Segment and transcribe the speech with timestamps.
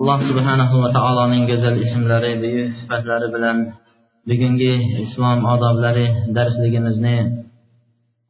[0.00, 3.56] Alloh subhanahu va taoloning go'zal ismlari buyuk sifatlari bilan
[4.28, 7.16] bugungi islom odoblari darsligimizni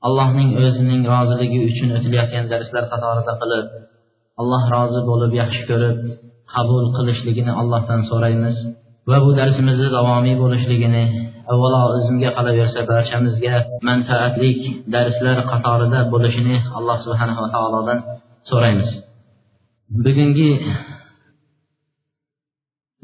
[0.07, 3.67] allohning o'zining roziligi uchun o'tilayotgan darslar qatorida qilib
[4.41, 5.97] alloh rozi bo'lib yaxshi ko'rib
[6.55, 8.57] qabul qilishligini allohdan so'raymiz
[9.11, 11.05] va bu darsimizni davomiy bo'lishligini
[11.53, 13.55] avvalo o'zimga qolaversa barchamizga
[13.89, 14.51] manfaatli
[14.95, 17.99] darslar qatorida bo'lishini alloh subhanava taolodan
[18.51, 18.91] so'raymiz.
[20.05, 20.51] Bugungi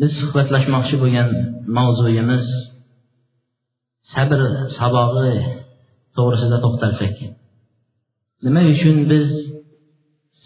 [0.01, 1.29] biz suhbatlashmoqchi bo'lgan
[1.77, 2.45] mavzuyimiz
[4.15, 4.41] sabr
[4.79, 5.35] sabog'i
[6.17, 7.17] to'g'risida to'xtalsak.
[8.45, 9.27] Nima uchun biz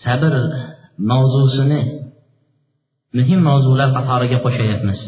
[0.04, 0.32] sabr
[1.10, 1.80] mavzusini
[3.18, 5.00] muhim mavzular qatoriga qo'shayapmiz?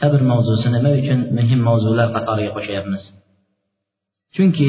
[0.00, 3.02] Sabr mavzusi nima uchun muhim mavzular qatoriga qo'shayapmiz?
[4.34, 4.68] Chunki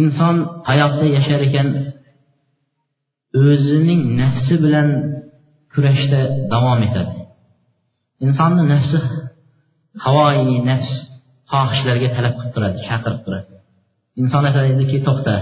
[0.00, 0.36] inson
[0.68, 1.68] hayotda yashar ekan
[3.38, 4.88] o'zining nafsi bilan
[5.72, 6.20] kurashda
[6.52, 7.14] davom etadi.
[8.26, 8.98] Insonni nafsi
[10.04, 10.92] havoyi nafs
[11.52, 13.52] xohishlarga talab qilib turadi chaqirib turadi.
[14.20, 15.34] Inson aytadiki to'xta.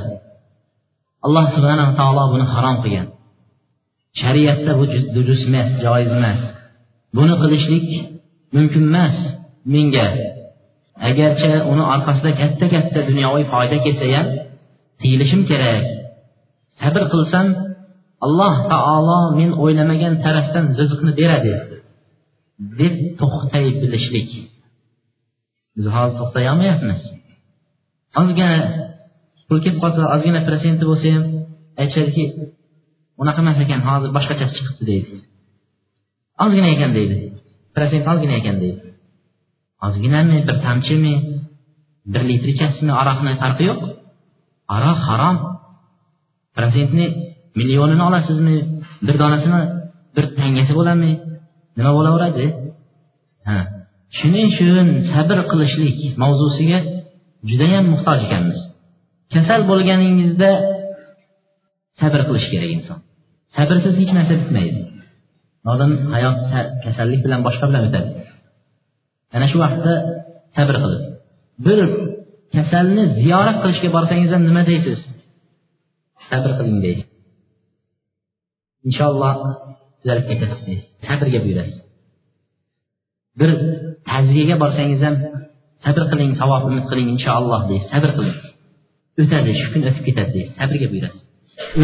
[1.27, 3.09] Alloh subhanava taolo buni harom qilgan.
[4.21, 6.41] Shariatda bu durust emas joiz emas.
[7.17, 7.87] Buni qilishlik
[8.55, 9.17] mumkin emas
[9.73, 10.07] menga.
[11.09, 14.27] Agarcha uni orqasida katta katta dunyoviy foyda kelsa ham
[15.01, 15.85] tiyilishim kerak.
[16.81, 17.47] Sabr qilsam
[18.27, 21.55] alloh taolo men o'ylamagan tarafdan rizqni beradi
[22.81, 24.31] deb to'xtay bilishlik
[25.77, 27.01] biz hozir to'xtay olmayapmiz.
[28.21, 28.51] Ozgina
[29.47, 31.25] pul kelib qolsa ozgina protsenti bo'lsa ham
[31.81, 32.25] aytishadiki
[33.23, 35.15] unaqa emas ekan hozir boshqachasi chiqibdi deydi.
[36.45, 37.17] Ozgina ekan deydi.
[37.75, 38.81] Protsent ozgina ekan deydi.
[39.87, 41.15] Ozginami bir tomchimi
[42.13, 43.81] bir litrichasimi aroqni farqi yo'q?
[44.77, 45.37] Aroq harom.
[46.57, 47.07] Protsentni
[47.59, 48.57] millionini olasizmi?
[49.07, 49.61] Bir donasini
[50.17, 51.13] bir tangasi bo'ladimi?
[51.79, 52.47] Nima bo'laveradi?
[53.49, 53.59] Ha
[54.19, 56.79] shuning uchun sabr qilishlik mavzusiga
[57.51, 58.61] judayam muhtoj ekanmiz.
[59.35, 60.51] Kasal bo'lganingizda
[62.01, 62.99] sabr qilish kerak inson.
[63.57, 64.81] Sabrsiz hech narsa bitmaydi.
[65.73, 66.39] Odam hayot
[66.85, 68.11] kasallik bilan boshqa bilan o'tadi
[69.37, 69.93] ana shu vaqtda
[70.57, 71.03] sabr qilib
[71.67, 71.79] bir
[72.55, 74.99] kasalni ziyorat qilishga borsangiz ham nima deysiz?
[76.31, 77.07] Sabr qiling deysiz
[78.89, 79.35] inshaalloh
[80.01, 81.79] tuzalib ketasiz deydi sabrga buyurasiz
[83.41, 83.51] bir
[84.11, 85.17] ta'ziyaga borsangiz ham
[85.85, 88.39] sabr qiling savob umid qiling inshaalloh deysiz sabr qiling.
[89.23, 91.23] O'tadi shu kun o'tib ketadi deysiz sabrga buyurasiz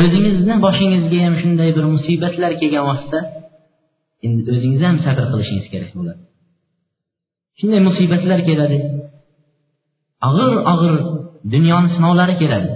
[0.03, 3.21] o'zingizni boshingizga ham shunday bir musibatlar kelgan vaqtda
[4.27, 6.23] endi o'zingiz ham sabr qilishingiz kerak bo'ladi.
[7.59, 8.79] Shunday musibatlar keladi.
[10.29, 10.95] Og'ir og'ir
[11.55, 12.71] dunyoni sinovlari keladi.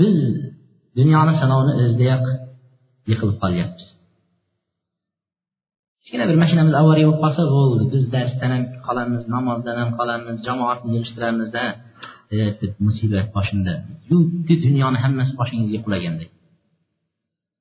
[0.00, 0.16] Biz
[0.98, 2.24] dunyoni sinovini o'zidayoq
[3.10, 3.86] yiqilib qolyapmiz
[6.02, 7.82] kichkina bir mashinamiz avariya bo'lib qolsa bo'ldi.
[7.92, 11.64] Biz darsdan ham qolamiz namozdan ham qolamiz jamoatni yig'ishtiramizda
[12.86, 13.74] musibat boshingda
[14.12, 16.28] yukki dunyoni hammasi boshingizga qulaganday.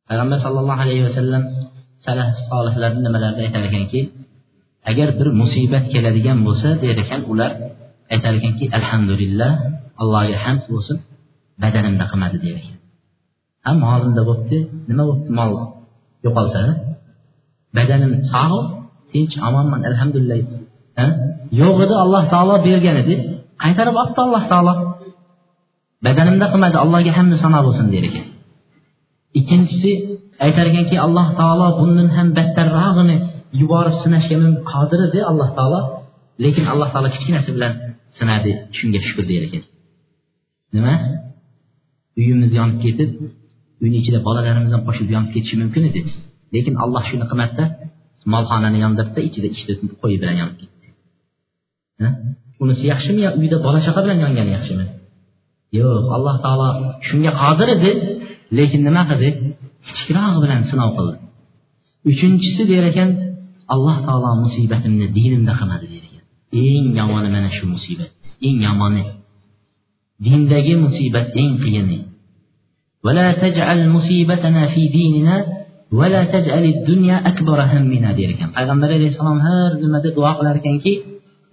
[0.10, 1.44] Payg'ambar sallallohu alayhi vasallam
[2.06, 4.02] salaf solihlarni nimalarida aytar ekanki
[4.92, 7.52] agar bir musibat keladigan bo'lsa der ekan ular
[8.14, 9.52] aytar ekanki alhamdulillah
[10.02, 10.98] allohga hamd bo'lsin
[11.64, 12.81] badanimda qilmadi der ekan
[13.66, 14.58] ha molimda bo'libdi
[14.90, 15.52] nima bo'libdi mol
[16.26, 16.62] yo'qolsa
[17.78, 18.68] badanim sog'
[19.12, 20.40] tinch omonman alhamdulillah.
[21.62, 23.16] Yo'q edi alloh taolo bergan edi.
[23.64, 24.74] Qaytarib olibdi alloh taolo.
[26.06, 28.26] Badanimda qilmadi allohga hamdu sano bo'lsin der ekan.
[29.40, 29.92] Ikkinchisi
[30.46, 33.18] aytar ekanki alloh taolo bundan ham battarrog'ini
[33.62, 34.36] yuborib sinashga
[34.72, 35.82] qodir edi alloh taolo.
[36.44, 37.74] Lekin alloh taolo kichkinasi bilan
[38.18, 39.64] sinadi shunga shukur der ekan.
[40.76, 40.94] Nima?
[42.20, 43.12] Uyimiz yonib ketib
[43.82, 46.02] uyni ichida bolalarimizdan qo'shib yonib ketishi mumkin edi.
[46.56, 47.66] Lekin alloh shuni qilmadida
[48.34, 50.88] molxonani yondirdida ichida ishni qo'y bilan yonib ketdi.
[52.64, 54.86] Unisi yaxshimi yo uyda bola chaqa bilan yongani yaxshimi?
[55.80, 56.68] Yo'q alloh taolo
[57.08, 57.92] shunga qodir edi
[58.58, 59.30] lekin nima qildi?
[59.88, 61.16] Kichikrog'i bilan sinov qildi.
[62.10, 63.10] Uchinchisi der ekan
[63.74, 66.24] alloh taolo musibatimni dinimda qilmadi der ekan.
[66.66, 68.12] Eng yomoni mana shu musibat.
[68.48, 69.04] Eng yomoni
[70.26, 71.98] dindagi musibat eng qiyini
[73.07, 75.37] ولا تجعل مصيبتنا في ديننا
[75.93, 80.93] ولا تجعل الدنيا أكبر همنا der ekan payg'ambar alayhissalom har nimada duo qilar ekanki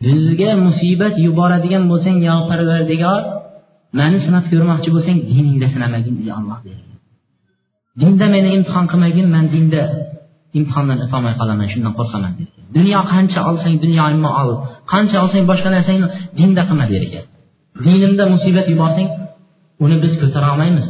[0.06, 3.22] bizga musibat yuboradigan bo'lsang yo parvardigor
[4.00, 6.98] mani sinab ko'rmoqchi bo'lsang diningda sinamagin ey olloh dergan
[8.02, 9.82] dinda meni imtihon qilmagin man dinda
[10.58, 12.48] imtihondan o'tolmay qolaman shundan qo'rqaman der
[12.78, 14.50] dunyo qancha olsang dunyoingni ol
[14.94, 16.08] qancha olsang boshqa narsangni
[16.40, 17.26] dinda qilma der ekan
[17.86, 19.10] dinimda musibat yuborsang
[19.84, 20.88] uni biz ko'tara olmaymiz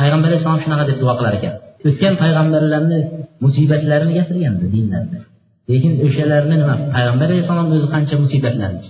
[0.00, 1.54] Payg'ambar alayhissalom shunaqa deb duo qilar ekan.
[1.88, 2.98] O'tgan payg'ambarlarni
[3.44, 5.18] musibatlarini gapirgandi dinlarida
[5.70, 8.80] lekin o'shalarni nima payg'ambar alayhissalom o'zi qancha musibatlarni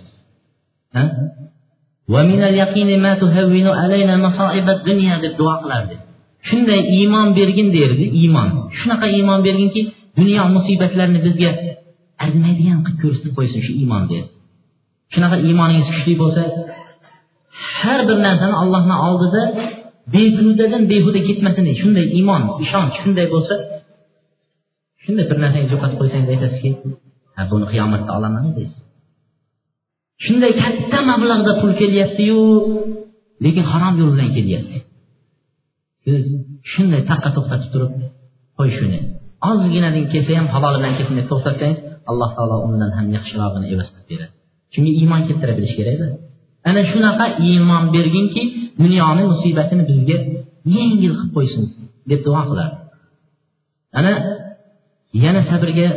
[5.24, 5.96] deb duo qilardi.
[6.48, 8.48] Shunday iymon bergin derdi iymon.
[8.78, 9.80] Shunaqa iymon berginki
[10.18, 11.50] dunyo musibatlarini bizga
[12.22, 14.30] arzimaydigan qilib ko'rsatib qo'ysin shu iymon derdi
[15.14, 16.42] shunaqa iymoningiz kuchli bo'lsa
[17.80, 19.42] har bir narsani allohni oldida
[20.14, 23.54] behudadan behuda ketmasin shunday iymon ishonch shunday bo'lsa
[25.04, 26.70] shunday bir narsani yo'qotib qo'ysangiz aytasizki
[27.36, 28.82] ha buni qiyomatda olaman deysiz.
[30.24, 32.40] Shunday katta mablag'da pul kelyaptiyu
[33.44, 34.78] lekin harom yo'l bilan kelyapti.
[36.04, 36.20] Siz
[36.72, 37.92] shunday taqqa to'xtatib turib
[38.58, 38.98] qo'y shuni
[39.48, 41.78] ozginadan kelsa ham halol bilan kelsin deb to'xtatsangiz
[42.10, 44.32] alloh taolo undan ham yaxshirog'ini evaz qilib beradi.
[44.72, 46.06] Chunki iymon keltira bilish kerakda.
[46.68, 48.42] Ana shunaqa iymon berginki
[48.80, 50.16] dunyoni musibatini bizga
[50.76, 51.64] yengil qilib qo'ysin
[52.10, 52.76] deb duo qiladi
[53.98, 54.12] ana
[55.24, 55.88] yana sabrga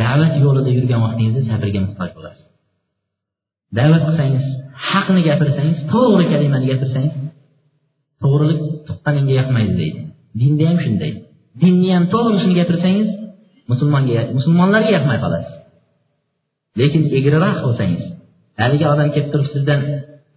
[0.00, 2.46] da'vat yo'lida yurgan vaqtingizda sabrga muhtoj bo'lasiz.
[3.78, 4.44] Da'vat qilsangiz
[4.90, 7.14] haqni gapirsangiz to'g'ri kalimani gapirsangiz
[8.22, 10.00] to'g'rilik tuqqaningga yoqmaydi deydi.
[10.40, 11.12] Dinda ham shunday.
[11.62, 13.08] Dinni ham to'g'risini gapirsangiz
[13.70, 15.54] musulmonga musulmonlarga yoqmay qolasiz.
[16.80, 18.02] Lekin egriroq bo'lsangiz
[18.62, 19.80] haligi odam kelib turib sizdan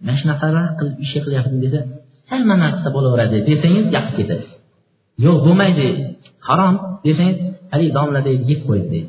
[0.04, 1.80] mana shunaqalar qilib ish qilyapman desa
[2.30, 4.46] hamma mana bo'laveradi desangiz gap ketadi
[5.24, 5.86] yo'q bo'lmaydi
[6.48, 6.74] harom
[7.06, 7.38] desangiz
[7.72, 9.08] haligi domla deydi yeb qo'ydi deydi.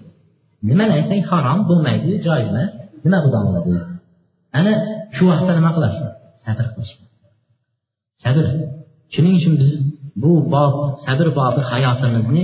[0.69, 2.71] Nimani aytsang harom bo'lmaydi joiz emas
[3.05, 3.85] nima bu domla deydi.
[4.57, 4.73] Ana
[5.15, 6.05] shu vaqtda nima qilasiz?
[6.45, 6.93] Sabr qilish.
[8.23, 8.45] Sabr.
[9.13, 9.71] Shuning uchun biz
[10.23, 10.73] bu bob
[11.05, 12.43] sabr bobi hayotimizni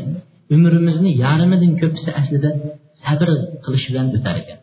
[0.56, 2.50] umrimizni yarmidan ko'pisi aslida
[3.04, 3.30] sabr
[3.66, 4.57] qilish bilan o'tar ekan.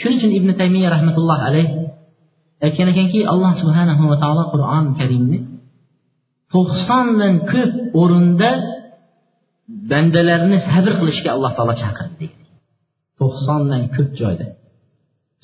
[0.00, 1.72] Shuning uchun ibn taymiya rahmatullohi alayhi
[2.64, 5.38] aytgan ekanki alloh subhanahu va taolo qur'oni karimni
[6.54, 8.50] to'qsondan ko'p o'rinda
[9.90, 12.26] bandalarni sabr qilishga alloh taolo chaqirdi
[13.18, 14.46] to'qsondan ko'p joyda.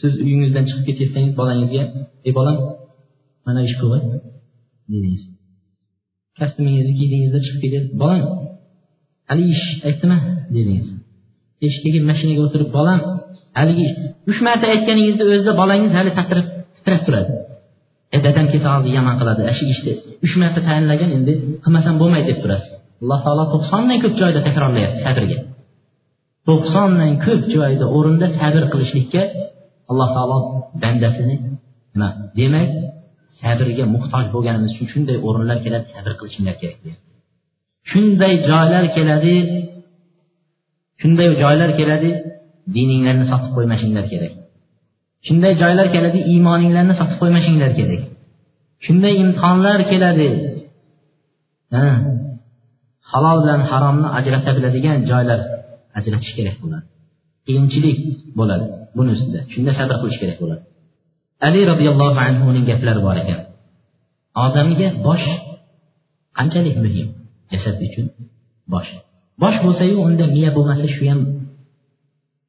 [0.00, 1.82] Siz uyingizdan chiqib ketayotsangiz bolangizga
[2.26, 2.56] ey bolam
[3.46, 4.04] mana ish qilg'in
[4.92, 5.22] dedingiz.
[6.38, 8.20] Kostyumingizni kiydingizda chiqib ketyapsiz bolam
[9.28, 10.18] hali ish aytdimi
[10.56, 10.88] dedingiz.
[11.66, 13.00] Eshikdagi mashinaga o'tirib bolam
[13.58, 13.86] haligi
[14.30, 16.46] uch marta aytganingizda o'zida bolangiz hali titrab
[16.86, 17.32] titrab turadi.
[18.16, 19.92] E dadam kelsa hozir yomon qiladi shu ishni
[20.26, 21.32] uch marta tayinlagan endi
[21.64, 22.72] qilmasam bo'lmaydi deb turasiz.
[23.02, 25.38] Alloh taolo to'qsondan ko'p joyda takrorlayapti sabrga.
[26.48, 29.22] To'qsondan ko'p joyda o'rinda sabr qilishlikka
[29.90, 30.38] alloh taolo
[30.82, 31.36] bandasini
[31.94, 32.70] nima demak
[33.40, 37.12] sabrga muhtoj bo'lganimiz uchun shunday o'rinlar keladi sabr qilishinglar kerak deyapti.
[37.90, 39.34] Shunday joylar keladi
[41.00, 42.10] shunday joylar keladi
[42.76, 44.32] dininglarni sotib qo'ymashinglar kerak.
[45.26, 48.02] Shunday joylar keladi iymoninglarni sotib qo'ymashinglar kerak.
[48.84, 50.28] Shunday imtihonlar keladi.
[53.12, 55.40] Halol bilan haromni ajrata biladigan joylar
[55.98, 56.86] ajratish kerak bo'ladi.
[57.46, 57.98] Qiyinchilik
[58.38, 58.66] bo'ladi
[58.96, 59.40] buni ustida.
[59.52, 60.62] Shunda sabr qilish kerak bo'ladi.
[61.46, 63.40] Ali roziyallohu anhuning gaplari bor ekan.
[64.44, 65.26] Odamga bosh
[66.38, 67.08] qanchalik muhim?
[67.52, 68.06] Jasad uchun
[68.72, 68.90] bosh.
[69.42, 71.20] Bosh bo'lsayu unda miya bo'lmasa shu ham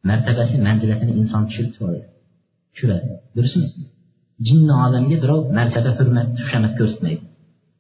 [0.09, 1.73] martabasi manzilatini inson tushirib
[2.77, 3.07] tushiradi.
[3.35, 3.67] Durustmi
[4.47, 7.23] jinni odamga birov martaba hurmat xushomat ko'rsatmaydi.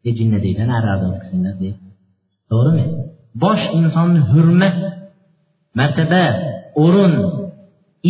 [0.07, 1.79] E jinni deydi nariroqda o'tkazinglar deydi.
[2.51, 2.85] To'g'rimi?
[3.43, 4.75] Bosh insonni hurmat
[5.79, 6.23] martaba
[6.83, 7.13] o'rin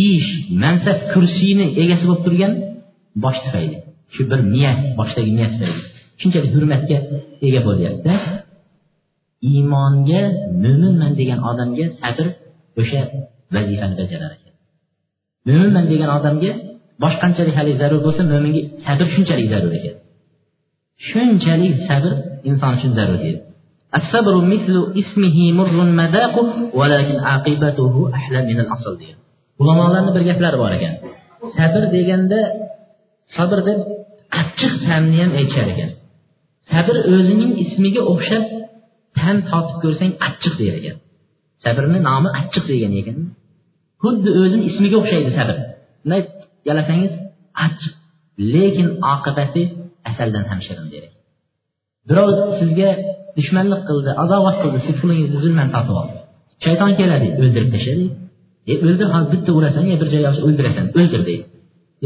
[0.08, 0.28] ish
[0.62, 2.52] mansab kursini egasi bo'lib turgan
[3.24, 3.78] bosh tufayli
[4.14, 5.82] shu bir niyat boshdagi niyat tufayli
[6.20, 6.98] shunchalik hurmatga
[7.46, 8.12] ega bo'lyapti.
[9.50, 10.22] Iymonga
[10.62, 12.26] mo'minman degan odamga sabr
[12.80, 13.00] o'sha
[13.54, 14.54] vazifani bajarar ekan.
[15.46, 16.52] Mo'minman degan odamga
[17.01, 19.95] bosh qanchalik haligi zarur bo'lsa mo'minga sabr shunchalik zarur ekan
[21.09, 22.11] shunchalik sabr
[22.49, 23.39] inson uchun zarur edi
[23.99, 26.47] الصبر مثل اسمه مر مذاقه
[26.79, 29.17] ولكن عاقبته أحلى من الأصل degan
[29.61, 30.93] ulamolarni bir gaplari bor ekan
[31.57, 32.39] sabr deganda
[33.35, 33.79] sabr deb
[34.41, 35.91] achchiq ta'mni ham aytishar ekan
[36.71, 38.43] sabr o'zining ismiga o'xshab
[39.19, 40.95] ta'm totib ko'rsang achchiq der ekan
[41.63, 43.17] sabrni nomi achchiq degan ekan
[44.03, 45.55] xuddi o'zini ismiga o'xshaydi sabr
[46.68, 47.14] gələcəyiniz
[47.66, 47.78] ac,
[48.54, 49.64] lakin aqibəti
[50.10, 51.12] əzəldən həmşərin verir.
[52.08, 52.90] Birov sizə
[53.38, 56.18] düşmənlik qıldı, azavət qıldı, siz pulunuzı zülmən tatıb aldı.
[56.64, 58.06] Şeytan gələdi, öldürüb təşədi.
[58.68, 61.44] E öldür, ha bitti vurasan, ya bir cəyə öldürəsən, öldür deyir.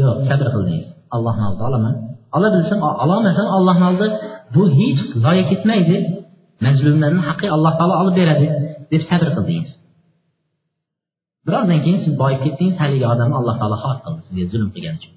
[0.01, 0.85] Yox, səbr qıldınız.
[1.15, 1.95] Allahın aldı, alaman.
[2.35, 4.07] Ala bilsəm, alamasan Allahın aldı.
[4.55, 5.97] Bu heç zayə getməydi.
[6.65, 8.47] Məzlumların haqqı Allah Taala alıb verədi.
[8.91, 9.69] Biz səbr qıldınız.
[11.47, 15.13] Birozdan keyin siz boyib ketdingiz haligi odamni alloh taolo xor qildi sizga zulm qilgani uchun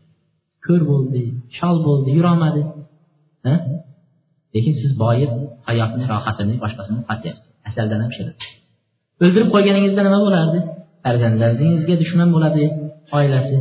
[0.66, 1.22] ko'r bo'ldi
[1.58, 2.62] shol bo'ldi yurolmadi.
[4.54, 5.32] Lekin siz boyib
[5.68, 7.46] hayotni rohatini boshqasini qilyapsiz.
[7.68, 8.34] Asaldan ham shirin
[9.22, 10.58] o'ldirib qo'yganingizda nima bo'lardi?
[11.04, 12.64] Farzandlaringizga dushman bo'ladi
[13.18, 13.56] oilasi.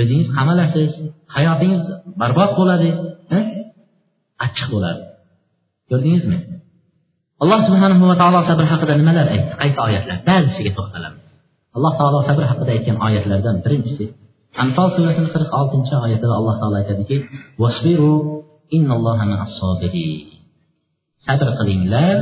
[0.00, 0.90] O'zingiz qamalasiz
[1.36, 1.82] hayotingiz
[2.20, 2.88] barbod bo'ladi
[4.46, 5.02] achchiq bo'ladi.
[5.90, 6.38] Ko'rdingizmi?
[7.42, 9.52] Alloh subhanahu va taolo sabr haqida nimalar aytdi?
[9.60, 10.16] Qaysi oyatlar?
[10.28, 11.25] Ba'zisiga to'xtalamiz
[11.76, 14.04] alloh taolo sabr haqida aytgan oyatlardan birinchisi
[14.64, 17.16] anfol surasini qirq oltinchi oyatida alloh taolo aytadiki
[21.26, 22.16] sabr qilinglar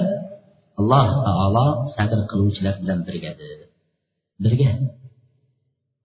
[0.80, 3.58] alloh taolo sabr qiluvchilar bilan birgadir.
[4.44, 4.70] Birga.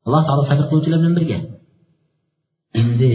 [0.07, 1.39] Alloh taolo sabr qiluvchilar bilan birga.
[2.81, 3.11] Endi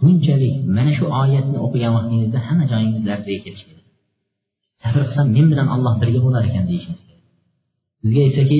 [0.00, 3.86] bunchalik mana shu oyatni o'qigan vaqtingizda hamma joyingiz larzaga kelishi kerak
[4.82, 7.24] sabr qilsam men bilan olloh birga bo'lar ekan deyishingiz kerak.
[8.00, 8.58] Sizga aytsaki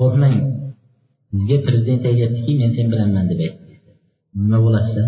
[0.00, 0.36] qo'rqmang.
[1.32, 3.74] Sizga prezident aytyaptiki men sen bilanman deb aytdi.
[4.42, 5.04] Nima bo'lasizda?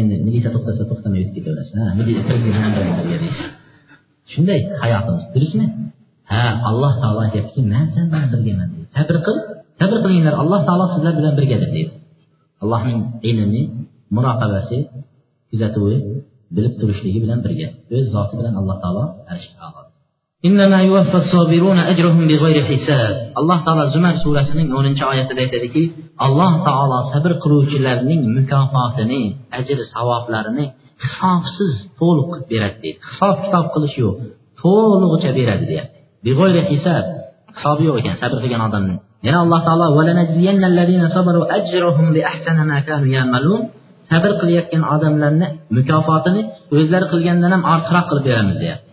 [0.00, 1.74] Endi militsiya to'xtasa to'xtamay o'tib ketaverasiz.
[1.80, 1.86] Ha
[2.28, 2.56] prezident
[3.12, 3.38] deysiz
[4.32, 5.66] shunday hayotimiz durustmi
[6.30, 8.88] ha alloh taolo aytyaptiki man sen bilan birgaman deydi.
[8.96, 9.36] Sabr qil
[9.80, 10.34] sabr qilinglar.
[10.42, 11.92] Alloh taolo sizlar bilan birgadir deydi.
[12.62, 12.98] Allohning
[13.30, 13.62] ilmi
[14.16, 14.78] muroqabasi
[15.50, 15.96] kuzatuvi
[16.56, 17.68] bilib turishligi bilan birga.
[17.94, 19.04] O'z zoti bilan alloh taolo
[23.38, 25.82] alloh taolo zumar surasining o'ninchi oyatida aytadiki
[26.26, 29.22] alloh taolo sabr qiluvchilarning mukofotini
[29.58, 30.64] ajr savoblarini
[31.04, 34.16] hisobsiz to'liq qilib beradi deydi hisob kitob qilish yo'q
[34.62, 35.98] to'lig'icha beradi deyapti
[37.56, 38.94] hisobi yo'q ekan sabr qilgan odamni
[39.26, 39.86] yana alloh taolo
[44.12, 46.42] sabr qilayotgan odamlarni mukofotini
[46.76, 48.87] o'zlari qilgandan ham ortiqroq qilib beramiz deyapti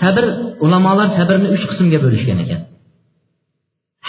[0.00, 0.24] sabr
[0.64, 2.60] ulamolar sabrni uch qismga bo'lishgan ekan.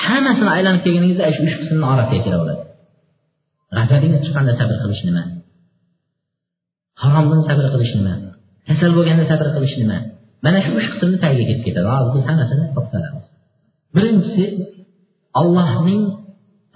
[0.04, 2.64] Hammasini aylanib kelganingizda shu uch qismni orasiga kiraveradi
[3.76, 5.24] g'azabingiz chiqqanda sabr qilish nima?
[7.02, 8.14] Haromdan sabr qilish nima?
[8.68, 9.98] Kasal bo'lganda sabr qilish nima?
[10.46, 11.88] Mana shu uch qismni tagiga ketib ketadi.
[11.94, 13.26] Hozir biz hammasini to'xtalamiz
[13.96, 14.46] birinchisi
[15.42, 16.02] allohning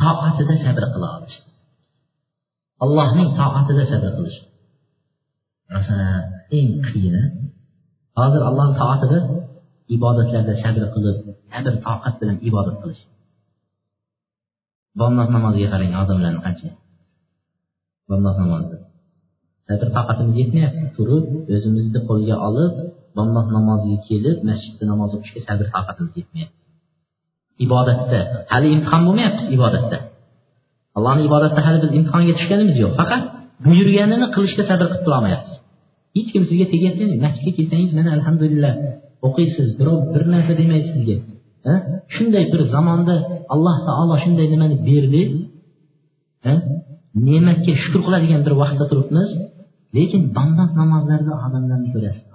[0.02, 1.38] toatida sabr qila olish.
[2.84, 4.40] Allohning toatida sabr qilish.
[5.74, 5.98] Rosa
[6.58, 7.24] eng qiyini
[8.18, 9.20] hozir alloh toatida
[9.96, 11.18] ibodatlarda sabr qilib
[11.52, 13.04] sabr toqat bilan ibodat qilish.
[15.00, 16.70] Bomdod namoziga qarang odamlarni qancha.
[18.10, 18.78] Bomdod namozida
[19.68, 22.74] sabr toqatimiz yetmayapti turib o'zimizni qo'lga olib
[23.18, 26.58] bomdod namoziga kelib masjidda namoz o'qishga sabr toqatimiz yetmayapti.
[27.66, 28.20] Ibodatda
[28.54, 29.98] hali imtihon bo'lmayapti ibodatda.
[30.98, 33.24] Allohni ibodatda hali biz imtihonga tushganimiz yo'q faqat
[33.66, 35.63] buyurganini qilishga sabr qilib turolmayapmiz
[36.16, 38.74] hech kim sizga tegyapti masjidga kelsangiz mana alhamdulillah
[39.28, 41.18] o'qiysiz birov bir narsa demaydi sizga.
[42.16, 43.16] Shunday bir zamonda
[43.54, 45.22] alloh taolo shunday nimani berdi?
[47.28, 49.30] Ne'matga shukur qiladigan bir vaqtda turibmiz
[49.98, 52.26] lekin bomdod namozlarida odamlarni ko'rasiz.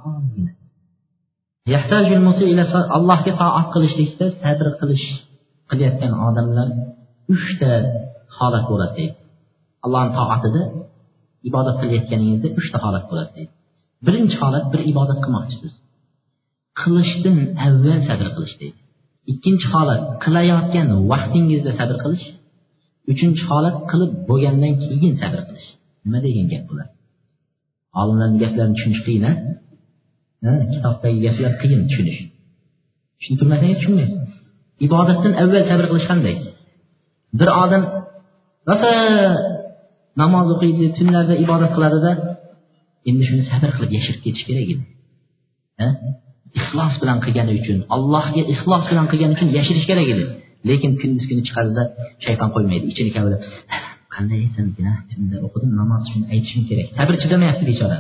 [2.97, 5.07] Allohga toat qilishlikda sabr qilish
[5.71, 6.69] qilayotgan odamlar
[7.35, 7.71] uchta
[8.39, 9.17] holat bo'ladi deydi.
[9.85, 10.63] Allohni toatida
[11.49, 13.53] ibodat qilayotganingizda uchta holat bo'ladi deydi.
[14.07, 15.73] Birinchi holat bir ibodat qilmoqchisiz.
[16.81, 18.81] Qilishdan avval sabr qilish deydi.
[19.33, 22.27] Ikkinchi holat qilayotgan vaqtingizda sabr qilish.
[23.13, 25.69] Uchinchi holat qilib bo'lgandan keyin sabr qilish.
[26.05, 26.89] Nima degan gap bular?
[28.01, 29.33] Olimlarni gaplarini tushunish qiyin a
[30.73, 32.21] kitobdagi gaplar qiyin tushunish.
[33.19, 34.21] Tushuntirmasangiz tushunmaysiz.
[34.87, 36.37] Ibodatdan avval sabr qilish qanday?
[37.39, 37.83] Bir odam
[38.69, 38.93] rosa
[40.21, 42.11] namoz o'qiydi tunlarda ibodat qiladida.
[43.11, 44.85] Endi shuni sabr qilib yashirib ketish kerak edi.
[46.59, 50.25] Ixlos bilan qilgani uchun allohga ixlos bilan qilgani uchun yashirish kerak edi.
[50.69, 51.83] Lekin kunduz kuni chiqadida
[52.25, 53.41] shayton qo'ymaydi ichini kavlab
[54.15, 56.87] qanday aytsamkin tunda o'qidim namoz uchun aytishim kerak.
[56.99, 57.97] Sabr chidamayapti bechora.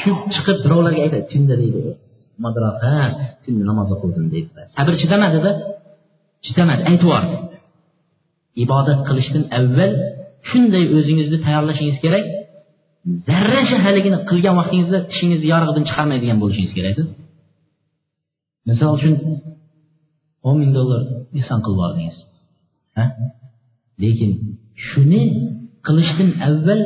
[0.00, 1.80] Shu chiqib birovlarga aytadi tunda deydi
[2.44, 2.96] modroq ha
[3.44, 4.50] tunda namoz o'qidim deydi.
[4.76, 5.50] Sabr chidamadida
[6.46, 7.36] chidamadi aytib yubordi.
[8.64, 9.92] Ibodat qilishdan avval
[10.50, 12.24] shunday o'zingizni tayyorlashingiz kerak.
[13.28, 17.04] Zarracha haligini qilgan vaqtingizda tishingizni yorig'idan chiqarmaydigan bo'lishingiz kerakda
[18.68, 19.14] misol uchun
[20.48, 21.00] o'n ming dollar
[21.40, 22.16] ehson qilib yubordingiz
[24.02, 24.30] lekin
[24.88, 25.22] shuni
[25.86, 26.80] qilishdan avval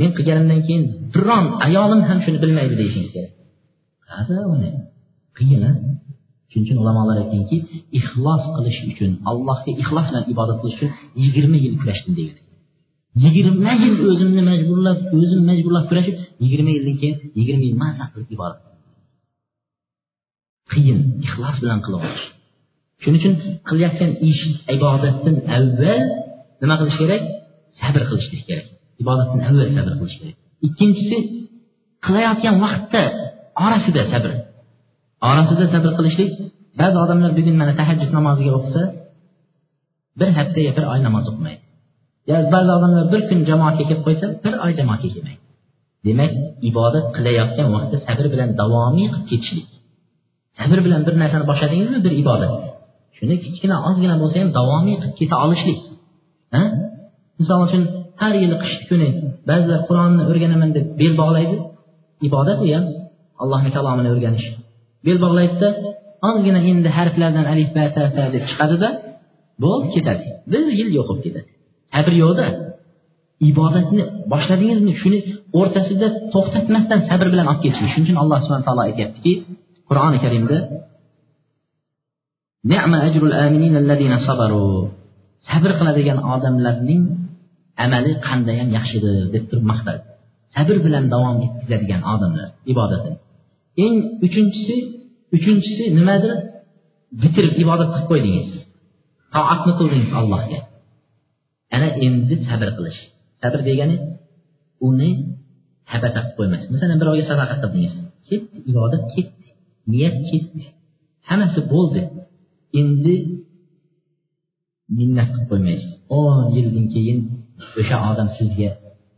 [0.00, 0.84] men qilganimdan keyin
[1.14, 3.32] biron ayolim ham shuni bilmaydi deyishingiz kerak.
[4.54, 4.70] Uni?
[5.38, 5.62] Qiyin
[6.50, 7.56] shuning uchun ulamolar aytganki
[7.98, 10.90] ixlos qilish uchun allohga ixlos bilan ibodat qilish uchun
[11.22, 12.36] yigirma yil kurashdim degan
[13.22, 18.60] yigirma yil o'zimni majburlab o'zim majburlab kurashib yigirma yildan keyin yigirma yil maza qilib ibodat
[20.72, 22.26] qiyin ixlos bilan qilib olish
[23.02, 23.34] shuning uchun
[23.68, 24.42] qilayotgan ish
[24.76, 26.00] ibodatdan avval
[26.62, 27.22] nima qilish kerak?
[27.80, 28.66] Sabr qilishlik kerak.
[29.02, 30.36] Ibodatdan avval sabr qilish kerak.
[30.66, 31.18] Ikkinchisi
[32.06, 33.02] qilayotgan vaqtda
[33.64, 34.32] orasida sabr.
[35.30, 36.30] Orasida sabr qilishlik.
[36.80, 38.82] Ba'zi odamlar bugun mana tahajjud namoziga o'qisa
[40.20, 41.62] bir haftaga bir oy namoz o'qimaydi
[42.28, 45.40] ba'zi odamlar bir kun jamoatga kelib qo'ysa bir oy jamoatga kelmaydi.
[46.06, 46.32] Demak
[46.70, 49.68] ibodat qilayotgan vaqtda sabr bilan davomiy qilib ketishlik.
[50.58, 52.52] Sabr bilan bir narsani boshladingizmi bir ibodat.
[53.16, 55.78] Shuni kichkina ozgina bo'lsa ham davomiy qilib keta olishlik.
[57.40, 57.82] Misol uchun
[58.20, 59.08] har yili qish kuni
[59.48, 61.56] ba'zilar qur'onni o'rganaman deb bel bog'laydi.
[62.28, 62.84] Ibodat u ham
[63.42, 64.46] allohni kalomini o'rganish
[65.06, 65.68] bel bog'laydida
[66.28, 68.88] ozgina endi harflardan alif ba ta ta deb chiqadida
[69.64, 70.24] bo'ldi ketadi.
[70.52, 71.49] Bir yil yo'q bo'lib ketadi.
[71.94, 72.46] Sabr yo'qda.
[73.50, 74.92] Ibodatni boshladingizmi?
[75.02, 75.18] Shuni
[75.58, 79.32] o'rtasida to'xtatmasdan sabr bilan olib ketishlik shuning uchun alloh subhana taolo aytyaptiki
[79.88, 80.58] qur'oni karimda
[85.48, 87.02] sabr qiladigan odamlarning
[87.84, 90.02] amali qandayyam yaxshidir deb turib maqtadi
[90.54, 93.16] sabr bilan davom etkazadigan odamlar ibodatini.
[93.84, 94.76] Eng uchinchisi
[95.36, 96.32] uchinchisi nimadir?
[97.22, 98.48] Bitirib ibodat qilib qo'ydingiz.
[99.34, 100.60] Toatni qildingiz allohga.
[101.76, 103.00] Ana endi sabr qilish.
[103.42, 103.96] Sabr degani
[104.88, 105.10] uni
[105.92, 106.62] habata qilib qo'ymas.
[106.72, 107.94] Masalan birovga sadaqa qildingiz
[108.28, 109.46] ketdi ibodat ketdi
[109.92, 110.62] niyat ketdi.
[111.28, 112.02] Hammasi bo'ldi.
[112.80, 113.14] Endi
[114.98, 115.90] minnat qilib qo'ymaysiz.
[116.18, 117.18] O'n yildan keyin
[117.80, 118.70] o'sha odam sizga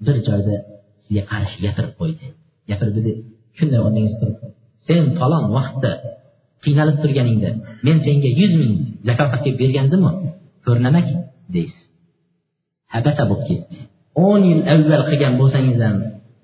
[0.04, 0.54] bir joyda
[1.04, 2.24] sizga qarshi gapirib qo'ydi.
[2.70, 3.12] Gapirdida
[3.58, 4.38] shunday o'rningiz turib
[4.88, 5.90] sen falon vaqtda
[6.64, 7.50] qiynalib turganingda
[7.86, 8.74] men senga yuz ming
[9.08, 10.10] zakovat qilib bergandimu
[10.66, 11.06] ko'rnamak
[11.54, 11.81] deysiz.
[12.94, 13.76] Habata bo'lib ketdi.
[14.28, 15.96] o'n yil avval qilgan bo'lsangiz ham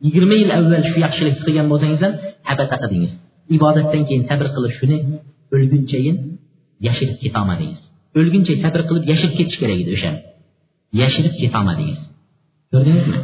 [0.06, 2.14] yigirma yil avval shu yaxshilikni qilgan bo'lsangiz ham
[2.48, 3.12] habata qildingiz.
[3.56, 4.98] Ibodatdan keyin sabr qilib shuni
[5.54, 6.16] o'lgunchayin
[6.86, 7.80] yashirib ketolmadingiz
[8.18, 10.20] o'lguncha sabr qilib yashirib ketish kerak edi o'shani
[11.00, 12.00] yashirib ketolmadingiz
[12.72, 13.18] ko'rdingizmi?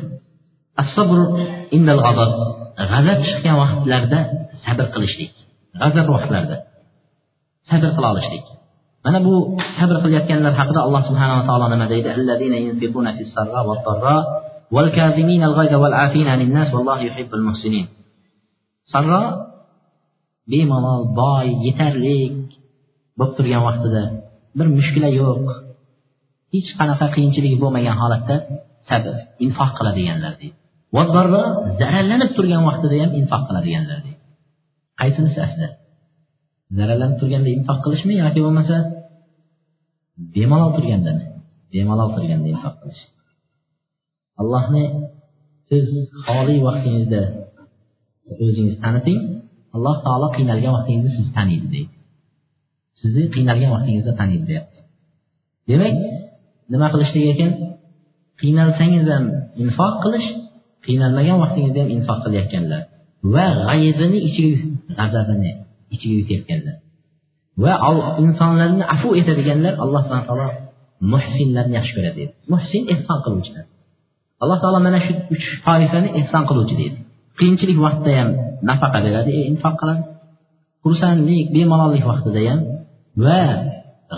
[2.90, 3.18] G'azab.
[3.26, 4.18] Chiqqan vaqtlarda
[4.64, 5.32] sabr qilishlik.
[5.80, 6.56] G'azab vaqtlarida
[7.70, 8.44] sabr qila olishlik.
[9.04, 9.34] Mana bu
[9.78, 12.08] sabr qilayotganlar haqida alloh subhanava taolo nima deydi?
[18.92, 19.22] Sarro
[20.52, 22.34] bemalol boy yetarlik
[23.18, 24.02] bo'lib turgan vaqtida
[24.58, 25.44] bir mushkula yo'q
[26.54, 28.36] hech qanaqa qiyinchiligi bo'lmagan holatda
[28.88, 29.14] sabr
[29.44, 30.56] infoq qiladiganlar deydi.
[31.80, 34.20] Zararlanib turgan vaqtida ham infoq qiladiganlar deydi.
[35.00, 35.66] Qaysinisi asli
[36.78, 38.76] zararlanib turganda infoq qilishmi yoki bo'lmasa
[40.34, 41.12] bemalol turganda
[41.72, 43.02] bemalol turganda infoq qilish.
[44.40, 44.84] Allohni
[45.68, 45.84] siz
[46.26, 47.22] xoli vaqtingizda
[48.44, 49.20] o'zingiz taniting
[49.76, 51.94] alloh taolo qiynalgan vaqtingizni sizni taniydi deydi.
[53.00, 54.78] Sizni qiynalgan vaqtingizda taniydi deyapti.
[55.68, 55.94] Demak
[56.72, 57.52] nima qilishlik ekan?
[58.40, 59.24] Qiynalsangiz ham
[59.62, 60.28] infoq qilish
[60.86, 62.82] qiynalmagan vaqtingizda ham infoq qilayotganlar
[63.34, 64.52] va g'ayizini ichiga
[64.98, 65.50] g'azabini
[65.94, 66.76] ichiga yutayotganlar.
[67.62, 67.72] Va
[68.24, 70.48] insonlarni afu etadiganlar alloh subhana taolo
[71.12, 72.32] muhsinlarni yaxshi ko'radi deydi.
[72.52, 73.64] Muhsin ehson qiluvchilar.
[74.42, 76.98] Alloh taolo mana shu uch toifani ehson qiluvchi deydi.
[77.38, 78.30] Qiyinchilik vaqtida ham
[78.70, 80.02] nafaqa beradi e, infoq qiladi.
[80.84, 82.60] Xursandlik bemalollik vaqtida ham
[83.26, 83.40] va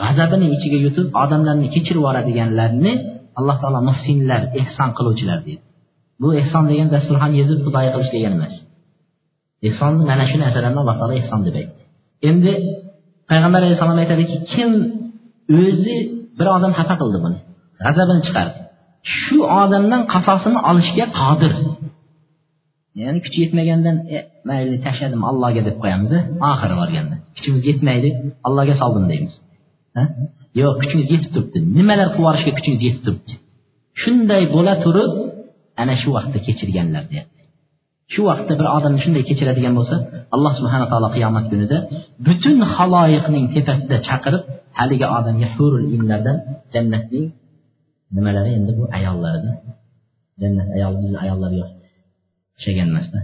[0.03, 2.93] g'azabini ichiga yutib odamlarni kechirib yuboradiganlarni
[3.39, 5.63] alloh taolo muhsinlar ehson qiluvchilar deydi.
[6.23, 8.55] Bu ehson degan dasturxon yezib xudoyi qilish degani emas.
[9.69, 11.81] Ehsonni mana shu narsalarni alloh taolo ehson deb aytdi.
[12.31, 12.53] Endi
[13.31, 14.71] payg'ambar alayhissalom aytadiki kim
[15.63, 15.97] o'zi
[16.39, 17.39] bir odam xafa qildi buni
[17.85, 18.59] g'azabini chiqardi
[19.15, 21.53] shu odamdan qasosini olishga qodir.
[23.01, 24.17] Ya'ni kuchi yetmagandan e,
[24.49, 26.13] mayli tashladim allohga deb qo'yamiz
[26.51, 27.15] oxiri borganda.
[27.37, 28.09] Kuchimiz yetmaydi
[28.47, 29.35] allohga soldim deymiz.
[30.61, 33.33] Yo'q kuchingiz yetib turibdi nimalar qilib yuborishga kuchingiz yetib turibdi?
[34.03, 35.13] Shunday bo'la turib
[35.83, 37.36] ana shu vaqtda kechirganlar deyapti.
[38.13, 39.97] Shu vaqtda bir odamni shunday kechiradigan bo'lsa
[40.35, 41.79] alloh subhana taolo qiyomat kunida
[42.27, 44.43] butun haloyiqning tepasida chaqirib
[44.79, 46.37] haligi odamga hurul inlardan
[46.75, 47.27] jannatning
[48.15, 49.53] nimalari endi bu ayollarni?
[50.41, 51.71] Jannat ayol bizni ayollar yo'q.
[52.57, 53.21] O'xshagan emasda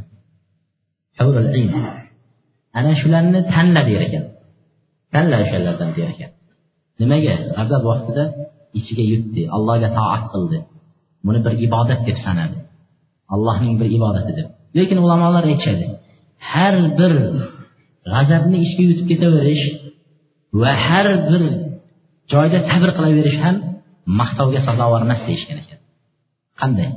[2.79, 4.25] ana shularni tanla der ekan
[5.15, 6.31] tanla o'shalardan der ekan
[7.01, 7.35] nimaga?
[7.57, 8.25] G'azab vaqtida
[8.79, 9.43] ichiga yutdi.
[9.57, 10.59] Allohga toat qildi.
[11.27, 12.59] Buni bir ibodat deb sanadi.
[13.35, 14.49] Allohning bir ibodati deb.
[14.79, 15.87] Lekin ulamolar aytishadi
[16.53, 17.13] har bir
[18.13, 19.65] g'azabni ishga yutib ketaverish
[20.61, 21.43] va har bir
[22.33, 23.57] joyda sabr qilaverish ham
[24.21, 25.79] maqtovga sazovor emas deyishgan ekan.
[26.61, 26.89] Qanday?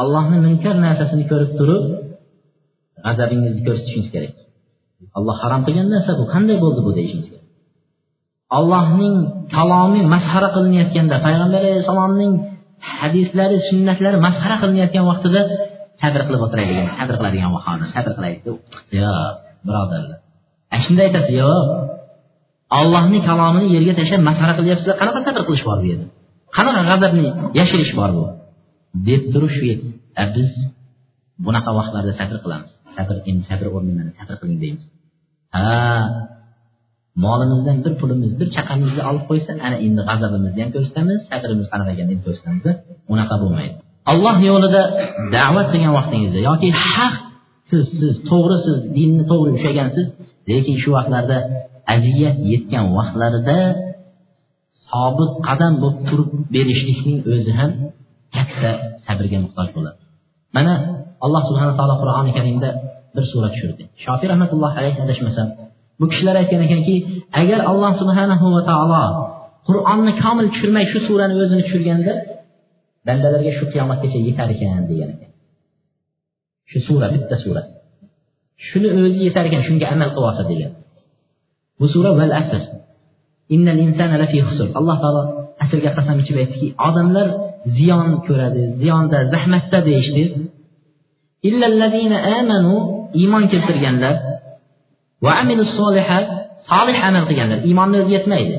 [0.00, 1.84] Allohni munkar narsasini ko'rib turib
[3.04, 4.34] g'azabingizni ko'rsatishingiz kerak.
[5.18, 6.24] Alloh harom qilgan narsa bu.
[6.34, 7.46] Qanday bo'ldi bu deyishingiz kerak.
[8.58, 9.16] Allohning
[9.56, 12.32] kalomi masxara qilinayotganda payg'ambar alayhissalomning
[12.98, 15.42] hadislari sunnatlari masxara qilinayotgan vaqtida
[16.02, 18.58] sabr qilib o'tiraylik sabr qiladigan hozir sabr qilaylik yo'q
[19.66, 20.18] birodarlar
[20.72, 21.66] ana shunda aytasiz yo'q
[22.78, 26.06] ollohni kalomini yerga tashlab masxara qilyapsizlar qanaqa sabr qilish bor bu yerda?
[26.56, 27.24] Qanaqa g'azabni
[27.58, 28.24] yashirish bor bu?
[29.08, 29.64] Deb turib shu
[30.34, 30.50] biz
[31.44, 32.70] bunaqa vaqtlarda sabr qilamiz.
[32.96, 34.84] Sabr endi sabr o'rni mana sabr qiling deymiz.
[35.56, 35.66] Ha
[37.24, 42.22] molimizdan bir pulimiz bir chaqamizni olib qo'ysa ana endi g'azabimizni ham ko'rsatamiz sabrimiz qanaqa ekanini
[42.26, 42.64] ko'rsatamiz
[43.12, 43.76] unaqa bo'lmaydi.
[44.12, 44.82] Alloh yo'lida
[45.36, 47.14] da'vat qilgan vaqtingizda yoki haq
[47.70, 50.06] siz siz to'g'ri siz dinni to'g'ri ushlagansiz
[50.50, 51.36] lekin shu vaqtlarda
[51.94, 53.58] aziyat yetgan vaqtlarida
[54.88, 57.70] sobit qadam bo'lib turib berishlikning o'zi ham
[58.36, 58.70] katta
[59.06, 60.00] sabrga muhtoj bo'ladi.
[60.56, 60.74] Mana
[61.24, 62.68] alloh subhana taolo qur'oni karimda
[63.14, 63.82] bir sura tushirdi.
[64.04, 65.48] Shofiy rahmatullohi alayhi adashmasam
[66.00, 66.94] bu kishilar aytgan ekanki
[67.40, 69.04] agar alloh subhanahu va taolo
[69.68, 72.12] qur'onni komil tushirmay shu surani o'zini tushirganda
[73.06, 75.30] bandalarga shu qiyomatgacha yetar ekan degan ekan
[76.70, 77.62] shu sura bitta sura
[78.68, 80.72] shuni o'zi yetar ekan shunga amal qilib olsa degan
[81.80, 82.62] bu sura val asr
[83.54, 85.22] innal insana lafi husr alloh taolo
[85.64, 87.28] asrga qasam ichib aytdiki odamlar
[87.76, 90.24] ziyon ko'radi ziyonda zahmatda deyishdi
[91.48, 92.74] illallazina amanu
[93.20, 94.14] iymon keltirganlar
[95.24, 96.26] va amilu solihat
[96.70, 98.56] solih amal qilganlar iymonni o'zi yetmaydi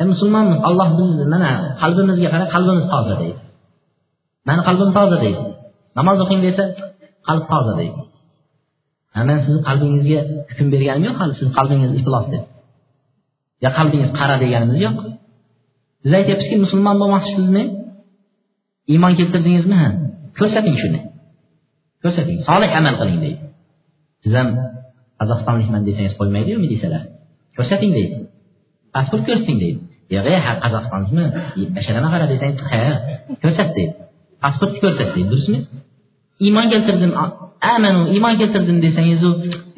[0.00, 1.50] e musulmonmiz alloh bizni mana
[1.82, 3.40] qalbimizga qarab qalbimiz toza deydi
[4.48, 5.42] mani qalbim toza deydi.
[5.98, 6.64] Namoz o'qing desa
[7.28, 8.00] qalb toza deydi.
[9.14, 12.44] Man sizni qalbingizga hukm berganim yo'q hali sizni qalbingiz iflos deb.
[13.64, 14.96] Yo qalbingiz qara deganimiz yo'q.
[16.04, 17.62] Biz aytyapmizki musulmon bo'lmoqchisizmi?
[18.92, 19.76] Iymon keltirdingizmi?
[19.82, 19.88] Ha
[20.38, 21.00] ko'rsating shuni.
[22.02, 23.42] Ko'rsating solih amal qiling deydi.
[24.22, 24.48] Siz ham
[25.20, 27.02] qozog'istonlikman desangiz qo'ymaydiyu militsiyalar
[27.56, 28.16] ko'rsating deydi.
[28.94, 29.80] Pasport ko'rsating deydi.
[30.14, 31.24] Yo'q e ha qozog'istonlikmi
[31.76, 32.82] basharama qara desangiz ha
[33.42, 33.94] ko'rsat deydi.
[34.42, 35.58] Pasportni ko'rsatdik durustmi?
[36.46, 37.12] Iymon keltirdim.
[37.74, 39.30] Amanu iymon keltirdim desangizu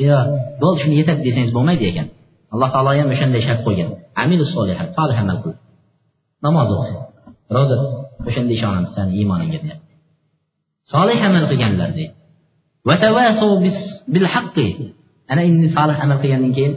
[0.08, 0.18] yo
[0.62, 2.06] bo'ldi shuni yetadi desangiz bo'lmaydi ekan.
[2.52, 3.88] Alloh taolo ham o'shanday shart qo'ygan.
[4.22, 5.54] Amilu solihat solih amal qil.
[6.46, 6.94] Namoz o'qi
[7.56, 7.76] ro'za
[8.28, 9.92] o'shanda ishonamiz sani iymoningga deyapti
[10.92, 12.14] solih amal qilganlar deydi.
[15.32, 16.74] Ana endi solih amal qilgandan keyin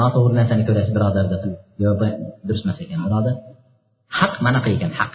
[0.00, 1.36] noto'g'ri narsani ko'rasiz birodarda
[1.84, 2.00] yo'q
[2.46, 3.34] durust emas ekan birodar.
[4.18, 5.12] Haq manaqa ekan haq.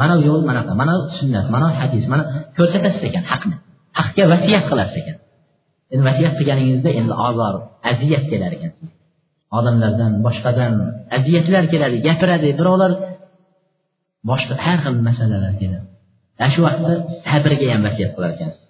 [0.00, 2.24] Mana yo'l manaqa mana sunnat mana hadis mana
[2.56, 3.56] ko'rsatasiz ekan haqni.
[3.98, 5.16] Haqga vasiyat qilasiz ekan.
[5.92, 7.54] Endi vasiyat qilganingizda endi ozor
[7.90, 8.72] aziyat kelar ekan.
[9.58, 10.72] Odamlardan boshqadan
[11.16, 12.48] aziyatlar keladi gapiradi.
[12.58, 12.92] Birovlar
[14.30, 15.86] boshqa har xil masalalar keladi.
[16.42, 16.92] Ana shu vaqtda
[17.28, 18.62] sabrga ham vasiyat qilar ekansiz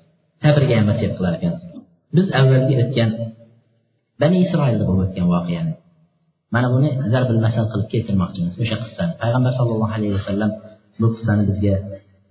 [0.45, 1.69] sabrga ham vasiyat qilar ekansiz
[2.17, 3.11] biz avvalgi o'tgan
[4.21, 5.73] bani isroilda bo'lib o'tgan voqeani.
[6.55, 9.12] Mana buni zarbil masal qilib keltirmoqchimiz o'sha qissani.
[9.23, 10.51] Payg'ambar sallallohu alayhi vasallam
[11.01, 11.75] bu qissani bizga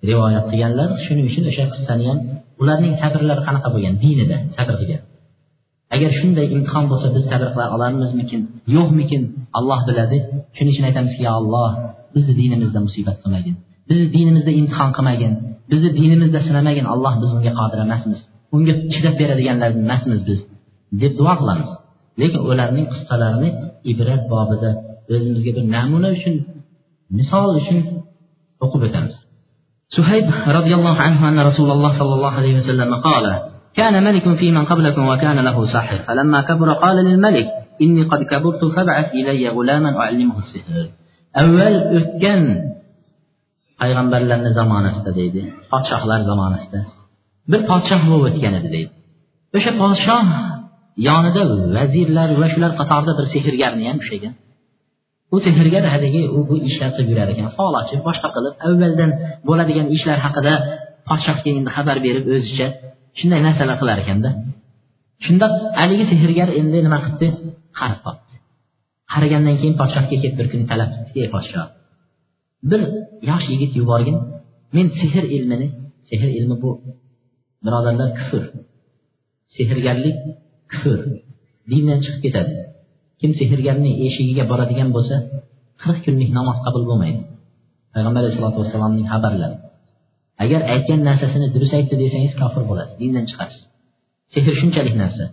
[0.09, 0.89] rivoyat qilganlar.
[1.05, 2.19] Shuning uchun o'sha qissani ham
[2.61, 5.01] ularning sabrlari qanaqa bo'lgan dinida sabr qilgan
[5.95, 8.41] agar shunday imtihon bo'lsa biz sabr qila olamizmikin
[8.75, 9.21] yo'qmikin?
[9.59, 10.17] Alloh biladi.
[10.55, 11.71] Shuning uchun aytamizki yo alloh
[12.13, 13.55] bizni dinimizda musibat qilmagin.
[13.89, 15.33] Bizni dinimizda imtihon qilmagin.
[15.71, 16.85] Bizni dinimizda sinamagin.
[16.93, 18.19] Alloh biz unga qodir emasmiz.
[18.55, 20.39] Unga chidab beradiganlar emasmiz biz.
[21.01, 21.69] deb duo qilamiz.
[22.21, 23.49] Lekin ularning qissalarini
[23.91, 24.69] ibrat bobida
[25.13, 26.35] o'zimizga bir namuna uchun
[27.17, 27.79] misol uchun
[29.89, 33.39] سهيب رضي الله عنه أن رسول الله صلى الله عليه وسلم قال:
[33.75, 35.97] كان ملك في من قبلكم وكان له ساحر.
[35.97, 37.47] فلما كبر قال للملك
[37.81, 40.89] إني قد كبرت فابعث إلي غلاما أعلمه السحر.
[41.37, 42.61] أول أتكن
[43.83, 46.57] أيغنبر لن زمان استديدي قاتشاه لن زمان
[47.47, 48.89] بل قاتشاه هو أتكن بديد
[49.55, 50.23] وش قاتشاه
[50.97, 53.99] يعني ده وزير لر وش لر قطار ده برسيحر يعني يعني
[55.35, 57.47] u sehrgar haligi u bu ishlar qilib yurar ekan.
[57.57, 57.73] Fol
[58.07, 59.11] boshqa qilib avvaldan
[59.47, 60.53] bo'ladigan ishlar haqida
[61.09, 62.67] podshohga endi xabar berib o'zicha
[63.19, 64.29] shunday narsalar qilar ekanda
[65.25, 65.45] shunda
[65.79, 67.27] haligi sehrgar endi nima qilibdi?
[67.79, 68.35] Qarib qolibdi.
[69.13, 71.67] Qarigandan keyin podshohga kelib bir kuni talab qilibdi ey podshoh
[72.69, 72.81] bir
[73.29, 74.17] yosh yigit yuborgin.
[74.75, 75.67] Men sehr ilmini
[76.09, 76.69] sehr ilmi bu
[77.65, 78.43] birodarlar kufr.
[79.55, 80.17] Sehrgarlik
[80.71, 80.99] kufr.
[81.71, 82.53] Dindan chiqib ketadi.
[83.21, 85.15] Kim sehrgarning eshigiga boradigan bo'lsa
[85.81, 87.21] qirq kunlik namoz qabul bo'lmaydi.
[87.93, 89.57] Payg'ambar alayhisalotu vassalomning xabarlari.
[90.43, 93.61] Agar aytgan narsasini durust aytdi desangiz kofir bo'lasiz dindan chiqasiz.
[94.33, 95.25] Sehr shunchalik narsa.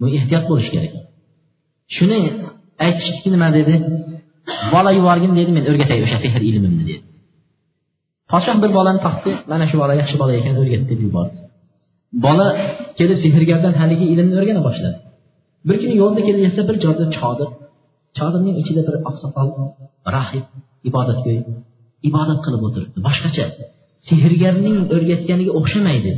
[0.00, 0.92] Bu ehtiyot bo'lish kerak.
[1.96, 2.18] Shuni
[2.86, 3.74] aytishdiki nima dedi?
[4.74, 7.02] Bola yuborgin dedi men o'rgatay o'sha sehr ilmimni dedi.
[8.30, 11.36] Podshoh bir bolani topdi mana shu bola yaxshi bola ekan o'rgat deb yubordi.
[12.26, 12.46] Bola
[12.98, 14.98] kelib sehrgardan haligi ilmni o'rgana boshladi.
[15.68, 17.48] Bir kuni yo'lda kelayotsa bir joyda chodir.
[18.18, 19.48] Chodirning ichida bir oqsoqol
[20.16, 20.44] rahib
[20.88, 21.38] ibodatgo'y
[22.08, 22.98] ibodat qilib o'tiribdi.
[23.06, 23.44] Boshqacha
[24.08, 26.12] sehrgarning o'rgatganiga o'xshamaydi.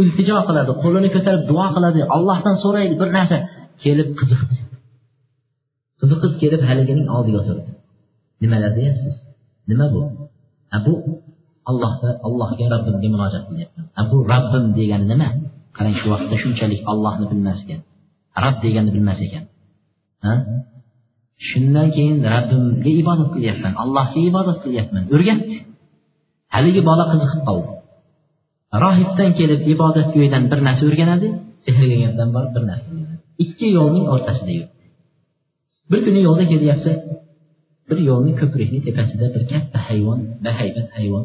[0.00, 3.36] Iltijo qiladi qo'lini ko'tarib duo qiladi allohdan so'raydi bir narsa.
[3.84, 4.56] Kelib qiziqdi.
[6.00, 7.70] Qiziqib kelib haligining oldiga o'tirdi.
[8.42, 9.14] Nimalar deyapsiz?
[9.70, 10.00] Nima bu?
[10.76, 10.94] A bu
[11.70, 13.84] allohga allohga robbimga murojaat qilyapman.
[14.00, 15.28] A bu robbim degani nima?
[15.76, 17.60] Qarang shu vaqtda shunchalik ollohni bilmas
[18.44, 19.44] rab deganini deganni bilmas ekan.
[21.48, 25.02] Shundan keyin rabbimga ibodat qilyapman allohga ibodat qilyapman.
[25.14, 25.56] O'rgatdi.
[26.54, 27.72] Haligi bola qiziqib qoldi.
[28.84, 31.28] Rohibdan kelib ibodatgo'ydan bir narsa o'rganadi
[31.64, 33.22] sehrgardan borib bir narsa o'rganadi.
[33.44, 34.84] Ikki yo'lning o'rtasida yuribdi.
[35.90, 36.92] Bir kuni yo'lda kelyapti.
[37.88, 41.24] Bir yo'lni ko'prikni tepasida bir katta hayvon bahaybat hayvon.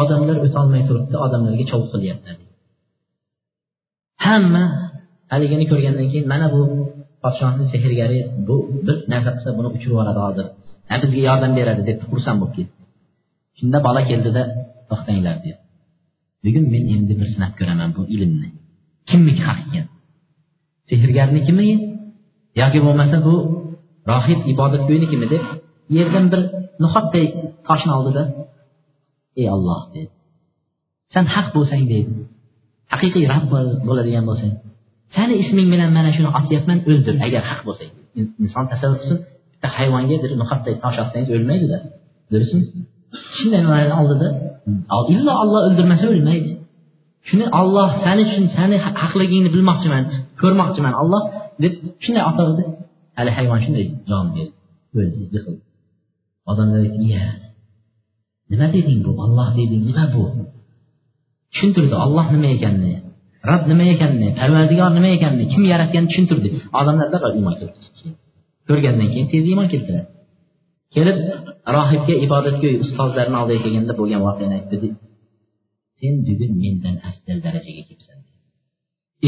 [0.00, 2.30] Odamlar o'tolmay turibdi odamlarga chovut qilyapti.
[4.26, 4.64] Hamma
[5.32, 6.60] haligini ko'rgandan keyin mana bu
[7.22, 10.46] podshohni sehrgari bu bir narsa qilsa buni uchirib yuboradi hozir.
[11.02, 12.74] Bizga yordam beradi deb xursand bo'lib ketdi.
[13.58, 14.42] Shunda bola keldida
[14.90, 15.58] to'xtanglar dedi.
[16.44, 18.48] Bugun men endi bir sinab ko'raman bu ilmni.
[19.08, 19.86] Kimniki haq ekan?
[20.90, 21.68] Sehrgarnikimi?
[22.60, 23.34] Yoki bo'lmasa bu
[24.10, 25.44] rohib ibodatgo'ynikimi deb
[25.96, 26.40] yerdan bir
[26.82, 27.26] no'xatday
[27.68, 28.22] toshni oldida
[29.40, 30.12] ey olloh dedi.
[31.14, 32.12] San haq bo'lsang deydi
[32.92, 33.44] haqiqiy rab
[33.88, 34.52] bo'ladigan bo'lsang.
[35.14, 37.96] Sənin ismin bilan mənə şunu afiyyətlə öldür, əgər haqq olsaydı.
[38.42, 39.18] İnsan təsəvvür etsin,
[39.62, 41.78] bir heyvan gedir, onu hatta taş atsaydı ölməydi də.
[42.30, 42.68] Görürsünüz?
[43.38, 44.30] Şimdi onların aldığı
[45.14, 46.52] illa Allah öldürməsə ölməydi.
[47.28, 50.04] Şimdi Allah sənin üçün səni haqlığını bilməkçi mən,
[50.42, 51.22] görməkçi mən Allah
[51.62, 52.64] deb şimdi atırdı.
[53.18, 54.52] Hələ heyvan şimdi can verdi.
[54.94, 55.62] Öldü, yıxıldı.
[56.46, 57.26] Adam dedi ki, "Ya,
[58.50, 59.22] nima dedin bu?
[59.24, 60.22] Allah dedin, nima bu?"
[61.52, 63.05] Tushuntirdi Allah nima ekanini.
[63.48, 66.48] Rob nima ekanini parvardigor nima ekanini kim yaratganini tushuntirdi.
[66.80, 68.08] Odamlar darrov iymon keltirdi.
[68.68, 70.08] Ko'rgandan keyin tez iymon keltiradi.
[70.94, 71.18] Kelib
[71.76, 74.88] rohibga ibodatgo'y ustozlarni oldiga kelganda bo'lgan voqeani aytdi
[76.00, 78.18] sen bugun mendan afzal darajaga kelibsan.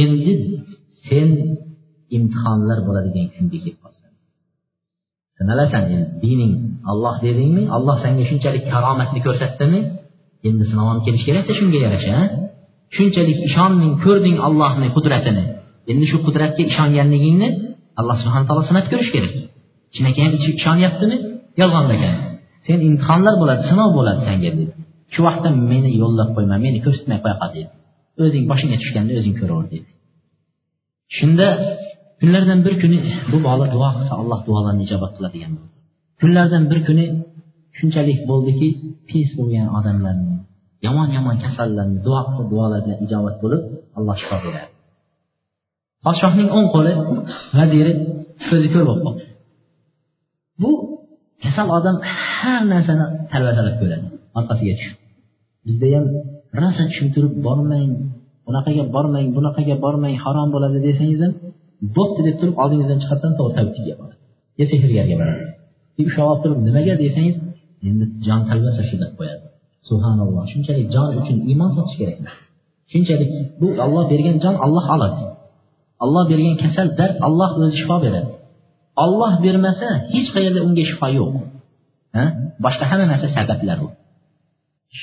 [0.02, 0.32] Endi
[1.08, 1.28] sen
[2.16, 4.10] imtihonlar bo'ladigan kunga kelib qolsan.
[5.38, 6.54] Sinalasan endi dining
[6.92, 7.64] olloh dedingmi?
[7.76, 9.80] Olloh senga shunchalik karomatni ko'rsatdimi?
[10.48, 12.16] Endi sinovon kelishi kerakda shunga yarasha
[12.96, 15.44] shunchalik ishonding ko'rding allohni qudratini.
[15.92, 17.48] Endi shu qudratga ishonganligingni
[18.00, 19.32] alloh subhana taolo sinab ko'rish kerak.
[19.94, 21.16] Chinakam ishonyaptimi?
[21.60, 22.14] Yolg'onlagan
[22.66, 24.64] sen imtihonlar bo'ladi sinov bo'ladi senga dedi.
[25.14, 27.70] Shu vaqtda meni yo'llab qo'yma meni ko'rsatmay qo'ya qol dedi.
[28.22, 29.88] O'zing boshingga tushganni o'zing ko'raver dedi.
[31.18, 31.46] Shunda
[32.20, 32.98] kunlardan bir kuni
[33.32, 35.52] bu bola duo qilsa alloh duolarni ijobat qiladigan
[36.20, 37.06] kunlardan bir kuni
[37.78, 38.68] shunchalik bo'ldiki
[39.08, 40.37] pes bo'lgan odamlarni
[40.86, 43.62] yomon yomon kasallarni duo qilsa duolaridan ijobat bo'lib
[43.98, 44.68] alloh shifo beradi.
[46.04, 46.92] Podshohning o'ng qo'li
[47.58, 47.92] vaziri
[48.48, 49.24] ko'zi ko'r bo'lib qoldi.
[50.62, 50.70] Bu
[51.44, 51.96] kasal odam
[52.36, 54.06] har narsani talvasalab ko'radi
[54.38, 54.96] orqasiga tushib.
[55.66, 56.04] Bizda ham
[56.60, 57.90] rosa tushuntirib bormang
[58.46, 61.32] bunaqaga bormang bunaqaga bormang harom bo'ladi desangiz ham
[61.96, 64.16] bo'pti deb turib oldingizdan chiqadidan to'g'ri tabibga boradi.
[64.58, 65.44] Yo sehrgarga boradi.
[66.08, 67.36] Ushlab olib turib nimaga desangiz
[67.88, 69.47] endi jon talvasa shu deb qo'yadi.
[69.88, 70.42] Subhanalloh.
[70.52, 72.30] Shunchalik jon uchun iymon sotish kerakmi
[72.92, 75.24] shunchalik bu olloh bergan jon olloh oladi
[76.04, 78.32] olloh bergan kasal dard olloh o'zi shifo beradi.
[79.04, 81.32] Olloh bermasa hech qayerda unga shifo yo'q.
[82.16, 82.24] Ha?
[82.64, 83.88] Boshqa hamma narsa sabablar u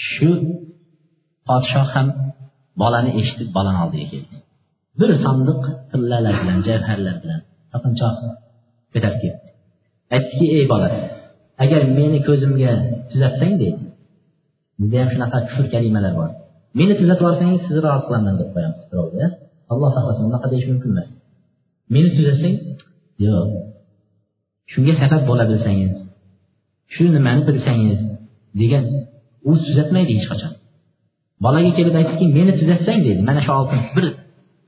[0.10, 0.32] shu
[1.48, 2.08] podshoh ham
[2.82, 4.38] bolani eshitib bolani oldiga keldi.
[5.00, 7.42] Bir sandiq tillalar bilan javharlar bilan
[7.74, 8.16] taqinchoq
[8.94, 9.48] ko'tarib ketdi.
[10.16, 10.90] Aytdiki ey bola
[11.64, 12.74] agar meni ko'zimga
[13.10, 13.84] tuzatsang deydi.
[14.80, 16.30] Bizda ham shunaqa kufr kalimalar bor.
[16.80, 19.26] Meni tuzatib yuborsangiz sizni rozi qilaman deb qo'yamiz birovga.
[19.72, 21.10] Alloh saqlasin unaqa deyish mumkin emas.
[21.94, 22.56] Meni tuzatsang
[23.26, 23.50] yo'q.
[24.72, 25.94] Shunga sabab bo'la bilsangiz
[26.94, 28.02] shu nimani bilsangiz
[28.62, 28.84] degan
[29.50, 30.54] u tuzatmaydi hech qachon.
[31.46, 33.22] Bolaga kelib aytdiki meni tuzatsang deydi.
[33.30, 34.06] Mana shu oltin bir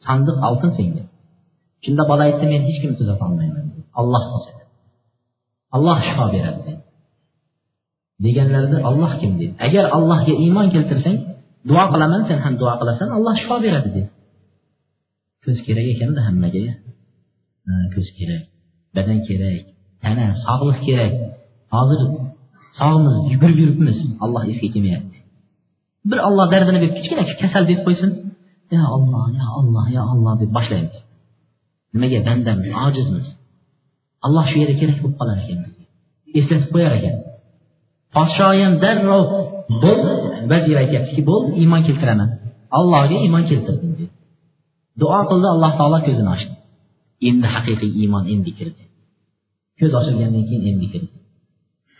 [0.05, 1.03] sandiq oltin senga.
[1.83, 3.65] Shunda bola aytdi men hech kimni tuzatolmayman
[3.99, 4.63] alloh tuzatadi.
[5.75, 6.83] Alloh shifo beradi deydi.
[8.25, 9.53] Deganlarida olloh kim dedi?
[9.67, 11.17] Agar allohga iymon keltirsang
[11.69, 14.09] duo qilaman sen ham duo qilasan alloh shifo beradi dedi.
[15.43, 16.61] Ko'z kerak ekanda hammaga
[17.93, 18.43] ko'z kerak
[18.95, 19.63] badan kerak
[20.03, 21.13] tana sog'liq kerak.
[21.75, 22.01] Hozir
[22.79, 25.17] sog'miz yugurib yuribmiz alloh esga kelmayapti.
[26.09, 28.11] Bir olloh dardini berib kichkina kasal deb qo'ysin.
[28.75, 30.97] Yo olloh yo olloh yo olloh deb boshlaymiz.
[31.93, 33.27] Nimaga bandamiz ojizmiz.
[34.25, 35.59] Alloh shu yerda kerak bo'lib qolar ekan.
[36.39, 37.15] Eslatib qo'yar ekan
[38.15, 39.25] podshoyim darrov
[39.83, 40.01] bo'l
[40.51, 42.29] vazir aytyaptiki bo'l iymon keltiraman.
[42.77, 44.13] Allohga iymon keltirdim dedi.
[45.01, 46.53] Duo qildi alloh taolo ko'zini ochdi.
[47.29, 48.83] Endi haqiqiy iymon endi kirdi.
[49.79, 51.15] Ko'z ochilgandan keyin endi kirdi.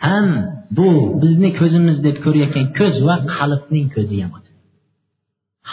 [0.06, 0.28] Ham
[0.78, 0.88] bu
[1.22, 4.34] bizni ko'zimiz deb ko'rayotgan ko'z va qalbning ko'zi ham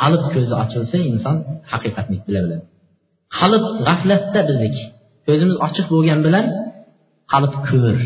[0.01, 1.37] qalb ko'zi ochilsa inson
[1.73, 2.65] haqiqatni bila biladi
[3.39, 4.85] qalb g'aflatda bizniki
[5.27, 6.47] ko'zimiz ochiq bo'lgani bilan
[7.33, 7.97] qalb ko'r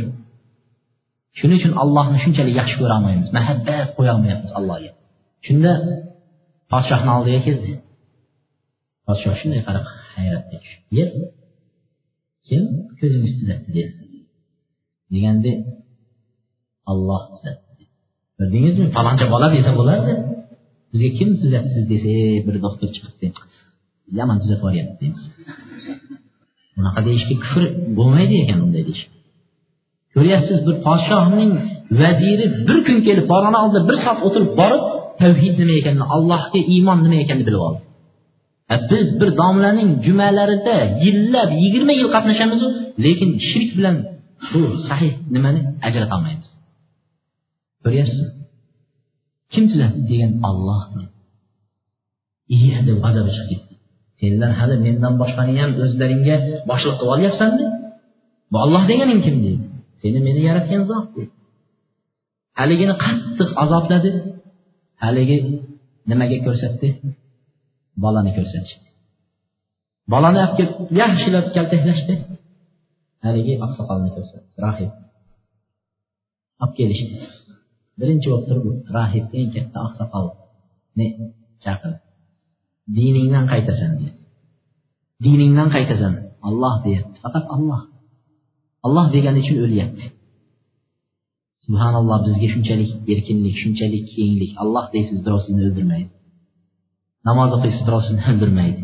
[1.38, 3.28] shuning uchun allohni shunchalik yaxshi ko'rolmaymiz.
[3.38, 4.90] Muhabbat qo'yolmayapmiz allohga.
[5.46, 5.72] Shunda
[6.72, 7.72] podshohni oldiga keldi.
[9.06, 11.10] Podshoh shunday qarab hayratga tushib
[12.48, 12.62] kim
[12.98, 13.92] ko'zingizni tuzatdi dedi
[15.12, 15.52] deganda
[16.92, 17.22] olloh
[18.38, 20.12] ko'rdingizmi faloncha bola desa bo'lardi.
[20.92, 22.14] Bizga kim tuzatdi desa
[22.46, 23.26] bir doktor chiqibdi
[24.18, 25.24] yomon tuzatib yuboryapti deymiz
[26.76, 27.62] bunaqa deyishga kufr
[27.98, 29.04] bo'lmaydi ekan unday deyish.
[30.18, 31.52] Ko'ryapsiz bir podshohning
[32.00, 34.82] vaziri bir kun kelib pog'ona oldida bir soat o'tirib borib
[35.22, 37.80] tavhid nima ekanini allohga iymon nima ekanini bilib oldi.
[38.90, 42.68] Biz bir domlaning jumalarida yillab yigirma yil qatnashamizu
[43.04, 43.96] lekin shirk bilan
[44.52, 46.48] bu sahih nimani ajratolmaymiz
[47.84, 48.30] ko'ryapsizmi
[49.52, 50.82] kim tuzatdi degan olloh
[52.56, 53.74] iya deb g'azabi chiqib ketdi.
[54.20, 56.36] Senlar hali mendan boshqani ham o'zlaringga
[56.70, 57.66] boshliq qilib olyapsanmi?
[58.50, 59.57] Bu olloh deganing kim deydi
[60.00, 61.34] seni meni yaratgan zot deydi
[62.60, 64.10] haligini qattiq azobladi
[65.02, 65.38] haligi
[66.10, 66.88] nimaga ko'rsatdi?
[68.02, 68.88] Bolani ko'rsatishdi
[70.12, 72.14] bolani olib kelib yaxshilab kaltaklashdi.
[73.24, 74.48] Haligi oqsoqolni ko'rsatdi.
[74.64, 74.92] Rohib.
[76.62, 77.16] Olib kelishdi.
[78.00, 81.06] Birinchi bo'lib turib rohib eng katta oqsoqolni
[81.64, 81.98] chaqirdi.
[82.96, 84.12] Diningdan qaytasan dedi.
[85.26, 86.12] Diningdan qaytasan.
[86.48, 87.16] Olloh deyapti.
[87.24, 87.80] Faqat olloh
[88.86, 90.04] olloh degani uchun o'lyapti.
[91.64, 96.10] Subhanalloh bizga shunchalik erkinlik shunchalik kenglik alloh deysiz birov sizni o'ldirmaydi.
[97.28, 98.82] Namoz o'qiysiz birov sizni o'ldirmaydi.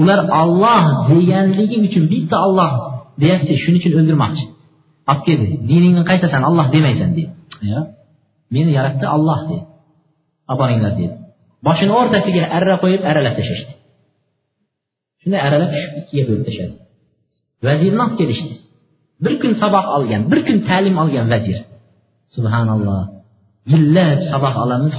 [0.00, 2.70] Ular olloh deganligi uchun bitta olloh
[3.22, 4.44] deyapti shuning uchun o'ldirmoqchi.
[5.10, 5.46] Olib keldi.
[5.70, 7.32] Diningni qaytasan olloh demaysan deydi.
[8.54, 9.64] Meni yaratdi olloh deydi.
[10.50, 11.14] Olib boringlar deydi.
[11.66, 13.72] Boshini o'rtasiga arra qo'yib aralab tashlashdi.
[15.22, 16.74] Shunday aralab ikkiga bo'lib tashladi.
[17.66, 18.54] Vazirni olib kelishdi.
[19.24, 21.58] Bir kun saboq olgan bir kun ta'lim olgan vazir.
[22.36, 23.02] Subhanalloh.
[23.72, 24.94] Yillab saboq olamiz.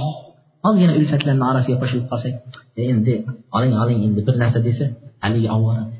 [0.68, 2.34] Ozgina ulfatlarni orasiga qo'shilib qolsak
[2.78, 3.14] e, endi
[3.56, 4.84] oling oling endi bir narsa desa
[5.24, 5.96] haligi oboradi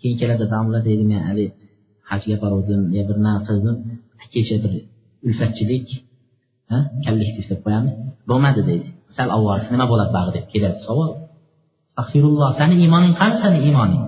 [0.00, 1.52] keyin keladi domla deydi men haligi
[2.10, 3.76] hajga boruvdim yo bir nima qildim
[4.34, 4.72] kecha bir
[5.26, 5.88] ulfatchilik
[7.04, 7.94] kallik deb qo'yamiz.
[8.28, 8.88] Bo'lmadi deydi.
[9.16, 11.10] Sal ovora nima bo'ladi bag'i deb keladi savol.
[11.88, 14.02] Astag'firulloh sani iymoning qani sani iymoning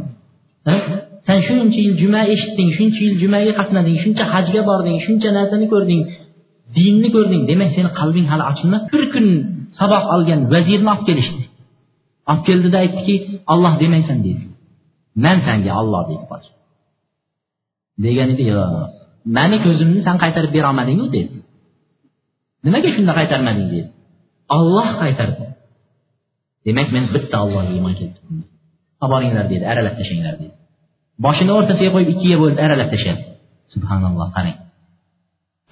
[1.28, 6.02] sen shuncha yil juma eshitding shuncha yil jumaga qatnading shuncha hajga bording shuncha narsani ko'rding
[6.76, 9.26] dinni ko'rding demak seni qalbing hali ochilmas bir kun
[9.78, 11.42] saboq olgan vazirni olib kelishdi
[12.30, 13.14] olib keldida aytdiki
[13.52, 14.44] olloh demaysan deydi
[15.24, 16.24] man sanga olloh deydi
[18.04, 18.72] degan edi yo'q
[19.36, 21.36] mani ko'zimni san qaytarib berolmadingu dedi.
[22.64, 23.88] Nimaga shunda qaytarmading dedi.
[24.56, 25.46] Olloh qaytardi
[26.66, 28.38] demak men bitta ollohga iymon keltirdim
[29.02, 30.54] olib boringlar dedi aralab tashlanglar dedi
[31.24, 33.22] boshini o'rtasiga qo'yib ikkiga bo'lib aralab tashladi
[33.74, 34.58] subhanalloh qarang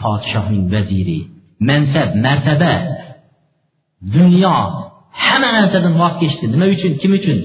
[0.01, 1.19] podshohning vaziri
[1.69, 2.73] mansab martaba
[4.17, 4.57] dunyo
[5.25, 7.39] hamma narsadan voz kechdi nima uchun kim uchun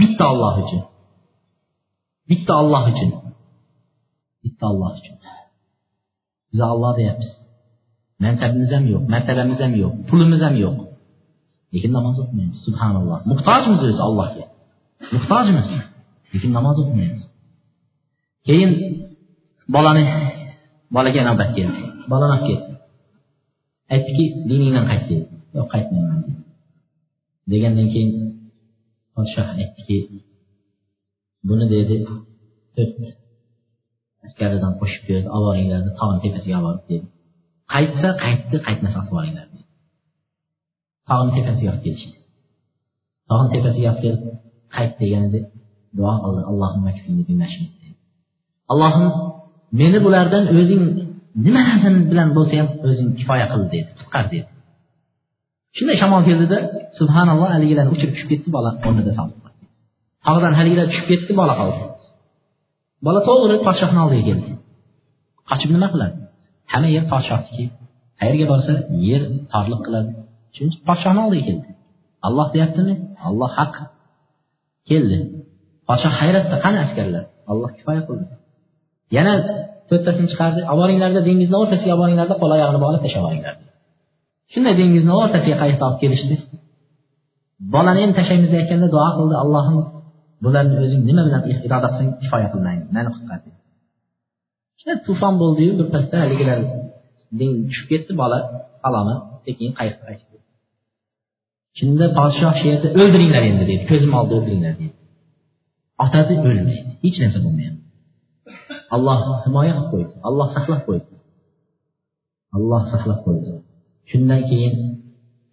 [0.00, 0.82] bitta olloh uchun
[2.30, 3.10] bitta olloh uchun
[4.42, 5.16] bitta olloh uchun
[6.50, 7.30] biz olloh deyapmiz
[8.24, 10.76] mansabimiz ham yo'q martabamiz ham yo'q pulimiz ham yo'q
[11.74, 14.44] lekin namoz o'qimaymiz subhanalloh muhtojmiz o'zi allohga
[15.14, 15.66] muhtojmiz
[16.32, 17.21] lekin namoz o'qimaymiz
[18.46, 18.70] keyin
[19.74, 20.04] bolani
[20.94, 21.82] bolaga navbat keldi.
[22.10, 22.72] Bolani olib ketdi.
[23.94, 25.24] Aytdiki diningdan qayt dedi.
[25.56, 26.42] Yo'q qaytmayman dedi.
[27.52, 28.10] Degandan keyin
[29.14, 29.96] podshoh aytdiki
[31.48, 31.96] buni dedi
[32.74, 32.96] to'rt
[34.26, 37.06] askaridan qo'shib berdi olib boringlar tog'ni tepasiga olib borib dedi.
[37.74, 39.64] Qaytsa qaytdi qaytmasa otib boringlar dedi.
[41.08, 42.16] Tog'ni tepasiga olib kelishdi.
[43.28, 44.22] Tog'ni tepasiga olib kelib
[44.76, 45.40] qayt deganida
[45.98, 46.90] duo qildi allohimma
[48.72, 49.06] allohim
[49.80, 50.82] meni bulardan o'zing
[51.44, 54.48] nima narsa bilan bo'lsa ham o'zing kifoya qil dedi qutqar dedi.
[55.76, 56.58] Shunday shamol keldida
[56.98, 59.42] subhanalloh haligilar uchirib tushib ketdi bola o'rnida solib
[60.26, 61.84] tog'dan haligilar tushib ketdi bola qoldi.
[63.06, 64.50] Bola to'g'ri podshohni oldiga keldi.
[65.50, 66.16] Qochib nima qiladi?
[66.72, 67.64] Hamma yer podshohniki
[68.20, 68.72] qayerga borsa
[69.08, 70.10] yer torliq qiladi.
[70.54, 71.68] Shuning uchun podshohni oldiga keldi.
[72.26, 72.94] Alloh deyaptimi?
[73.28, 73.74] Alloh haq.
[74.90, 75.18] Keldi.
[75.88, 77.24] Podshoh hayratda qani askarlar?
[77.50, 78.26] Alloh kifoya qildi.
[79.16, 79.34] Yana
[79.88, 80.60] to'rttasini chiqardi.
[80.74, 83.54] Oboringlarda dengizni o'rtasiga oboringlarda qo'l oyog'ini bog'lab tashlab yuboringlar
[84.52, 86.34] shunday dengizni o'rtasiga qayiqda olib kelishdi?
[87.74, 89.34] Bolani endi tashlaymiz deyotganda duo qildi.
[89.42, 89.76] Allohim
[90.44, 92.78] bularni o'zing nima bilan iroda qilsang kifoya qilmang.
[92.96, 93.38] Mani qutqar
[94.78, 96.58] shunday tufon bo'ldiyu birpasda haligilar
[97.38, 98.12] tushib ketdi.
[98.22, 98.38] Bola
[98.82, 100.36] salomat sekin qayiqqa qaytdi.
[101.78, 103.82] Shunda podshoh shu yerda o'ldiringlar endi dedi.
[103.90, 104.94] Ko'zim oldida o'ldiringlar dedi.
[106.04, 106.74] Otasi o'lmaydi.
[107.04, 107.81] Hech narsa bo'lmayapti.
[108.94, 110.12] Alloh himoya qilib qo'ydi.
[110.28, 111.14] Alloh saqlab qo'ydi.
[112.56, 113.50] Alloh saqlab qo'ydi.
[114.10, 114.74] Shundan keyin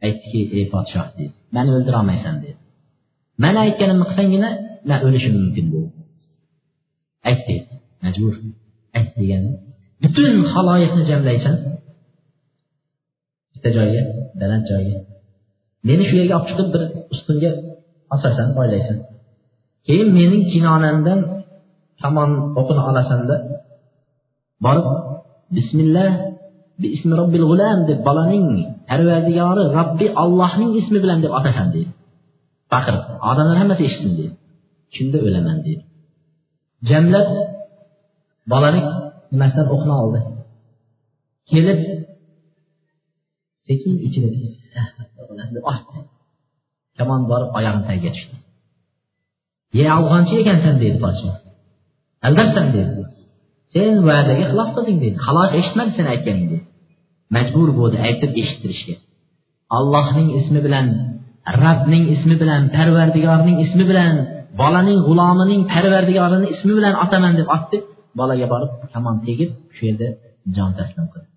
[0.06, 2.58] aytdiki ey podshoh deydi mani o'ldirolmaysan dedi.
[3.44, 4.50] Mani aytganimni qilsanggina
[4.90, 5.90] man o'lishim mumkin dedi
[7.30, 7.74] ayt deydi
[8.04, 8.34] majbur.
[8.98, 9.52] Ayt degani
[10.04, 11.56] butun haloyiqni jamlaysan.
[13.54, 14.02] Bitta joyga
[14.42, 14.98] baland joyga.
[15.88, 16.84] Meni shu yerga olib chiqib bir
[17.14, 17.52] ustunga
[18.16, 18.98] osasan poylaysan
[19.88, 21.20] keyin mening kinonamdan
[22.02, 23.36] kamon o'qini olasanda
[24.66, 24.88] borib
[25.56, 26.10] bismillah
[26.98, 28.46] ismi robbil g'ulam deb bolaning
[28.90, 31.92] parvardigori robbi allohning ismi bilan deb otasan deydi.
[32.74, 34.36] Baqirib odamlar hammasi eshitsin deydi.
[34.96, 35.84] Shunda o'laman deydi.
[36.90, 37.28] Jamlab
[38.52, 38.82] bolani
[39.32, 40.20] nimasidan o'qni oldi.
[41.52, 41.80] Kelib
[43.68, 44.28] sekin ichida
[45.72, 46.00] otdi
[46.98, 48.36] kamon borib oyog'ini tagiga tushdi.
[49.78, 51.30] Ye afg'onchi ekansan deydi podsho.
[52.28, 53.04] Albatta dedi.
[53.74, 55.18] Sen va'daga xilof qilding dedi.
[55.26, 56.60] Xaloyiq eshitmadi sen aytganingni
[57.36, 58.96] majbur bo'ldi aytib eshittirishga.
[59.78, 60.88] Allohning ismi bilan
[61.64, 64.14] rabbning ismi bilan parvardigorning ismi bilan
[64.62, 67.78] bolaning g'ulomining parvardigorini ismi bilan otaman deb otdi.
[68.20, 70.08] Bolaga borib kamon tegib shu yerda
[70.56, 71.30] jon taslim qildi.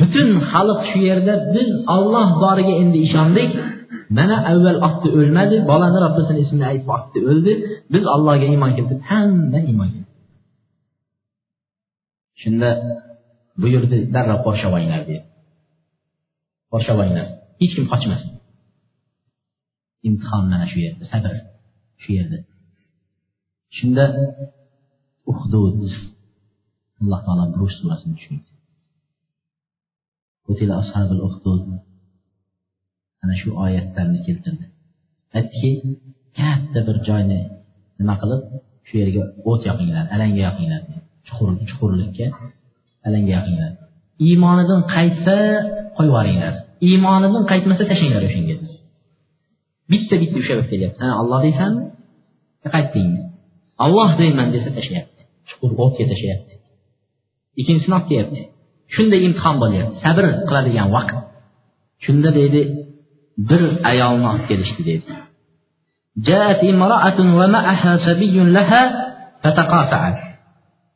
[0.00, 3.50] Butun xalq shu yerda biz olloh boriga endi ishondik.
[4.18, 7.52] Mənə əvvəl atdı ölmədi, balanda Rabbisinin ismini əyib atdı öldü.
[7.92, 10.12] Biz Allah'a iman keltirdik, həmmə iman keltirdik.
[12.42, 12.70] Shunda
[13.62, 15.22] buyurdi, darrov qo'rshavanglar deb.
[16.72, 17.26] Qo'rshavanglar.
[17.60, 18.36] Hech kim qochmasin.
[20.08, 21.34] imtihon mana shu yerda sabr
[22.02, 22.38] shu yerda
[23.76, 24.04] shunda
[25.32, 25.80] uhdud
[27.00, 28.50] alloh taolo ruh surasini tushirdi
[33.26, 34.64] ana shu oyatlarni keltirdi.
[35.36, 35.70] Aytdiki
[36.38, 37.40] katta bir joyni
[38.00, 38.42] nima qilib
[38.88, 40.80] shu yerga o't yoqinglar alanga yoqinglar
[41.26, 42.26] chuqur chuqurlikka
[43.06, 43.70] alanga yoqinglar.
[44.28, 45.36] Iymonidan qaytsa
[45.96, 46.54] qo'yib yuboringlar.
[46.88, 48.56] Iymonidan qaytmasa tashlanglar o'shanga
[49.92, 50.98] bitta bitta ushlab kelyapti.
[51.04, 51.84] Ha olloh deysanmi
[52.74, 53.20] qaytdingmi
[53.84, 55.20] olloh deyman desa tashlayapti.
[55.48, 56.54] Chuqur o'tga tashlayapti.
[57.60, 58.40] Ikkinchisini olib kelyapti
[58.94, 59.96] shunday imtihon bo'lyapti.
[60.04, 61.16] Sabr qiladigan vaqt.
[62.04, 62.60] Shunda deydi
[63.49, 63.61] bir
[63.91, 65.11] ayolni olib kelishdi deydi
[66.29, 68.83] جاءت امرأة ومعها سبي لها
[69.43, 70.19] فتقاطعت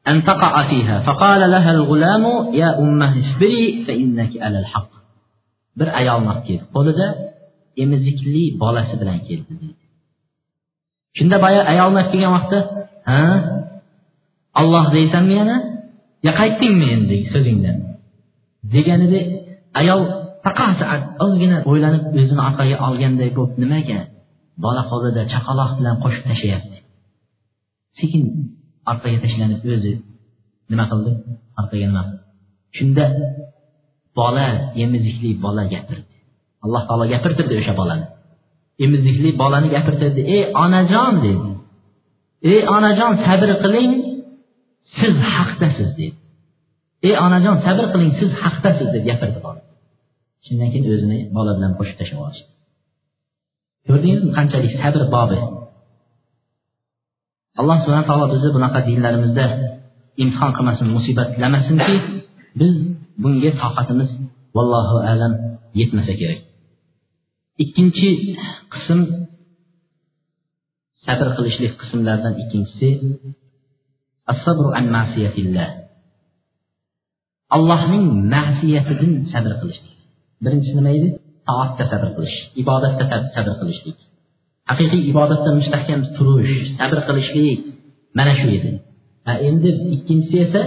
[0.08, 4.92] أن تقع فيها فقال لها الغلام يا أمه اصبري فإنك على الحق
[5.80, 7.08] bir ayolni olib keldi qo'lida
[7.84, 9.84] emizikli bolasi bilan keldi deydi
[11.18, 12.60] shunda boya ayolni olib kelgan vaqtda
[13.10, 13.22] ha
[14.62, 15.58] olloh deysanmi yana
[16.26, 17.78] yo qaytdingmi endi so'zingdan
[18.74, 19.22] deganida
[19.82, 20.02] ayol
[20.45, 20.79] faqat
[21.25, 24.01] ozgina o'ylanib o'zini orqaga olganday bo'lib nimaga?
[24.65, 26.79] Bola qo'lida chaqaloq bilan qo'shib tashlayapti.
[27.99, 28.23] Sekin
[28.93, 29.93] orqaga tashlanib o'zi
[30.71, 31.13] nima qildi?
[31.61, 32.23] Orqaga nima qildi?
[32.77, 33.05] Shunda
[34.19, 34.47] bola
[34.85, 36.15] emizikli bola gapirdi.
[36.65, 38.07] Alloh taolo gapirtirdi o'sha bolani.
[38.85, 40.21] Emizikli bolani gapirtirdi.
[40.35, 41.51] Ey onajon dedi.
[42.53, 43.93] Ey onajon sabr qiling
[44.99, 46.17] siz haqdasiz dedi.
[47.09, 49.61] Ey onajon sabr qiling siz haqdasiz deb gapirdi bola.
[50.47, 52.51] Shundan keyin o'zini bola bilan qo'shib tashlab yuborishdi
[53.87, 55.39] ko'rdingizmi qanchalik sabr bobi?
[57.61, 59.47] Alloh subhana taolo bizni bunaqa dinlarimizda
[60.23, 61.95] imtihon qilmasin musibatlamasinki
[62.61, 62.75] biz
[63.23, 64.11] bunga toqatimiz
[64.57, 65.33] vallohu alam
[65.81, 66.41] yetmasa kerak.
[67.63, 68.09] Ikkinchi
[68.75, 69.01] qism
[71.05, 72.89] sabr qilishlik qismlaridan ikkinchisi
[77.57, 80.00] allohning ma'siyatidan sabr qilishlik.
[80.45, 81.09] Birinchisi nima edi?
[81.49, 83.99] Toatda sabr qilish ibodatda sabr qilishlik.
[84.71, 87.61] Haqiqiy ibodatda mustahkam turish sabr qilishlik
[88.19, 88.71] mana shu edi.
[89.49, 90.61] Endi ikkinchisi esa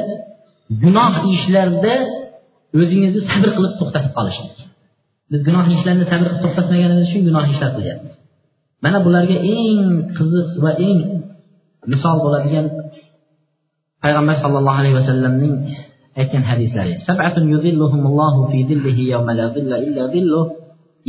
[0.83, 1.93] gunoh ishlarda
[2.81, 4.57] o'zingizni sabr qilib to'xtatib qolishlik.
[5.31, 8.15] Biz gunoh ishlarni sabr qilib to'xtatmaganimiz uchun gunoh ishlar qilyapmiz.
[8.83, 9.81] Mana bularga eng
[10.17, 10.99] qiziq va eng
[11.91, 12.65] misol bo'ladigan
[14.03, 15.55] payg'ambar sallallohu alayhi vasallamning
[16.19, 16.93] aytgan hadislari.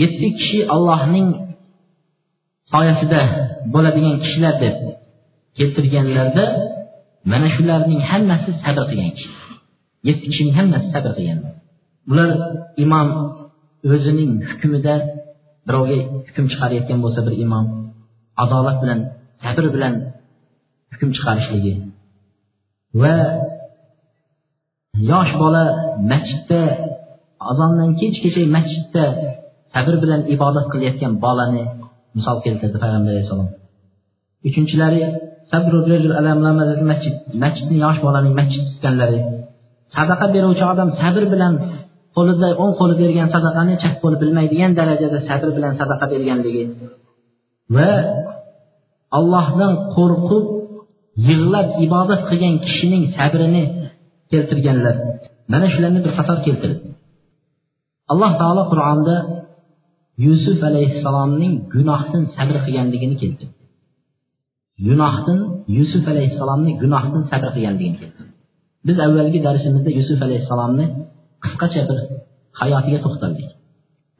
[0.02, 1.28] Yetti kishi allohning
[2.72, 3.20] soyasida
[3.74, 4.76] bo'ladigan kishilar deb
[5.58, 6.44] keltirganlarda
[7.30, 9.30] mana shularning hammasi sabr qilgan kishi.
[10.08, 11.38] Yetti kishining hammasi sabr qilgan.
[12.08, 12.30] Bular
[12.84, 13.08] imom
[13.94, 14.94] o'zining hukmida
[15.66, 17.66] birovga hukm chiqarayotgan bo'lsa bir imom
[18.42, 19.00] adolat bilan
[19.42, 19.94] sabr bilan
[20.92, 21.74] hukm chiqarishligi
[23.02, 23.14] va
[25.10, 25.64] yosh bola
[26.12, 26.60] masjidda
[27.50, 29.04] azondan kechgacha masjidda
[29.74, 31.64] sabr bilan ibodat qilayotgan bolani
[32.16, 33.48] misol keltirdi payg'ambar alayhissalom
[34.48, 35.02] uchinchilari
[36.90, 39.20] masjid masjidni yosh bolaning masjid tutganlari
[39.96, 41.54] sadaqa beruvchi odam sabr bilan
[42.16, 46.64] qo'lida o'ng qo'li bergan sadaqani chap qo'li bilmaydigan darajada sabr bilan sadaqa berganligi
[47.76, 47.90] va
[49.18, 50.44] allohdan qo'rqib
[51.28, 53.64] yig'lab ibodat qilgan kishining sabrini
[54.32, 54.96] keltirganlar.
[55.52, 56.78] Mana shularni bir qator keltirdi.
[58.12, 59.16] Alloh taolo qur'onda
[60.26, 63.54] yusuf alayhissalomning gunohdan sabr qilganligini keltirdi.
[64.86, 65.38] Gunohdan
[65.78, 68.32] yusuf alayhissalomni gunohdan sabr qilganligini keltirdi.
[68.86, 70.86] Biz avvalgi darsimizda yusuf alayhissalomni
[71.44, 71.98] qisqacha bir
[72.60, 73.48] hayotiga to'xtaldik.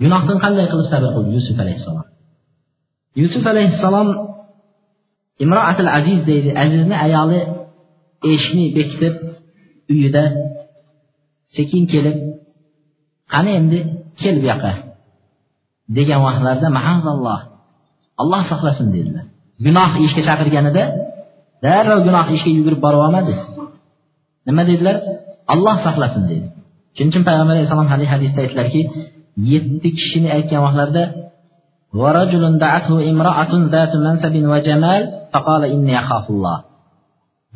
[0.02, 2.06] Gunohdan qanday qilib sabr qildi yusuf alayhissalom?
[3.22, 4.08] Yusuf alayhissalom
[5.44, 7.40] imroatil aziz deydi azizni ayoli
[8.32, 9.14] eshikni bekitib
[9.92, 10.24] uyida
[11.56, 12.16] sekin kelib
[13.32, 13.78] qani endi
[14.20, 14.72] kel bu yoqqa
[15.96, 17.40] degan vaqtlarda maazalloh
[18.22, 19.24] alloh saqlasin dedilar.
[19.64, 20.82] Gunoh ishga chaqirganida
[21.64, 23.34] darrov gunoh ishga yugurib borib olmadi.
[24.46, 24.96] Nima dedilar?
[25.54, 26.46] Alloh saqlasin dedi.
[26.96, 28.80] Shuning uchun payg'ambar alayhissalom hadis hadisda aytdilarki
[29.52, 31.04] yetti kishini aytgan vaqtlarida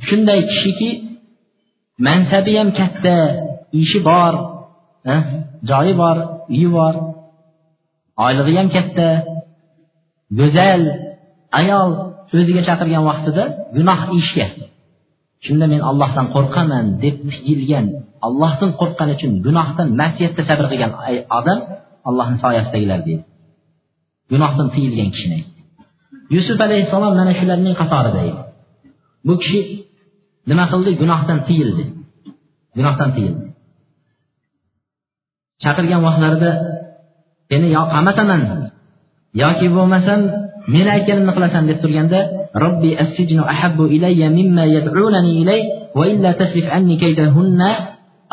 [0.07, 0.91] shunday kishiki
[2.07, 3.15] mansabi ham katta
[3.83, 4.35] ishi bor
[5.71, 6.17] joyi bor
[6.55, 6.95] uyi bor
[8.27, 9.09] oylig'i ham katta
[10.39, 10.83] go'zal
[11.61, 11.91] ayol
[12.39, 13.45] o'ziga chaqirgan vaqtida
[13.77, 14.47] gunoh ishga
[15.47, 17.87] shunda men allohdan qo'rqaman deb tiyilgan
[18.27, 20.93] allohdan qo'rqqani uchun gunohdan masiyatda sabr qilgan
[21.39, 21.59] odam
[22.09, 23.25] allohni soyasidagilar deydi.
[24.33, 25.39] Gunohdan tiyilgan kishini
[26.35, 28.43] yusuf alayhissalom mana shularning qatorida edi.
[29.27, 29.61] Bu kishi
[30.49, 30.91] nima qildi?
[31.03, 31.85] Gunohdan tiyildi.
[32.79, 33.47] Gunohdan tiyildi.
[35.63, 36.51] Chaqirgan vaqtlarida
[37.51, 38.43] seni yo qamataman
[39.43, 40.21] yoki bo'lmasam
[40.75, 42.21] meni aytganimni qilasan deb turganda
[42.65, 45.61] robbi assijnu ahabbu ilayya mimma yad'unani ilay
[45.99, 47.71] va illa tasrif anni kaydahunna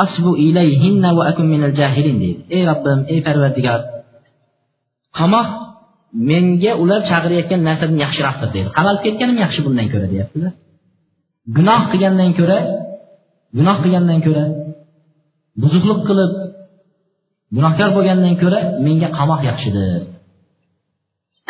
[0.06, 2.42] asbu ilayhinna va akun minal jahilin deydi.
[2.56, 3.82] Ey robbim ey parvardigor
[5.18, 5.48] qamoq
[6.30, 8.70] menga ular chaqirayotgan narsadan yaxshiroqdir deydi.
[8.78, 10.54] Qamalib ketganim yaxshi bundan ko'ra deyaptilar
[11.56, 12.60] gunoh qilgandan ko'ra
[13.58, 14.46] gunoh qilgandan ko'ra
[15.62, 16.32] buzuqlik qilib
[17.56, 20.02] gunohkor bo'lgandan ko'ra menga qamoq yaxshidir.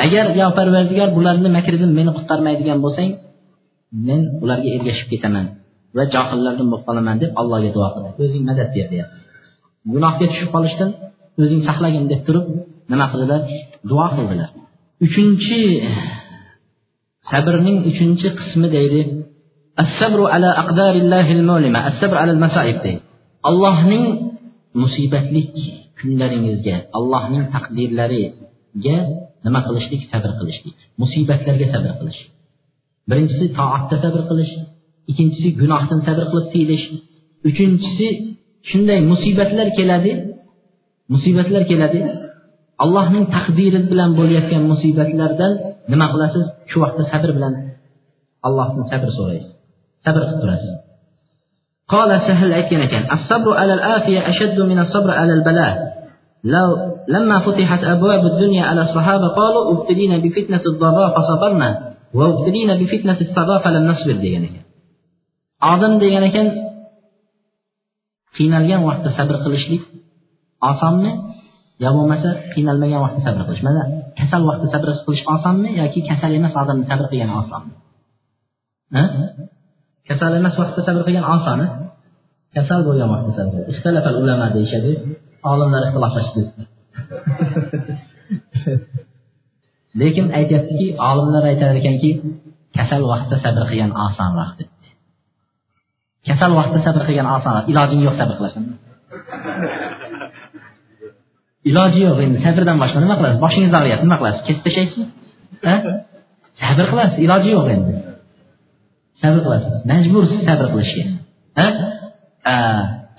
[0.06, 3.10] Agar yo parvardigor bularni makridan meni qutqarmaydigan bo'lsang
[4.08, 5.46] men ularga ergashib ketaman
[5.98, 9.18] va johillardan bo'lib qolaman deb allohga duo qiladi o'zing madad ber deyapti.
[9.94, 10.90] Gunohga tushib qolishdan
[11.42, 12.46] o'zing saqlagin deb turib
[12.92, 13.42] nima qildilar?
[13.92, 14.50] Duo qildilar.
[15.06, 15.60] Uchinchi
[17.32, 19.02] sabrning uchinchi qismi deydi.
[19.84, 20.50] ollohning ala
[21.52, 21.80] mulima
[22.22, 22.78] ala masaib
[23.50, 24.06] allohning
[24.82, 25.56] musibatlik
[26.00, 28.98] kunlaringizga allohning taqdirlariga
[29.46, 30.02] nima qilishlik?
[30.12, 30.76] Sabr qilishlik.
[31.02, 32.22] Musibatlarga sabr qilish.
[33.10, 34.54] Birinchisi toatda sabr qilish.
[35.12, 36.86] Ikkinchisi gunohdan sabr qilib tiyilish.
[37.50, 38.08] Uchinchisi
[38.70, 40.12] shunday musibatlar keladi.
[41.14, 42.00] Musibatlar keladi.
[42.84, 45.52] Allohning taqdiri bilan bo'layotgan musibatlardan
[45.92, 46.46] nima qilasiz?
[46.70, 47.54] Shu vaqtda sabr bilan
[48.48, 49.55] allohdan sabr so'raysiz.
[50.06, 50.86] sabr qilib turasan
[51.90, 55.96] قال سهل أكين أكين الصبر على الآفية أشد من الصبر على البلاء.
[56.44, 61.94] لو لما فتحت أبواب الدنيا على الصحابة قالوا أبتلينا بفتنة الضراء فصبرنا.
[62.14, 64.12] وأبتلينا بفتنة الصدى فلم نصبر.
[64.12, 64.50] دي يعني
[65.64, 66.52] أظن دي يعني كان
[68.40, 69.80] قينا وقت صبر قلش لي
[71.80, 73.64] يا أبو مسا قينا وقت صبر قلش.
[73.64, 77.64] ماذا؟ كسل وقت صبر قلش أصم يا كي كسل يمس أظن صبر قيان أصم
[78.96, 79.55] أه؟
[80.10, 81.60] Kasal emas vaqtda sabr qilgan oson
[82.56, 84.92] kasal bo'lgan vaqtda sabr ixtilafal ulama deyishadi.
[85.52, 86.42] Olimlar ixtiloflashdi.
[90.02, 92.10] Lekin aytyaptiki olimlar aytar ekanki
[92.78, 94.70] kasal vaqtda sabr qilgan osonroq deb
[96.28, 98.74] kasal vaqtda sabr qilgan osonroq ilojing yo'q sabr qilasanmi
[101.70, 103.40] iloji yo'q endi sabrdan boshqa nima qilasiz?
[103.46, 104.42] Boshingiz og'riyapti nima qilasiz?
[104.48, 105.06] Kesib tashlaysizmi
[106.62, 107.94] sabr qilasiz iloji yo'q endi
[109.22, 109.74] sabr qilasiz.
[109.92, 111.06] Majbursiz sabr qilishga.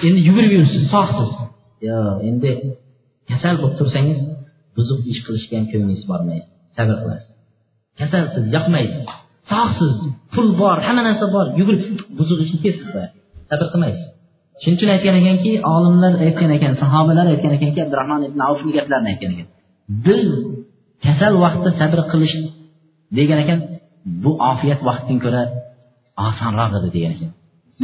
[0.06, 1.30] Endi yugurib yuribsiz sog'siz
[1.88, 2.50] yo'q endi
[3.30, 4.18] kasal bo'lib tursangiz
[4.76, 6.46] buzuq ish qilishga ham ko'nglingiz bormaydi.
[6.76, 7.30] Sabr qilasiz.
[8.00, 8.96] Kasalsiz yoqmaydi.
[9.52, 9.94] Sog'siz
[10.34, 11.46] pul bor hamma narsa bor.
[11.60, 11.82] Yugurib
[12.18, 13.20] buzuq ishni kesib qo'yasiz
[13.50, 14.06] sabr qilmaysiz.
[14.62, 19.30] Shuning uchun aytgan ekanki olimlar aytgan ekan sahobalar aytgan ekanki abdurahmon ibn avfni gaplarini aytgan
[19.34, 19.48] ekan.
[20.06, 20.26] Biz
[21.04, 22.34] kasal vaqtda sabr qilish
[23.18, 23.58] degan ekan
[24.22, 25.42] bu ofiyat vaqtdan ko'ra
[26.26, 27.30] osonroq edi degan ekan.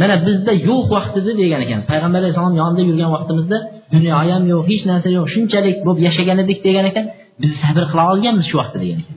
[0.01, 1.81] Mana bizda yo'q vaqt edi degan ekan.
[1.91, 3.57] Payg'ambar alayhissalom yonida yurgan vaqtimizda
[3.95, 7.05] dunyo ham yo'q hech narsa yo'q shunchalik bo'lib yashagan edik degan ekan.
[7.43, 9.17] Biz sabr qila olganmiz shu vaqtda degan ekan.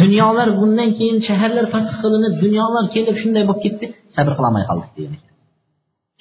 [0.00, 3.86] Dunyolar bundan keyin shaharlar fath qilinib dunyolar kelib shunday bo'lib ketdi
[4.16, 5.32] sabr qilolmay qoldik degan ekan.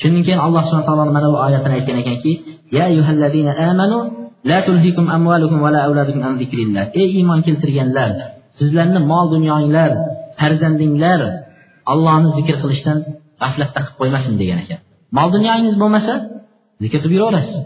[0.01, 2.31] Shundan keyin alloh subhana taolo mana bu oyatini aytgan ekanki
[2.75, 3.97] ya ayyuhallazina amanu
[4.49, 6.83] la tulhikum amwalukum va la auladukum an zikrillah.
[7.01, 8.09] Ey iymon keltirganlar
[8.59, 9.91] sizlarni mol dunyoinglar
[10.39, 11.19] farzandinglar
[11.92, 12.98] allohni zikr qilishdan
[13.42, 14.80] g'aflatda qilib qo'ymasin degan ekan
[15.16, 16.14] mol dunyoyingiz bo'lmasa
[16.82, 17.56] zikr qilib yuraverasiz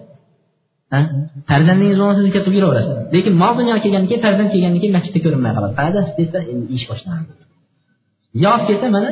[1.51, 5.53] farzandingiz bo'lmasa zikr qilib yuraverasiz lekin mol dunyo kelgandan keyin farzand kelgandan keyin masjidda ko'rinmay
[5.57, 7.33] qoladi qayerda desa endi ish boshlanadi
[8.45, 9.11] yoz kelsa mana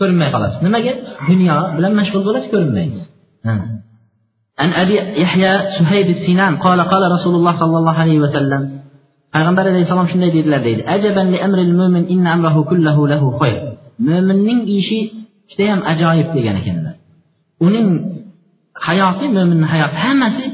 [0.00, 0.92] ko'rinmay qolasiz nimaga
[1.30, 3.04] dunyo bilan mashg'ul bo'lasiz ko'rinmaysiz
[4.62, 8.62] عن أبي يحيى سهيب السنان قال قال رسول الله صلى الله عليه وسلم
[9.34, 13.58] payg'ambar alayhissalom shunday dedilar deydi ajaban li amril mo'min inna amrahu kullahu lahu khayr
[14.07, 14.99] mo'minning ishi
[15.49, 16.95] judayam ajoyib degan ekanlar.
[17.65, 17.87] Uning
[18.87, 20.45] hayoti mo'minni hayoti hammasi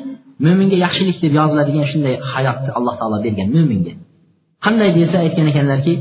[0.45, 3.93] mo'minga yaxshilik deb yoziladigan shunday hayotni alloh taolo bergan mo'minga
[4.65, 5.93] qanday desa aytgan ekanlarki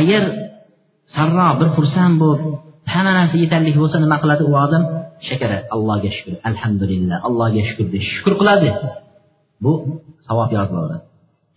[0.00, 0.22] agar
[1.14, 2.42] sarro bir xursand bo'lib
[2.92, 4.42] hamma narsa yetarli bo'lsa nima qiladi?
[4.50, 4.82] U odam
[5.28, 8.68] shakara allohga shukur alhamdulillah allohga shukur deb shukur qiladi.
[9.64, 9.72] Bu
[10.26, 11.06] savob yozilaveradi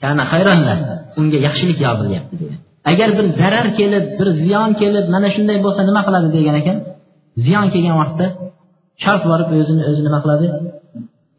[0.01, 0.77] kana xayronlar
[1.19, 2.59] unga yaxshilik yozilyapti degan.
[2.91, 6.77] Agar bir zarar kelib bir ziyon kelib mana shunday bo'lsa nima qiladi degan ekan?
[7.45, 8.25] Ziyon kelgan vaqtda
[9.03, 10.45] shart borib o'zini o'zi nima qiladi?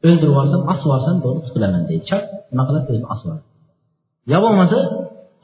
[0.07, 2.05] O'ldirib yuborsam osib yuborsam bo'ldi qutulaman deydi.
[2.11, 2.85] Shart nima qiladi?
[2.93, 3.45] O'zini osib yuboradi.
[4.33, 4.79] Yo bo'lmasa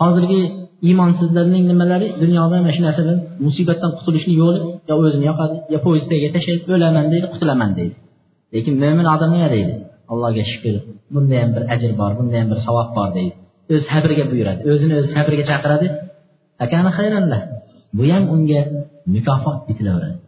[0.02, 0.40] hozirgi
[0.88, 6.70] iymonsizlarning nimalari dunyoda mana shu narsadan musibatdan qutulishni yo'li yo o'zini yoqadi yo poyezdga tashlaydi
[6.76, 7.94] o'laman deydi qutulaman deydi.
[8.54, 9.74] Lekin mo'min odam nima deydi
[10.12, 10.74] allohga shukur
[11.14, 13.34] bunda ham bir ajr bor bunda ham bir savob bor deydi.
[13.72, 14.60] O'z sabriga buyuradi.
[14.72, 15.86] O'zini o'zi sabrga chaqiradi.
[16.64, 17.40] Akani xayrallah
[17.96, 18.60] bu ham unga
[19.14, 20.18] mukofot bitilaveradi.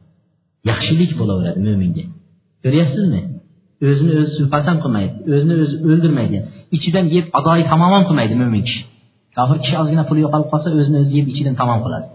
[0.71, 2.05] Yaxshilik bo'laveradi mo'minga
[2.65, 3.21] ko'ryapsizmi?
[3.91, 6.39] O'zini o'zi suiqasam qilmaydi o'zini o'zi o'ldirmaydi.
[6.77, 8.83] Ichidan yeb adoyi tamoman qilmaydi mo'min kishi.
[9.37, 12.07] Kofir kishi ozgina puli yo'qolib qolsa o'zini o'zi yeb ichidan tamom qiladi.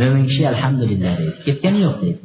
[0.00, 1.36] Mo'min kishi alhamdulillah deydi.
[1.46, 2.20] Ketgani yo'q deydi.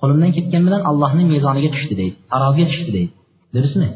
[0.00, 2.16] Qo'limdan ketgan bilan allohning mezoniga tushdi deydi.
[2.32, 3.12] Taroziga tushdi deydi.
[3.54, 3.88] Durustmi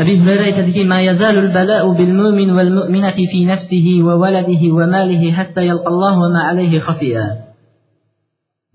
[0.00, 6.18] أبي هريرة aytadiki ما يزال البلاء بالمؤمن والمؤمنة في نفسه وولده وماله حتى يلقى الله
[6.18, 7.46] وما عليه خفيا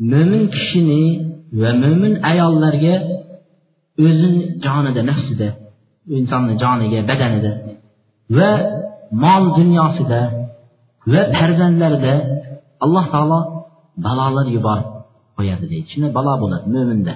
[0.10, 1.04] mo'min kishini
[1.62, 2.96] va mo'min ayollarga
[4.06, 5.50] o'zini jonida nafsida
[6.18, 7.52] insonni joniga badanida
[8.38, 8.50] va
[9.24, 10.22] mol dunyosida
[11.12, 12.14] va farzandlarida
[12.86, 13.40] alloh taolo
[14.06, 14.88] balolar yuborib
[15.38, 17.14] qo'yadi deydi shunda balo bo'ladi mo'minda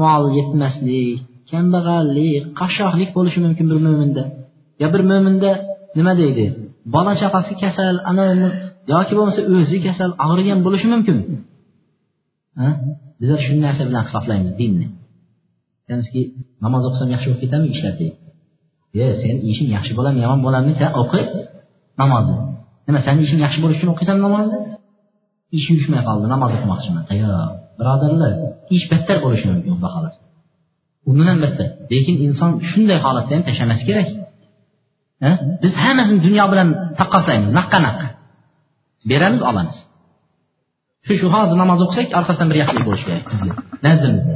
[0.00, 1.18] mol yetmaslik
[1.51, 4.23] kambag'allik qashshoqlik bo'lishi mumkin bir mo'minda
[4.81, 5.51] yo bir mo'minda
[5.97, 6.45] nima deydi?
[6.95, 8.25] Bola chaqasi kasal ana
[8.93, 11.17] yoki bo'lmasa o'zi kasal og'rigan bo'lishi mumkin.
[13.19, 14.87] Bizlar shu narsa bilan hisoblaymiz dinni.
[15.83, 16.21] Aytamizki
[16.63, 17.93] namoz o'qisam yaxshi bo'lib ketadimi ishlar
[18.97, 21.21] yo seni sen ishing yaxshi bo'ladimi yomon bo'ladimi sen o'qi
[22.01, 22.35] namozni.
[22.87, 24.57] Nima sani ishing yaxshi bo'lishi uchun o'qiysan namozni?
[25.57, 27.03] Ish yurishmay qoldi namoz o'qimoqchiman.
[27.21, 27.33] Yo'q
[27.79, 28.31] birodarlar
[28.75, 30.26] ish battar bo'lishi mumkin xudo xohlasa
[31.09, 31.39] undan ham
[31.91, 34.07] lekin inson shunday holatda ham tashlamas kerak.
[35.63, 36.67] Biz hammasini dunyo bilan
[36.99, 37.49] taqqoslaymiz.
[37.59, 38.07] Naqqa naqqa.
[39.09, 39.77] Beramiz olamiz.
[41.05, 43.25] Shu shu hozir namoz o'qisak orqasidan bir yaxshilik bo'lishi kerak
[43.85, 44.35] nazdimizda.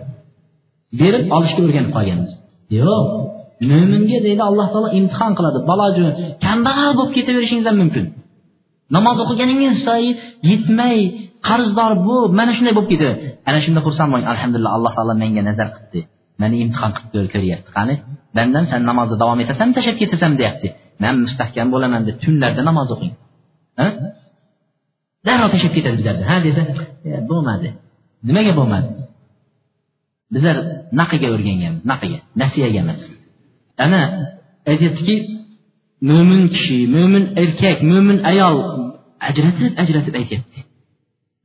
[1.00, 2.32] Berib olishga o'rganib qolganmiz.
[2.80, 3.06] Yo'q.
[3.70, 5.60] Mo'minga deydi alloh taolo imtihon qiladi.
[5.72, 6.06] Baloju
[6.46, 8.06] kambag'al bo'lib ketaverishingiz ham mumkin.
[8.96, 10.14] Namoz o'qiganingiz sayin
[10.50, 10.98] yetmay
[11.48, 13.14] qarzdor bo'lib mana shunday bo'lib ketadi
[13.50, 16.02] ana shunda xursand bo'ling alhamdulillah alloh taolo menga nazar qilibdi
[16.42, 17.70] mani imtihon qilib ko'ryapti.
[17.78, 17.94] Qani
[18.38, 20.68] bandam san namozda davom etasan tashlab ketasan deyapti.
[21.04, 23.14] Man mustahkam bo'laman deb tunlarda namoz o'qing.
[25.26, 26.62] Darrov tashlab ketadi bizlarda ha desa
[27.08, 27.70] e, bo'lmadi.
[28.28, 28.90] Nimaga bo'lmadi?
[30.34, 30.58] Bizlar
[31.00, 33.00] naqiga o'rganganmiz naqiga nasiyaga emas.
[33.86, 34.02] Ana
[34.72, 35.16] aytyaptiki
[36.10, 38.58] mo'min kishi mo'min erkak mo'min ayol.
[39.28, 40.60] Ajratib ajratib aytyapti.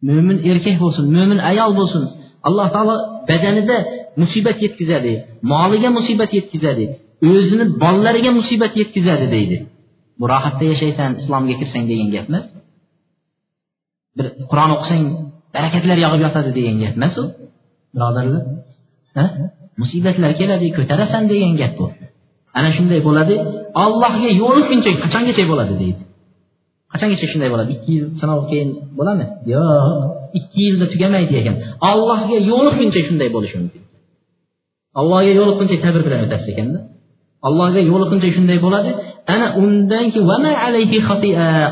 [0.09, 2.03] Mo'min erkak bo'lsin mo'min ayol bo'lsin.
[2.49, 2.97] Alloh taolo
[3.28, 3.76] badanida
[4.20, 5.12] musibat yetkazadi
[5.52, 6.84] moliga musibat yetkazadi
[7.30, 9.56] o'zini bolalariga musibat yetkazadi deydi.
[10.20, 12.46] Bu rohatda yashaysan islomga kirsang degan gap emas.
[14.16, 15.02] Bir qur'on o'qisang
[15.56, 17.24] barakatlar yog'ib yotadi degan gap emas u.
[17.94, 18.42] Birodarlar.
[19.82, 21.86] Musibatlar keladi ko'tarasan degan gap bu.
[22.58, 23.34] Ana shunday bo'ladi
[23.84, 26.02] allohga yo'liqquncha qachongacha bo'ladi deydi.
[26.92, 27.70] Qachongacha shunday bo'ladi?
[27.76, 29.26] Ikki yil sinov keyin bo'ladimi?
[29.54, 31.56] Yo'q ikki yilda tugamaydi ekan
[31.90, 33.82] allohga yo'liqquncha shunday bo'lishi mumkin
[35.01, 36.78] allohga yo'liqquncha sabr bilan o'tasiz ekanda?
[37.49, 38.90] Allohga yo'liqquncha shunday bo'ladi?
[39.34, 40.26] Ana undan keyin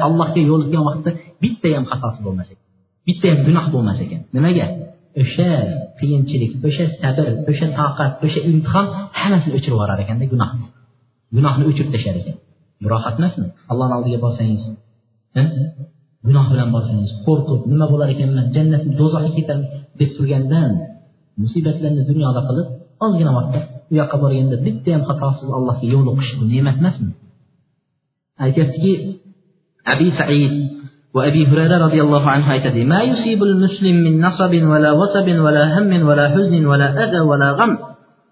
[0.07, 1.11] allohga yo'liqqan vaqtda
[1.43, 2.64] bitta ham xatosi bo'lmas ekan.
[3.09, 4.20] Bitta ham gunoh bo'lmas ekan.
[4.37, 4.66] Nimaga?
[5.22, 5.51] O'sha
[5.99, 8.87] qiyinchilik o'sha sabr o'sha toqat o'sha imtihon
[9.18, 10.66] hammasini o'chirib yuborar ekanda gunohni.
[11.37, 12.37] Gunohni o'chirib tashlar ekan.
[12.83, 13.47] Bu rohat emasmi?
[13.72, 14.64] Allohni oldiga borsangiz.
[16.27, 19.68] Gunoh bilan borsangiz qo'rqib nima bo'lar ekanman jannatni do'zaxga ketamiz
[20.01, 20.70] deb turgandan
[21.43, 22.68] musibatlarni dunyoda qilib
[23.09, 27.11] ozgina vaqtda u yoqqa borganda bitta ham xatosiz allohga yo'l o'qishni ne'mat emasmi?
[28.45, 28.93] Aytyaptiki
[29.93, 30.53] abi said
[31.15, 36.07] وأبي هريرة رضي الله عنه أيتدي ما يصيب المسلم من نصب ولا وصب ولا هم
[36.09, 37.79] ولا حزن ولا أذى ولا غم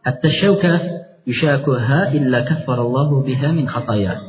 [0.05, 0.81] حتى الشوكة
[1.27, 4.21] يشاكها إلا كفر الله بها من خطايا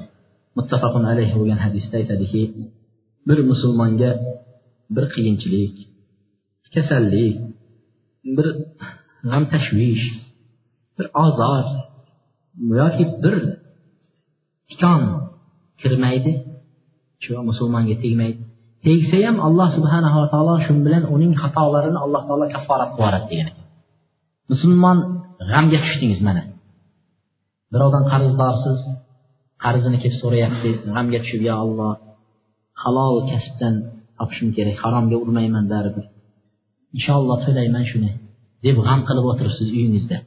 [0.58, 2.50] متفق عليه وين حديث أيتدي هي
[3.28, 4.18] بر مسلمان جاء
[4.90, 5.76] بر قينتليك
[6.74, 7.40] كسل لي
[8.38, 8.46] بر
[9.26, 10.23] غم تشويش
[10.98, 11.66] bir ozor
[12.80, 13.36] yoki bir
[14.70, 15.02] tikon
[15.82, 16.32] kirmaydi.
[17.24, 18.42] Shu musulmonga tegmaydi.
[18.86, 23.48] Tegsa ham alloh subhanava taolo shu bilan uning xatolarini alloh taolo kafforat qilib yuboradi degan
[23.52, 23.64] ekan
[24.52, 24.98] musulmon
[25.52, 26.44] g'amga tushdingiz mana.
[27.74, 28.80] Birovdan qarzdorsiz
[29.64, 31.94] qarzini kelib so'rayapti g'amga tushib yo alloh
[32.84, 33.76] halol kasbdan
[34.18, 36.06] topishim kerak haromga urmayman baribir.
[36.96, 38.12] Inshaalloh to'layman shuni
[38.66, 40.18] deb g'am qilib o'tiribsiz uyingizda.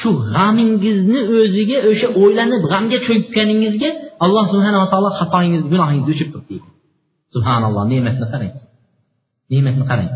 [0.00, 3.90] Shu g'amingizni o'ziga o'sha o'ylanib g'amga cho'kkaningizga
[4.24, 6.56] alloh subhanava taolo xatoingizni gunohingizni o'chirib turibdi
[7.34, 8.52] subhanalloh ne'matni qarang.
[9.52, 10.10] Ne'matni qarang.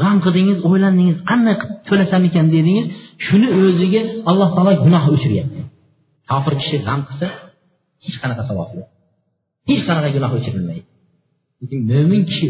[0.00, 2.86] G'am qildingiz o'ylandingiz qanday qilib to'lasam ekan dedingiz
[3.26, 5.60] shuni o'ziga alloh taolo gunoh o'chiryapti.
[6.30, 7.26] Kofir kishi g'am qilsa
[8.04, 8.88] hech qanaqa savob yo'q.
[9.68, 10.88] Hech qanaqa gunoh o'chirilmaydi.
[11.60, 12.46] Lekin mo'min kishi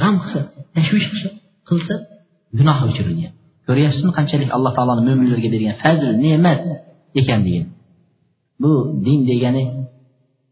[0.00, 0.40] g'am qilsa
[0.76, 1.08] tashvish
[1.68, 1.94] qilsa
[2.58, 3.37] gunoh o'chirilyapti
[3.67, 6.59] ko'ryapsizmi qanchalik alloh taoloni mo'minlarga bergan fazl ne'mat
[7.19, 7.67] ekanligini
[8.61, 8.71] bu
[9.05, 9.63] din degani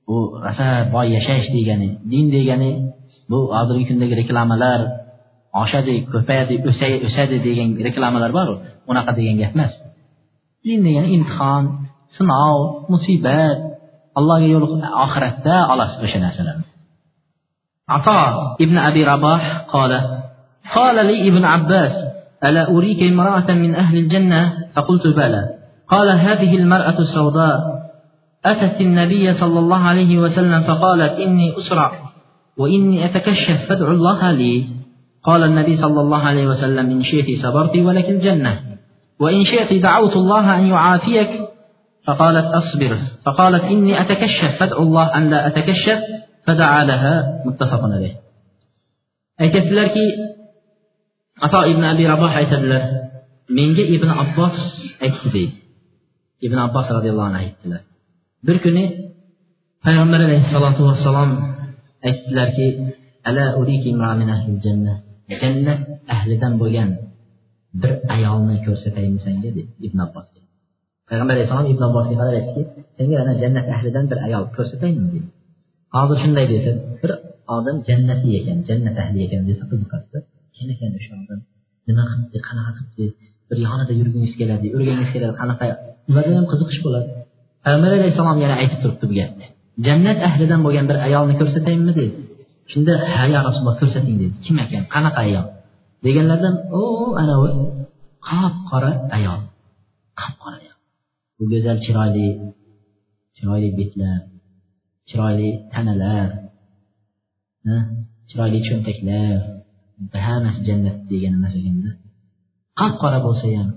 [0.07, 2.71] bu rosa boy yashash degani din degani
[3.31, 4.81] bu hozirgi kundagi reklamalar
[5.61, 6.55] oshadi ko'payadi
[7.07, 8.53] o'sadi degan reklamalar boru
[8.89, 9.73] unaqa degan gap emas
[10.65, 11.63] din degani imtihon
[12.15, 12.57] sinov
[12.91, 13.59] musibat
[14.19, 14.65] allohga yo'l
[15.05, 16.67] oxiratda olasiz o'sha narsalarni
[17.91, 19.91] عطاء ابن أبي رباح قال
[20.75, 22.04] قال لي ابن عباس
[22.44, 25.50] ألا أريك امرأة من أهل الجنة؟ فقلت بلى.
[25.88, 27.60] قال هذه المرأة السوداء.
[28.44, 31.92] أتت النبي صلى الله عليه وسلم فقالت إني أسرع
[32.58, 34.64] وإني أتكشف فادعوا الله لي.
[35.24, 38.60] قال النبي صلى الله عليه وسلم إن شئت صبرت ولك الجنة
[39.20, 41.30] وإن شئت دعوت الله أن يعافيك.
[42.06, 42.98] فقالت أصبر.
[43.24, 45.98] فقالت إني أتكشف فادعوا الله أن لا أتكشف.
[46.46, 47.42] فدعا لها.
[47.46, 48.26] متفق عليه.
[49.36, 50.06] aytadilarki
[51.44, 52.82] ato ibn abi raboh aytadilar
[53.56, 54.56] menga ibn abbos
[55.04, 55.28] aytdi.
[55.34, 55.56] Deydi
[56.46, 57.82] ibn abbos roziyallohu anhu aytdilar.
[58.46, 58.84] Bir kuni
[59.84, 61.30] payg'ambar alayhissalotu vassalom
[62.08, 62.66] aytdilarki
[65.40, 65.80] jannat
[66.14, 66.90] ahlidan bo'lgan
[67.82, 69.50] bir ayolni ko'rsataymi senga?
[69.56, 70.26] dedi ibn abbos.
[71.08, 72.62] Payg'ambar alayhissalom ibn abbosga qarab aytdiki
[72.96, 75.28] senga ana jannat ahlidan bir ayol ko'rsataymi dedi.
[75.94, 76.70] Hozir shunday desa
[77.02, 77.12] bir
[77.56, 80.18] odam jannatiy ekan jannat ahli ekan desa qiziqadi
[80.56, 81.40] kim ekan o'sha odam
[81.88, 83.06] nima qilibdi qanaqa qilibdi
[83.48, 85.64] bir yonida yurgingiz keladi o'rgangingiz keladi qanaqa?
[86.10, 87.08] Ularda ham qiziqish bo'ladi.
[87.64, 89.46] Payg'ambar alayhissalom yana aytib turibdi bu gapni.
[89.86, 92.06] Jannat ahlidan bo'lgan bir ayolni ko'rsataymi dedi.
[92.72, 94.34] Shunda ha ya rasululloh ko'rsating dedi.
[94.44, 94.82] Kim ekan?
[94.94, 95.46] Qanaqa ayol?
[96.04, 96.82] Deganlardan o
[97.22, 97.50] anavi
[98.28, 99.40] qop qora ayol.
[100.20, 100.78] Qop qora ayol.
[101.38, 102.28] Bu go'zal chiroyli
[103.36, 104.18] chiroyli betlar
[105.08, 106.28] chiroyli tanalar
[108.28, 109.36] chiroyli cho'ntaklar.
[110.26, 111.90] Hammasi jannat degan emas ekanda.
[112.80, 113.68] Qop qora bo'lsa ham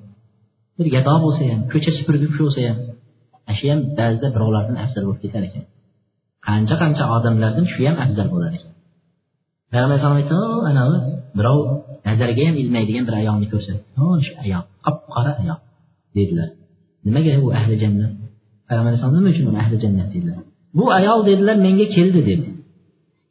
[0.78, 2.78] bir gado bo'lsa ham ko'cha supurguvchi bo'lsa ham
[3.48, 5.64] ana shu ham ba'zida birovlardan afzal bo'lib ketar ekan.
[6.48, 8.74] Qancha qancha odamlardan shu ham afzal bo'lar ekan.
[9.72, 10.36] Payg'ambar alayhisalom aytdi
[10.72, 10.98] anavi
[11.38, 11.60] birov
[12.08, 13.88] nazarga ham ilmaydigan bir ayolni ko'rsatdi
[14.28, 15.60] shu ayol qop qora ayol
[16.18, 16.50] dedilar.
[17.06, 18.12] Nimaga u ahli jannat?
[18.68, 20.08] Payg'ambar alayhisalom nima uchun uni ahli jannat?
[20.16, 20.38] dedilar.
[20.78, 22.50] Bu ayol dedilar menga keldi dedi.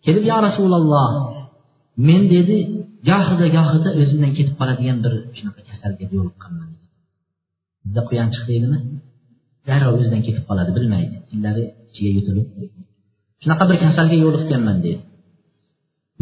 [0.07, 1.11] Kelib yo rasululloh
[2.09, 2.57] men dedi
[3.09, 6.71] gohida gohida o'zimdan ketib qoladigan bir shunaqa kasalga yo'liqqanman
[7.85, 8.79] bizda quyanchiq deydimi
[9.69, 11.17] darrov o'zidan ketib qoladi bilmaydi.
[11.31, 12.47] Tillari ichiga yutilib
[13.43, 15.03] shunaqa bir kasalga yo'liqqanman deydi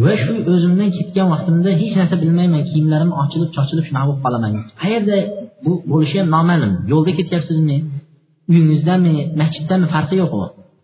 [0.05, 4.53] va shu o'zimdan ketgan vaqtimda hech narsa bilmayman kiyimlarim ochilib chochilib shunaqa bo'lib qolaman.
[4.83, 5.16] Qayerda
[5.64, 6.72] bu bo'lishi ham noma'lum.
[6.93, 7.77] Yo'lda ketyapsizmi?
[8.51, 9.87] Uyingizdami masjiddami?
[9.95, 10.43] Farqi yo'q u.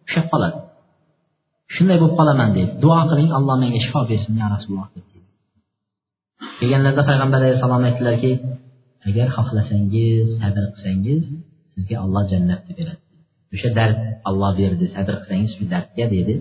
[0.08, 0.58] Ushlab qoladi.
[1.74, 4.88] Shunday bo'lib qolaman deydi duo qiling alloh menga shifo bersin ya rasululloh
[6.62, 8.32] kelganlarida payg'ambar alayhissalom aytdilarki
[9.08, 11.22] agar xohlasangiz sabr qilsangiz
[11.74, 13.02] sizga olloh jannatni beradi.
[13.54, 13.98] O'sha dard
[14.30, 16.34] olloh berdi sabr qilsangiz shu dardga dedi.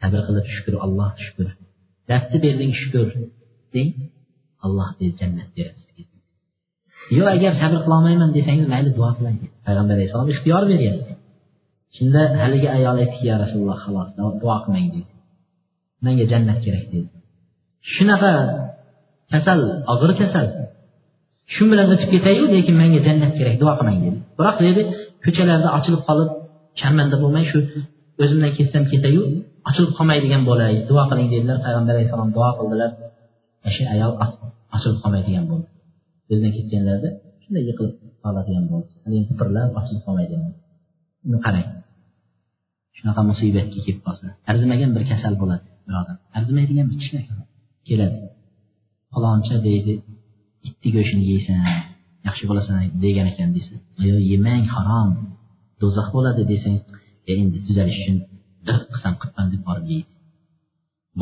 [0.00, 1.48] Sabr qilib shukur alloh shukur.
[2.10, 3.08] Dardni berding shukur.
[3.74, 3.90] Deng
[4.66, 5.84] alloh dedi jannat beradi
[7.16, 11.12] yo'q agar sabr qilolmayman desangiz mayli duo qiling payg'ambar alayhissalom ixtiyor beryapti.
[11.96, 14.08] Shunda haligi ayol aytdiki ya rasululloh xolos
[14.42, 15.12] duo qilmang dedi.
[16.04, 17.08] Menga jannat kerak dedi.
[17.94, 18.32] Shunaqa
[19.34, 19.60] kasal
[19.92, 20.46] og'ir kasal.
[21.54, 24.18] Shu bilan o'tib ketayu lekin menga jannat kerak duo qilmang dedi.
[24.38, 24.82] Biroq dedi
[25.24, 26.30] ko'chalarda ochilib qolib
[26.80, 27.58] sharmanda bo'lmay shu
[28.22, 29.22] o'zimdan ketsam ketayu
[29.68, 31.56] ochilib qolmaydigan bo'lay duo qiling dedilar.
[31.64, 32.90] Payg'ambar alayhissalom duo qildilar.
[33.74, 34.12] Shu ayol
[34.76, 35.68] ochilib qolmaydigan bo'ldi.
[36.30, 37.08] O'zidan ketganlarida
[37.42, 39.20] shunday yiqilib qoladigan bo'ldi.
[39.30, 40.50] Tipirlab ochilib qolmaydigan
[41.28, 41.68] uni qarang.
[42.96, 46.16] Shunaqa musibatga kelib qolsa arzimagan bir kasal bo'ladi birodar.
[46.38, 47.22] Arzimaydigan bir kichkina
[47.88, 48.18] keladi.
[49.14, 49.92] Faloncha deydi
[50.68, 51.60] itni go'shtini yeysan
[52.26, 53.74] yaxshi bo'lasan degan ekan desa
[54.06, 55.08] yo'q yemang harom
[55.80, 56.76] do'zax bo'ladi desang
[57.34, 58.16] endi tuzalish uchun
[58.66, 60.10] bir qism qilibman deb borib yeydi.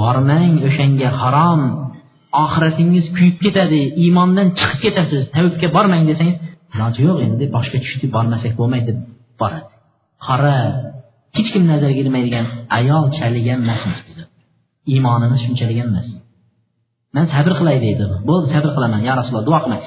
[0.00, 1.60] Bormang o'shanga harom
[2.44, 6.36] oxiratingiz kuyib ketadi iymondan chiqib ketasiz tavbga bormang desangiz
[6.74, 8.98] iloji yo'q endi boshqa tushdi bormasak bo'lmaydi deb
[9.40, 9.70] boradi.
[10.26, 10.56] Qora
[11.36, 12.46] hech kim nazarga ilmaydigan
[12.78, 13.98] ayol chaligan emasmiz
[14.92, 16.06] iymonimiz shunchalik emas.
[17.16, 18.04] Man sabr qilay deydi.
[18.28, 19.82] Bo'ldi sabr qilaman yo rasululloh duo qilmang.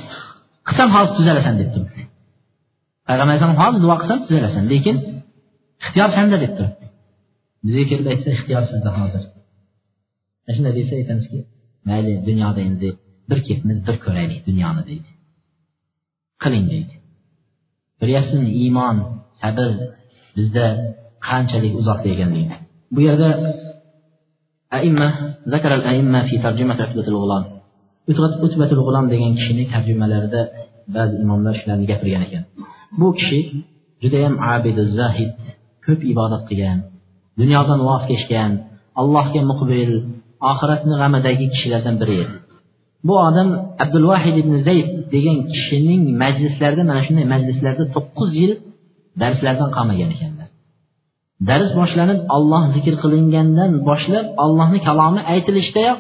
[0.67, 2.01] Qilsam hozir tuzalasan deb turibdi
[3.07, 4.95] payg'ambar alayhisalom hozir duo qilsam tuzalasan lekin
[5.83, 6.85] ixtiyor sanda deb turibdi
[7.65, 9.23] bizga kelib aytsa ixtiyor sizda hozir.
[10.55, 11.39] Shunday desa aytamizki
[11.89, 12.89] mayli dunyoda endi
[13.29, 15.09] bir ketmiz bir ko'raylik dunyoni deydi.
[16.43, 16.95] Qiling deydi.
[17.99, 18.97] Ko'ryapsizmi iymon
[19.41, 19.67] sabr
[20.37, 20.65] bizda
[21.27, 22.57] qanchalik uzoqda ekanligini
[22.95, 23.29] bu yerda
[24.77, 25.07] aimma
[25.53, 27.43] zakar al aimma fi tarjimat utbatul g'ulom
[28.47, 30.41] utbatul g'ulom degan kishining tarjimalarida
[30.95, 32.43] ba'zi imomlar shularni gapirgan ekan.
[32.99, 33.39] Bu kishi
[34.03, 35.31] judayam abidu zahid
[35.85, 36.77] ko'p ibodat qilgan
[37.39, 38.51] dunyodan voz kechgan
[39.01, 39.91] allohga muqbil
[40.51, 42.35] oxiratni g'amidagi kishilardan biri edi.
[43.07, 43.49] Bu odam
[43.83, 48.51] abdul vahid ibn zayd degan kishining majlislarida mana shunday majlislarda to'qqiz yil
[49.21, 50.44] darslardan qolmagan ekanlar
[51.49, 55.99] dars boshlanib olloh zikr qilingandan boshlab ollohni kalomi aytilishdayoq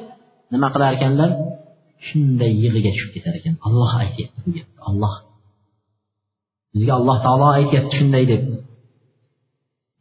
[0.53, 1.29] nima qilar ekanlar?
[2.07, 3.53] Shunday yig'iga tushib ketar ekan.
[3.67, 5.13] Olloh aytyapti bu gapni olloh
[6.75, 8.41] bizga alloh taolo aytyapti shunday deb.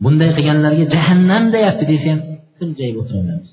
[0.04, 2.20] Bunday qilganlarga jahannam deyapti desa ham
[2.58, 3.50] tirjayib o'tiraveramiz.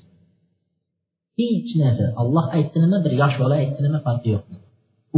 [1.38, 2.04] Hech narsa.
[2.22, 4.44] Olloh aytdi nima bir yosh bola aytdi nima farqi yo'q.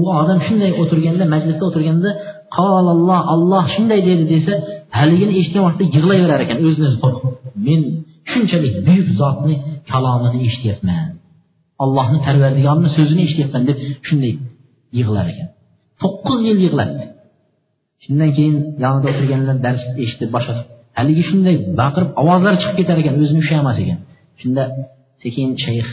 [0.01, 2.11] U odam shunday o'tirganda majlisda o'tirganda
[2.57, 4.53] qolalloh olloh shunday dedi desa
[4.99, 7.35] haligini eshitgan vaqtda yig'layverar ekan o'zini o'zi qo'rqib
[7.67, 7.81] men
[8.33, 9.55] shunchalik buyuk zotni
[9.91, 11.07] kalomini eshityapman.
[11.85, 13.79] Allohni parvardigorni so'zini eshityapman deb
[14.09, 14.33] shunday
[14.99, 15.49] yig'lar ekan.
[16.03, 17.03] To'qqiz yil yig'ladi
[18.05, 20.55] shundan keyin yonida o'tirganlar dars eshitib boshqa
[20.99, 23.99] haligi shunday baqirib ovozlar chiqib ketar ekan o'zini ushlamas ekan.
[24.41, 24.63] Shunda
[25.23, 25.89] sekin shayx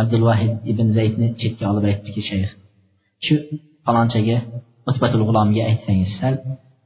[0.00, 2.50] abdulvahid ibn zaydni chetga olib aytdiki shayx
[3.26, 3.34] shu
[3.86, 4.36] falonchaga
[4.90, 6.34] utbatul g'ulomga aytsangiz sal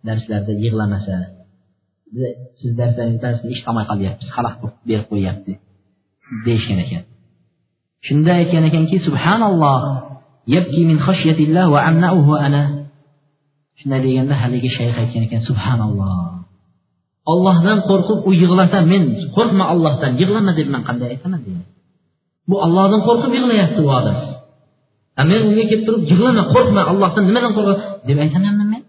[0.07, 1.17] darslarda yig'lamasa
[2.61, 4.55] siz darslaringiz darsni eshitolmay qolyapmiz xalaq
[4.89, 5.53] berib qo'yyapti
[6.47, 7.03] deyishgan ekan.
[8.07, 9.81] Shunda aytgan ekanki subhanalloh
[10.55, 12.63] yabki min khashyatillah va amnauhu ana.
[13.79, 16.15] Shunday deganda haligi shayx aytgan ekan subhanalloh.
[17.33, 19.03] Ollohdan qo'rqib u yig'lasa men
[19.37, 21.65] qo'rqma ollohdan yig'lama deb man qanday aytaman degan
[22.49, 24.19] bu ollohdan qo'rqib yig'layapti u odam.
[25.31, 27.75] Men unga kelib turib yig'lama qo'rqma ollohdan nimadan qo'rqa
[28.09, 28.83] deb aytamanmi men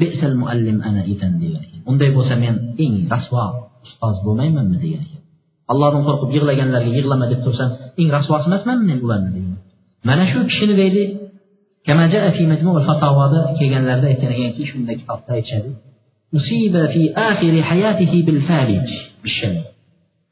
[0.00, 2.54] besal muallim ana idan degan ekan unday bo'lsa men
[2.84, 3.44] eng rasvo
[3.86, 5.22] ustoz bo'lmaymanmi degan ekan
[5.72, 7.70] allohdan qo'rqib yig'laganlarga yig'lama deb tursam
[8.00, 9.58] eng rasvosi emasmanmi men ularni degan
[10.08, 11.02] mana shu kishini deydi
[12.88, 15.70] fatovoda kelganlarida aytgan ekanki shunday kitobda aytishadi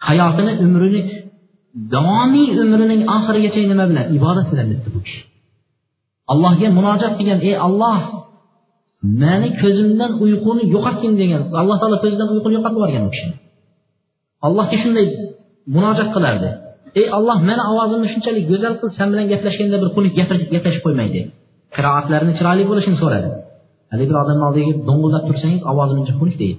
[0.09, 1.01] hayotini umrini
[1.95, 4.05] davomiy umrining oxirigacha nima bilan?
[4.19, 5.21] Ibodat bilan o'tdi bu kishi.
[6.33, 7.99] Allohga munojat qilgan ey olloh
[9.23, 13.35] mani ko'zimdan uyquni yo'qotgin degan alloh taolo ko'zidan uyquni yo'qotib yuborgan u kishini
[14.47, 15.07] allohga shunday
[15.77, 16.49] munojat qilardi.
[17.01, 20.13] Ey olloh mani ovozimni shunchalik go'zal qil san bilan gaplashganda bir xunuk
[20.55, 21.21] gaplashib qo'ymaydi
[21.77, 23.29] qiroatlarini chiroyli bo'lishini so'radi.
[23.93, 26.57] Haligi bir odamni oldiga do'ng'illab tursangiz ovozim xunuk deydi.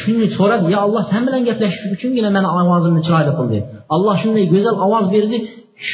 [0.00, 4.44] Shuni so'radi yo alloh san bilan gaplashish uchungina mani ovozimni chiroyli qil deb alloh shunday
[4.52, 5.38] go'zal ovoz berdi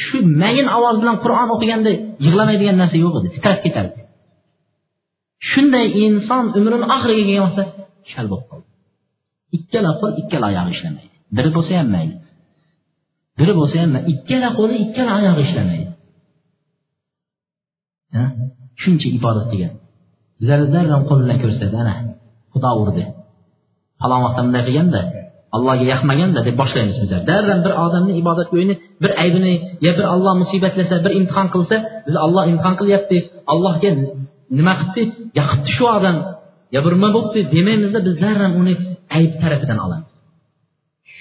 [0.01, 1.91] shu mayin ovoz bilan qur'on o'qiganda
[2.25, 3.99] yig'lamaydigan narsa yo'q edi titrab ketardi
[5.51, 7.63] shunday inson umrini oxiriga kelgan vaqtda
[8.15, 8.67] kal bo'lib qoldi.
[9.57, 11.15] Ikkala qo'l ikkala oyog'i ishlamaydi.
[11.37, 12.15] Biri bo'lsa ham mayli.
[13.39, 15.87] Biri bo'lsa ham ikkala qo'li ikkala oyog'i ishlamaydi.
[18.81, 19.73] Shuncha ibodat qilgan.
[20.39, 21.95] Bizlar darrov ko'rsatdi bilan ana
[22.53, 23.03] xudo urdi.
[24.01, 25.01] Falon vaqtda bunday qilganda
[25.55, 29.53] allohga yoqmaganda deb boshlaymiz bizlar darrov bir odamni ibodat yo'yini bir aybini
[29.85, 31.75] yo bir olloh musibatlasa bir imtihon qilsa
[32.07, 33.17] biz olloh imtihon qilyapti
[33.53, 33.91] allohga
[34.57, 35.03] nima qilibdi?
[35.39, 36.17] Yoqibdi shu odam.
[36.75, 38.73] Yo bir nima bo'libdi demaymizda biz darrov uni
[39.17, 40.09] ayb tarafidan olamiz.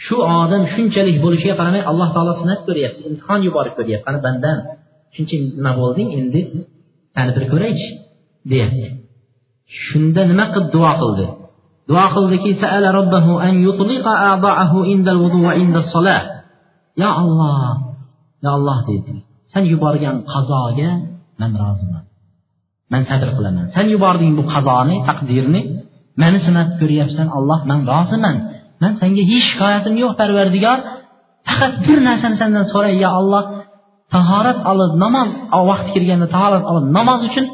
[0.05, 4.05] Shu odam shunchalik bo'lishiga qaramay alloh taolo sinab ko'ryapti imtihon yuborib ko'ryapti.
[4.07, 4.59] Qani bandam
[5.16, 6.41] shuncha nima bo'lding endi
[7.14, 7.89] sani bir ko'raychi
[8.51, 8.87] deyapti.
[9.85, 11.26] Shunda nima qilib duo qildi?
[11.89, 12.51] Duo qildiki
[17.03, 17.76] yo olloh
[18.45, 19.14] yo olloh deydi
[19.53, 20.91] san yuborgan qazoga
[21.41, 22.05] man roziman.
[22.93, 23.66] Man sabr qilaman.
[23.74, 25.61] San yubording bu qazoni taqdirni
[26.20, 28.36] mani sinab ko'ryapsan olloh man roziman.
[28.82, 30.78] Man senga hech shikoyatim yo'q parvardigor.
[31.49, 33.45] Faqat bir narsani sendan so'ray yo olloh
[34.14, 35.28] tahorat olib namoz
[35.70, 37.47] vaqti kelganda tahorat olib namoz uchun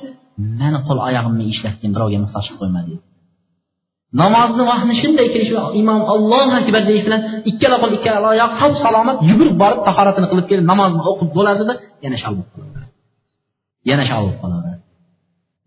[0.60, 3.02] mani qo'l oyog'imni ishlatgin birovga muhtoj qilib qo'yma deydi
[4.22, 9.16] namozni vaqtini shunday kelishi imom allohu akbar deyish bilan ikkala qo'l ikkala oyoq sog' salomat
[9.28, 12.92] yugurib borib tahoratini qilib kelib namozni o'qib bo'ladida yana shal qolaveradi
[13.90, 14.82] yana shal qolaveradi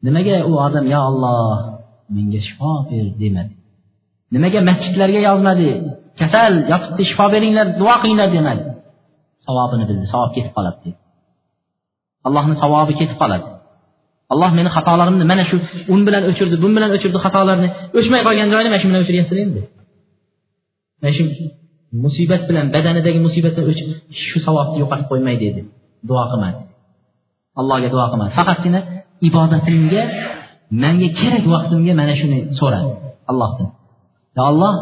[0.05, 1.77] nimaga u odam yo olloh
[2.15, 3.53] menga shifo ber demadi.
[4.33, 5.67] Nimaga masjidlarga yozmadi
[6.19, 8.63] kasal yotibdi shifo beringlar duo qilinglar demadi.
[9.45, 10.97] Savobini bildi savob ketib qoladi dedi.
[12.27, 13.47] Allohni savobi ketib qoladi.
[14.33, 15.57] Alloh meni xatolarimni mana shu
[15.93, 17.67] un bilan o'chirdi bu bilan o'chirdi xatolarni
[17.97, 19.61] o'chmay qolgan joyini mana shu bilan o'chiryapti endi.
[21.01, 21.23] Mana shu
[22.03, 23.87] musibat bilan badanidagi musibatdan o'chib
[24.27, 25.61] shu savobni yo'qotib qo'ymay dedi.
[26.09, 26.59] Duo qilmadi.
[27.59, 28.31] Allohga duo qilmadi.
[28.39, 28.79] Faqatgina
[29.27, 30.01] ibodatimga
[30.83, 32.89] manga kerak vaqtimga mana shuni so'radi.
[33.31, 33.69] Allohdan.
[34.37, 34.73] Ya alloh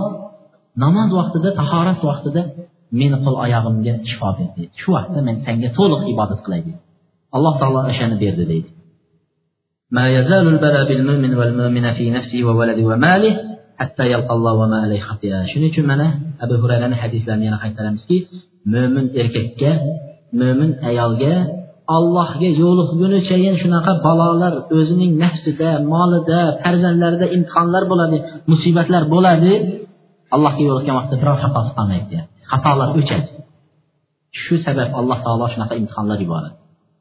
[0.83, 2.41] namoz vaqtida tahorat vaqtida
[2.99, 6.81] meni qo'l oyog'imga shifo ber deydi shu vaqtda men senga to'liq ibodat qilay deydi
[7.35, 8.69] alloh taolo o'shani berdi deydi
[9.94, 13.32] ما يزال البلاء بالمؤمن والمؤمنة في نفسه وولده وماله
[13.78, 16.06] حتى يلقى الله وما عليه خطيئة shuning uchun mana
[16.44, 18.16] abu hurayrani hadislarini yana qaytaramizki
[18.74, 19.70] mo'min erkakka
[20.40, 21.34] mo'min ayolga
[21.96, 28.16] allohga yo'liqgunichayin shunaqa balolar o'zining nafsida molida farzandlarida imtihonlar bo'ladi
[28.52, 29.52] musibatlar bo'ladi
[30.34, 33.28] allohga yo'liqqan vaqtda biror xatosi qolmaydi deyapti xatolar o'chadi
[34.42, 36.56] shu sabab alloh taolo shunaqa imtihonlar yuboradi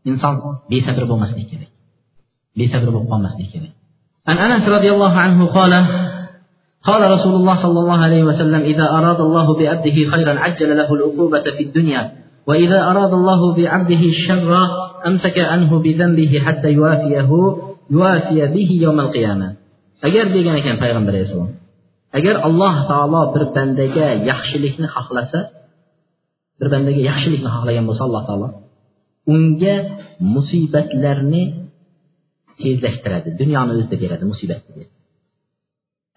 [0.09, 0.33] inson
[0.71, 1.69] besabr bo'lmaslik kerak
[2.56, 3.72] bo'lib qolmaslik kerak
[4.24, 5.72] عن أنس رضي الله عنه قال
[6.84, 11.44] قال رسول الله صلى الله عليه وسلم إذا أراد الله بعبده خيرا عجل له العقوبة
[11.56, 12.02] في الدنيا
[12.48, 14.50] وإذا أراد الله بعبده الشر
[15.06, 17.30] أمسك عنه بذنبه حتى يوافيه
[17.90, 19.48] يوافي به يوم القيامة
[20.04, 21.50] agar degan ekan payg'ambar alayhissalom
[22.18, 25.40] agar alloh taolo bir bandaga yaxshilikni xohlasa
[26.60, 28.48] bir bandaga yaxshilikni xohlagan bo'lsa alloh taolo
[29.34, 29.76] unga
[30.34, 31.63] musibatlarni
[32.62, 33.28] tezlashtiradi.
[33.40, 34.84] Dunyoni o'zida beradi musibatni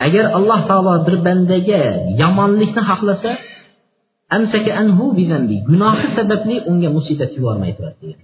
[0.05, 1.81] agar alloh taolo bir bandaga
[2.21, 3.31] yomonlikni xohlasa
[4.35, 5.05] amsaka anhu
[5.69, 8.21] gunohi sababli unga musibat yubormay turadi degan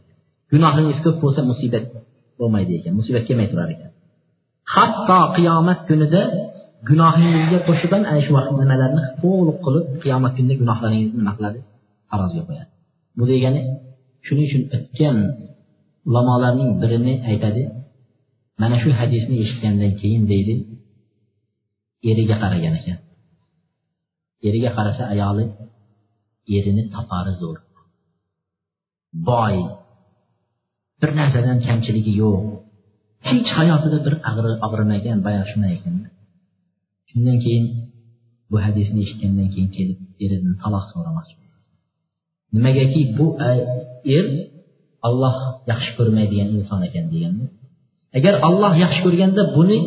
[0.53, 1.85] gunohingiz ko'p bo'lsa musibat
[2.39, 3.91] bo'lmaydi ekan musibat kelmay turar ekan.
[4.75, 6.21] Hatto qiyomat kunida
[6.89, 8.31] gunohingizga qo'shib ham ana shu
[8.63, 11.59] nimalarni to'liq qilib qiyomat kunida gunohlaringizni nima qiladi?
[12.11, 12.71] Tarozga qo'yadi.
[13.17, 13.61] Bu degani
[14.25, 15.17] shuning uchun o'tgan
[16.09, 17.61] ulamolarning birini aytadi
[18.61, 20.55] mana shu hadisni eshitgandan keyin deydi
[22.11, 22.99] eriga qaragan ekan.
[24.47, 25.45] Eriga qarasa ayoli
[26.57, 27.57] erini topari zo'r.
[29.29, 29.55] Boy
[31.01, 32.41] bir narsadan kamchiligi yo'q.
[33.27, 34.13] Hech hayotida bir
[34.67, 35.95] og'rimagan boya shunday ekan
[37.09, 37.65] shundan keyin
[38.51, 41.35] bu hadisni eshitgandan keyin kelib eridan taloq so'ramoqchi.
[42.55, 43.25] Nimagaki bu
[44.17, 44.25] er
[45.07, 45.35] alloh
[45.71, 47.45] yaxshi ko'rmaydigan inson ekan deganda
[48.17, 49.77] agar olloh yaxshi ko'rganda buni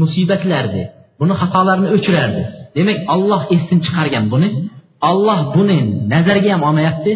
[0.00, 0.82] musibatlardi
[1.20, 2.42] buni xatolarini o'chirardi.
[2.76, 4.48] Demak olloh esdan chiqargan buni.
[5.10, 5.78] Olloh buni
[6.12, 7.12] nazarga ham olmayapti.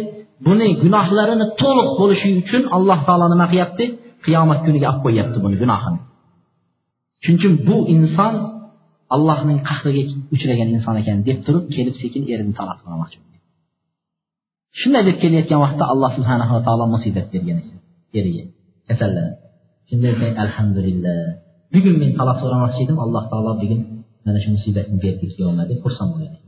[0.46, 3.84] Buni gunohlarini to'liq bo'lishi uchun alloh taolo nima qilyapti?
[4.24, 5.98] Qiyomat kuniga olib qo'yyapti buni gunohini.
[7.22, 8.34] Shuning uchun bu inson
[9.14, 10.02] allohning qahriga
[10.34, 13.18] uchragan inson ekan deb turib kelib sekin erini taloq qilmoqchi.
[14.80, 17.78] Shunday deb kelayotgan vaqtda alloh subhanava taolo musibat bergan ekan
[18.18, 18.44] eriga
[18.88, 19.47] kasallanib.
[19.88, 21.20] Shunda aytsak alhamdulillah.
[21.72, 23.80] Bugun men taloq so'ramoqchi edim alloh taolo bugun
[24.24, 26.38] mana shu musibatni berdi bizga olmadi xursand bo'ladi.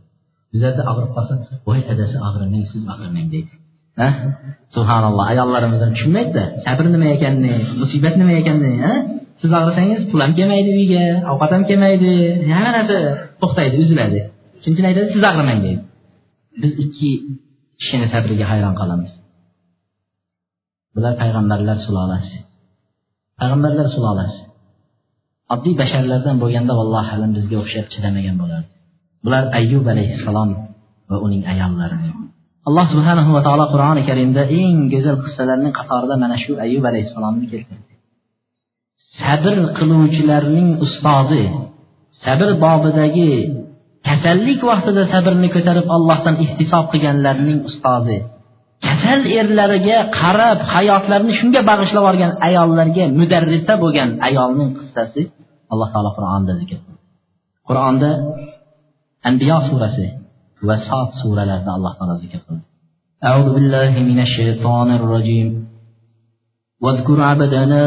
[0.52, 1.34] Bizlarda og'rib qolsa
[1.68, 3.52] voy adasi og'rimang siz og'rimang deydi.
[4.74, 8.72] Subhanalloh ayollarimiz ham tushunmaydida sabr nima ekanini musibat nima ekanini
[9.40, 12.12] siz og'risangiz pul ham kelmaydi uyga ovqat ham kelmaydi
[12.52, 12.98] hamma narsa
[13.42, 14.20] to'xtaydi uziladi.
[14.62, 15.80] Shuning uchun aytadi siz og'rimang deydi.
[16.62, 17.10] Biz ikki
[17.80, 19.12] kishini sabriga hayron qolamiz.
[20.94, 22.36] Bular payg'ambarlar sulolasi
[23.40, 24.40] payg'ambarlar sulolasi
[25.54, 28.70] oddiy basharlardan bo'lganda vallohu alam bizga o'xshab chidamagan bo'lardi
[29.24, 30.50] bular ayyub alayhissalom
[31.10, 31.96] va uning ayollari
[32.68, 37.92] alloh subhanahu va taolo qur'oni karimda eng go'zal qissalarning qatorida mana shu ayyub alayhissalomni keltirdi
[39.18, 41.44] sabr qiluvchilarning ustozi
[42.24, 43.32] sabr bobidagi
[44.08, 48.18] kasallik vaqtida sabrni ko'tarib allohdan ihtisob qilganlarning ustozi
[48.85, 55.21] kasal erlariga qarab hayotlarini shunga bag'ishlab yuborgan ayollarga mudarrisa bo'lgan ayolning qissasi
[55.73, 56.77] alloh taolo qur'onda zikr
[57.69, 58.09] qur'onda
[59.29, 60.07] anbiyo surasi
[60.67, 62.65] va sod suralarida alloh taolo zikr qildi
[63.29, 65.47] أعوذ بالله من الشيطان الرجيم
[66.83, 67.83] واذكر عبدنا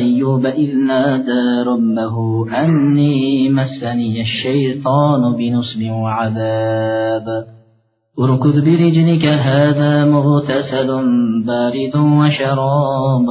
[0.00, 2.16] أيوب إذ نادى ربه
[2.64, 7.26] أني مسني الشيطان بنصب وعذاب
[8.23, 10.87] اركض برجلك هذا مغتسل
[11.47, 13.25] بارد وشراب.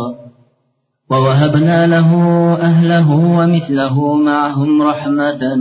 [1.10, 2.12] ووهبنا له
[2.60, 5.54] أهله ومثله معهم رحمة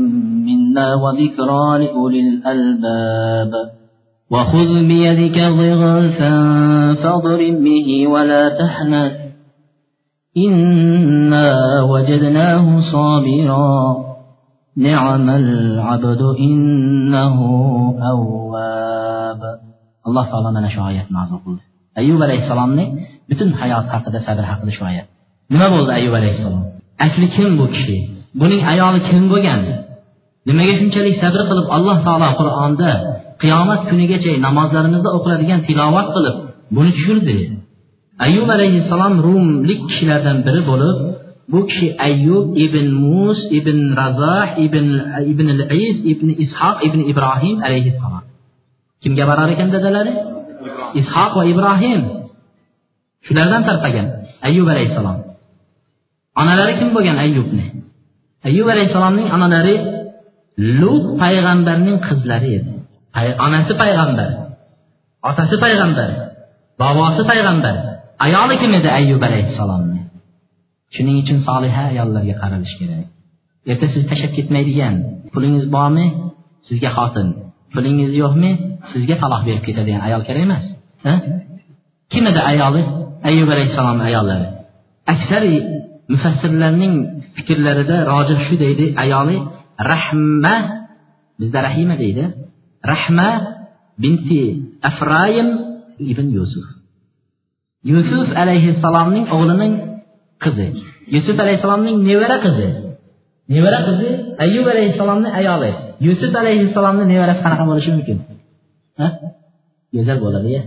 [0.46, 3.52] منا وذكرى لأولي الألباب.
[4.32, 6.34] وخذ بيدك ضغثا
[6.94, 9.14] فاضرب به ولا تحنث.
[10.38, 13.98] إنا وجدناه صابرا.
[14.78, 17.38] نعم العبد إنه
[18.12, 19.19] أواب.
[20.10, 21.62] alloh taolo mana shu oyatni nozil qildi.
[22.02, 22.84] Ayub alayhissalomni
[23.30, 25.08] butun hayot haqida sabr haqida shu oyat.
[25.54, 26.64] Nima bo'ldi ayub alayhissalom?
[27.06, 27.98] Asli kim bu kishi?
[28.42, 29.62] Buning ayoli kim bo'lgan?
[30.48, 32.92] Nimaga shunchalik sabr qilib alloh taolo qur'onda
[33.42, 36.36] qiyomat kunigacha namozlarimizda o'qiladigan tilovat qilib
[36.76, 37.38] buni tushirdi?
[38.26, 40.98] Ayub alayhissalom rumlik kishilardan biri bo'lib
[41.52, 44.86] bu kishi ayyub ibn mus ibn razoh ibn
[45.32, 45.48] ibn
[45.88, 48.24] is ibn ishoq ibn ibrohim alayhissalom.
[49.04, 50.14] Kimga borar ekan dadalari?
[51.02, 52.02] Ishoq va ibrohim.
[53.26, 54.08] Shulardan tarqagan.
[54.48, 55.18] Ayyub alayhissalom.
[56.42, 57.66] Onalari kim bo'lgan ayyubni?
[58.48, 59.76] Ayyub alayhissalomning onalari
[60.80, 62.72] lut payg'ambarning qizlari edi.
[63.46, 64.30] Onasi payg'ambar
[65.30, 66.10] otasi payg'ambar
[66.82, 67.76] bobosi payg'ambar.
[68.26, 70.02] Ayoli kim edi ayyub alayhissalomni?
[70.96, 73.08] Shuning uchun soliha ayollarga qaralish kerak.
[73.72, 74.96] Erta siz tashlab ketmaydigan
[75.34, 76.08] pulingiz bormi?
[76.68, 77.28] Sizga xotin.
[77.74, 78.52] Pulingiz yo'qmi?
[78.92, 80.66] Sizga taloq berib ketadigan ayol kerak emas
[82.12, 82.82] kim edi ayoli?
[83.30, 84.48] Ayyub alayhissalomni ayollari.
[85.14, 85.56] Aksari
[86.14, 86.94] mufassirlarning
[87.36, 89.38] fikrlarida rojih shu deydi ayoli
[89.92, 90.56] rahma
[91.40, 92.24] bizda rahima deydi.
[92.92, 93.30] Rahma
[94.02, 94.42] binti
[94.90, 95.48] afrayim
[96.12, 96.68] ibn yusuf.
[97.92, 99.74] Yusuf alayhissalomning o'g'lining
[100.44, 100.68] qizi.
[101.16, 102.68] Yusuf alayhissalomning nevara qizi.
[103.54, 104.10] Nevara qizi
[104.44, 105.72] ayyub alayhissalomni ayoli
[106.08, 108.18] yusuf alayhissalomni nevarasi qanaqa bo'lishi mumkin?
[109.96, 110.62] Go'zal bo'ladiya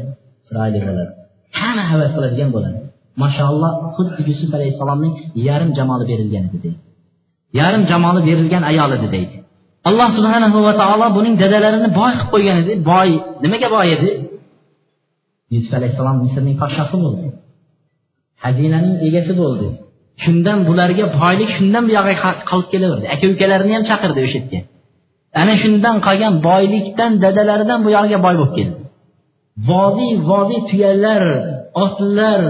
[0.46, 1.12] chiroyli bo'ladi
[1.60, 2.78] hamma havas qiladigan bo'ladi.
[3.22, 5.14] Mashaalloh xuddi yusuf alayhissalomning
[5.48, 6.78] yarim jamoli berilgan edi deydi.
[7.58, 9.36] Yarim jamoli berilgan ayol edi deydi.
[9.88, 12.72] Alloh subhanahu va taolo buning dadalarini boy qilib qo'ygan edi.
[12.90, 13.08] Boy
[13.44, 14.10] nimaga boy edi?
[15.54, 17.26] Yusuf alayhissalom misrning podshohi bo'ldi.
[18.42, 19.68] Xazinaning egasi bo'ldi.
[20.24, 21.92] Shundan bularga boylik shundan bu
[22.50, 23.06] qolib kelaverdi.
[23.14, 24.60] Aka ukalarini ham chaqirdi o'sha yerga.
[25.40, 28.76] Ana shundan qolgan boylikdan dadalaridan bu yog'iga boy bo'lib keldi.
[29.70, 31.22] Vodiy vodiy tuyalar
[31.84, 32.40] otlar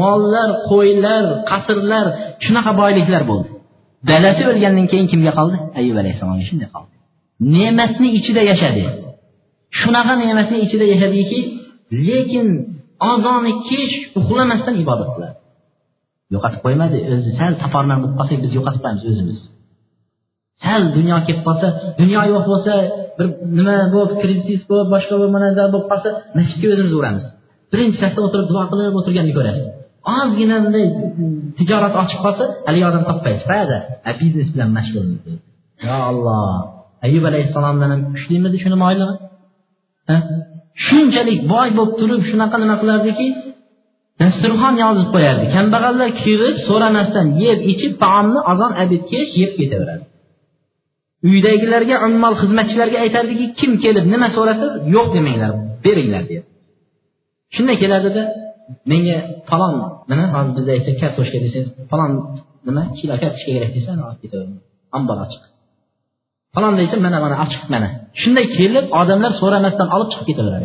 [0.00, 2.06] mollar qo'ylar qasrlar
[2.44, 3.48] shunaqa boyliklar bo'ldi.
[4.10, 5.56] Dadasi o'lgandan keyin kimga qoldi?
[5.80, 6.92] Ayub alayhissalomga shunday qoldi.
[7.54, 8.82] Ne'matni ichida yashadi.
[9.80, 11.40] Shunaqa ne'matni ichida yashadiki
[12.08, 12.46] lekin
[13.12, 15.36] ozoni kech uxlamasdan ibodat qiladi.
[16.34, 16.98] Yo'qotib qo'ymadi.
[17.14, 19.38] O'zi sal taparman bo'lib qolsak biz yo'qotib qo'yamiz o'zimiz.
[20.64, 21.66] Sal dunyo kelib qolsa
[22.00, 22.74] dunyo yo'q bo'lsa
[23.18, 23.26] bir
[23.58, 27.24] nima bo'lib krizis bo'lib boshqa bir narsa bo'lib qolsa masjidga o'zimiz uramiz
[27.72, 29.66] birinchi safda o'tirib duo qilib o'tirganni ko'rasiz
[30.16, 30.84] ozgina bunday
[31.58, 33.78] tijorat ochib qolsa haligi odam topmaysiz qayerda
[34.20, 35.20] biznes bilan mashg'ulmiz
[35.86, 36.50] yo olloh
[37.06, 39.14] ayub alayhissalomdan ham kuchlimidi shuni moyligi?
[40.86, 43.26] Shunchalik boy bo'lib turib shunaqa nima qilardiki
[44.20, 45.44] dasturxon yozib qo'yardi.
[45.56, 50.04] Kambag'allar kirib so'ramasdan yeb ichib taomni azon abidkech yeb ketaveradi.
[51.28, 55.50] Uydagilarga ummol xizmatchilarga aytardiki kim kelib nima so'rasa yo'q demanglar
[55.84, 56.46] beringlar deydi
[57.54, 58.22] shunday keladida
[58.90, 59.16] menga
[59.50, 59.74] falon
[60.10, 62.10] nima hozir bizda aytsa kartoshka desangiz falon
[62.68, 64.58] nima kilo kartoshka kerak desa olib ketaveradi.
[64.98, 65.42] Ombor ochiq.
[66.54, 67.88] Falon desa mana mana ochiq mana.
[68.20, 70.62] Shunday kelib odamlar so'ramasdan olib chiqib ketaverar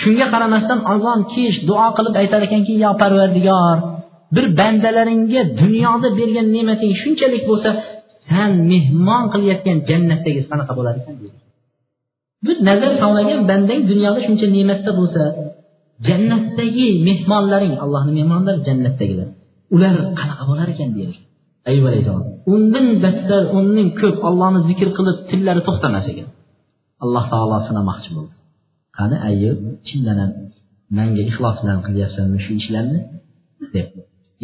[0.00, 3.76] shunga qaramasdan azon kish duo qilib aytar ekanki yo parvardigor
[4.34, 7.70] bir bandalaringga dunyoda bergan ne'mating shunchalik bo'lsa
[8.28, 11.16] san mehmon qilayotgan jannatdagi qanaqa bo'lar ekan
[12.46, 15.22] bir nazar solmagan bandang dunyoda shuncha ne'matda bo'lsa
[16.06, 19.28] jannatdagi mehmonlaring allohni mehmonlari jannatdagilar.
[19.74, 21.16] Ular qanaqa bo'lar ekan deydi.
[21.70, 26.28] Ayub alayhissalom undan battar undan ko'p Allohni zikr qilib tillari to'xtamas ekan.
[27.04, 28.34] Alloh taolo sinamoqchi bo'ldi.
[29.00, 29.58] Qani ayub
[29.88, 30.32] chindan ham
[30.98, 33.00] manga ixlos bilan qilyapsanmi shu ishlarni?
[33.74, 33.88] deb.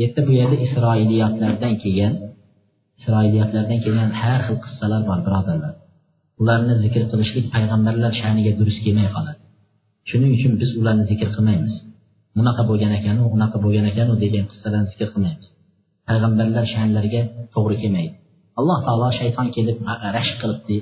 [0.01, 2.15] Yerda bu yerda isroiliyotlardan kelgan
[3.01, 5.75] isroiliyotlardan kelgan har xil qissalar bor birodarlar.
[6.41, 9.41] Ularni zikr qilishlik payg'ambarlar sha'niga durust kelmay qoladi.
[10.11, 11.75] Shuning uchun biz ularni zikr qilmaymiz.
[12.39, 15.47] Bunaqa bo'lgan ekanu unaqa bo'lgan ekanu degan qissalarni zikr qilmaymiz.
[16.09, 17.23] Payg'ambarlar sha'nlariga
[17.55, 18.15] to'g'ri kelmaydi.
[18.59, 19.77] Alloh taolo shayton kelib
[20.17, 20.77] rashk qilibdi.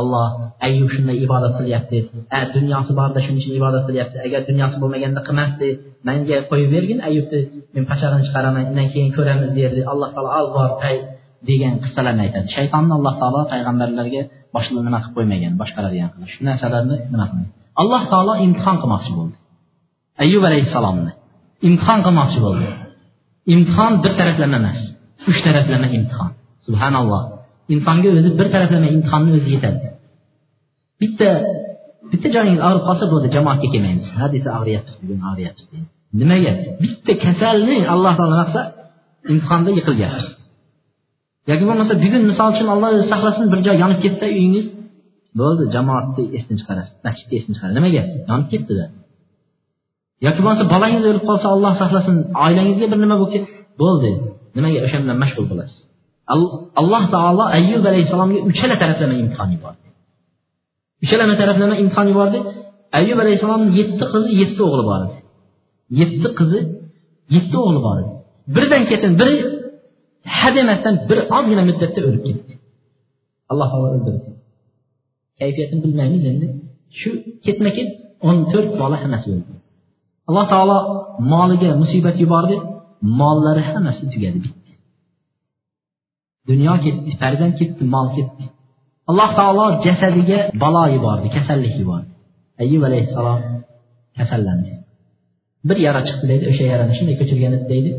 [0.00, 0.26] Allah
[0.66, 2.00] əyyub şunda ibadət edəyəbdi.
[2.36, 4.20] Ə dünyası barda şunun üçün ibadət edəyəbdi.
[4.26, 5.70] Əgər dünyası olmaganda qılmasdı.
[6.08, 7.40] Məncə qoyub vergin Əyyubdu
[7.74, 9.84] men paşağını çıxaraman, indən keyin görəmiz deyirdi.
[9.92, 10.96] Allah təala az var, pay
[11.48, 12.52] degan qissalarni aytadi.
[12.56, 14.22] Shaytonni Alloh taolo payg'ambarlarga
[14.54, 16.28] boshini nima qilib qo'ymagan, boshqaradigan qilib.
[16.34, 17.48] Shu narsalarni nima qildi?
[17.82, 19.36] Alloh taolo imtihon qilmoqchi bo'ldi.
[20.24, 21.12] Ayyub alayhissalomni
[21.68, 22.68] imtihon qilmoqchi bo'ldi.
[23.54, 24.78] imtihon bir taraflama emas
[25.30, 26.30] uch taraflama imtihon
[26.66, 27.22] subhanalloh
[27.74, 29.86] insonga o'zi bir taraflama imtihonni o'zi yetadi.
[31.00, 31.28] Bitta
[32.12, 34.06] bitta joyingiz og'rib qolsa bo'ldi jamoatga kelmaymiz.
[34.18, 35.90] Ha desa og'riyapmiz bugun og'riyapmiz deymiz.
[36.20, 36.52] Nimaga?
[36.82, 38.62] Bitta kasalni alloh taolo nima qilsa
[39.32, 40.26] imtihonda yiqilyapmiz
[41.50, 44.66] yoki bo'lmasa bugun misol uchun alloh o'zi saqlasin bir joy yonib ketsa uyingiz.
[45.40, 47.76] Bo'ldi jamoatni esdan chiqarasiz masjidni esdan chiqarasiz.
[47.78, 48.02] Nimaga?
[48.30, 48.84] Yonib ketdida.
[50.26, 53.44] Yoki bo'lmasa bolangiz o'lib qolsa alloh saqlasin oilangizga bir nima bo'lib
[53.82, 54.10] bo'ldi.
[54.56, 54.78] Nimaga?
[54.86, 55.79] O'sha bilan mashg'ul bo'lasiz.
[56.80, 59.86] Alloh taolo ayyub alayhissalomga uchala taraflama imtihon yubordi
[61.04, 62.38] uchalama taraflama imtihon yubordi
[62.98, 65.16] ayyub alayhissalomni yetti qizi yetti o'g'li bor edi
[66.00, 66.60] yetti qizi
[67.36, 68.10] yetti o'g'li bor edi
[68.54, 69.34] biridan ketin biri
[70.36, 72.52] ha demasdan bir ozgina muddatda o'lib ketdi
[73.50, 74.30] alloh taolo o'ldirdi
[75.40, 76.46] kayfiyatini bilmaymiz endi
[77.00, 77.10] shu
[77.44, 77.88] ketma ket
[78.28, 79.52] o'n to'rt bola hammasi o'ldi
[80.28, 80.78] alloh taolo
[81.32, 82.56] moliga musibat yubordi
[83.20, 84.48] mollari hammasi tugadi
[86.48, 88.44] dunyo ketdi farzand ketdi mol ketdi.
[89.10, 92.10] Alloh taolo jasadiga balo yubordi kasallik yubordi.
[92.62, 93.40] Ayyub alayhissalom
[94.18, 94.70] kasallandi.
[95.68, 97.90] Bir yara chiqdi deydi o'sha yarani shunday ko'chirgan edi deydi.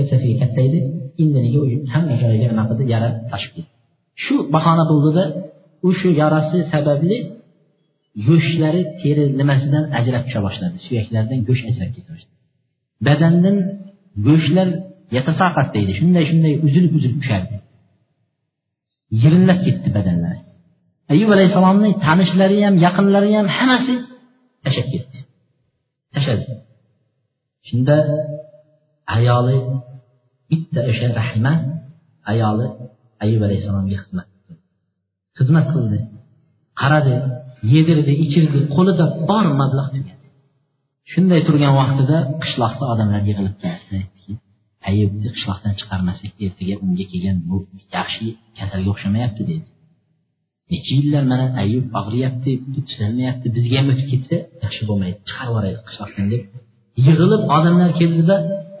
[0.00, 0.78] Ertasiga kattaydi
[1.22, 1.60] indiniga
[1.94, 2.84] hamma joyiga nima qildi?
[2.94, 3.70] Yara toshib ketdi.
[4.24, 5.24] Shu bahona bo'ldida
[5.88, 7.16] u shu yarasi sababli
[8.28, 10.76] go'shtlari teri nimasidan ajrab tusha boshladi.
[10.86, 12.34] Suyaklaridan go'sht ajrab keta boshladi.
[13.06, 13.56] Badandan
[14.26, 14.68] go'shtlar
[15.16, 17.56] yatasaqat deydi shunday shunday uzilib uzilib tushardi
[19.22, 20.40] yirillab ketdi badanlari
[21.12, 23.94] ayub alayhissalomning tanishlari ham yaqinlari ham hammasi
[24.64, 25.18] tashlab ketdi.
[26.14, 26.44] Tashladi.
[27.68, 27.96] Shunda
[29.16, 29.58] ayoli
[30.50, 31.52] bitta o'sha rahima
[32.32, 32.66] ayoli
[33.24, 34.28] ayub alayhissalomga xizmat
[35.38, 35.98] xizmat qildi.
[36.80, 37.14] Qaradi
[37.74, 40.26] yedirdi ichirdi qo'lida bor mablag' tugadi
[41.12, 43.98] shunday turgan vaqtida qishloqda odamlar yig'ilib keldi
[44.90, 47.56] ayubni qishloqdan chiqarmasak ertaga unga kelgan bu
[47.96, 48.26] yaxshi
[48.58, 49.68] kasalga o'xshamayapti dedi
[50.70, 52.50] necha yillar mana ayub og'riyapti
[52.88, 56.42] tuzalmayapti bizga ham o'tib ketsa yaxshi bo'lmaydi chiqarib yuboraylik qishloqdan deb
[57.06, 58.36] yig'ilib odamlar keldida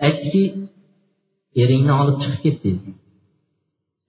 [0.06, 0.42] aytdiki
[1.62, 2.90] eringni olib chiqib ket dedi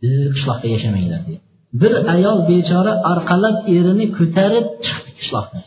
[0.01, 1.39] bizni qishloqda yashamanglar dedi
[1.73, 5.63] bir ayol bechora orqalab erini ko'tarib chiqdi qishloqdan.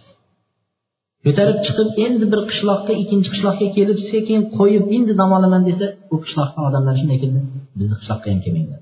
[1.25, 6.17] Ko'tarib chiqib endi bir qishloqqa ikkinchi qishloqqa kelib sekin qo'yib endi dam olaman desa u
[6.25, 7.41] qishloqda odamlar shunday keldi.
[7.79, 8.81] Bizni qishloqqa ham kelmanglar.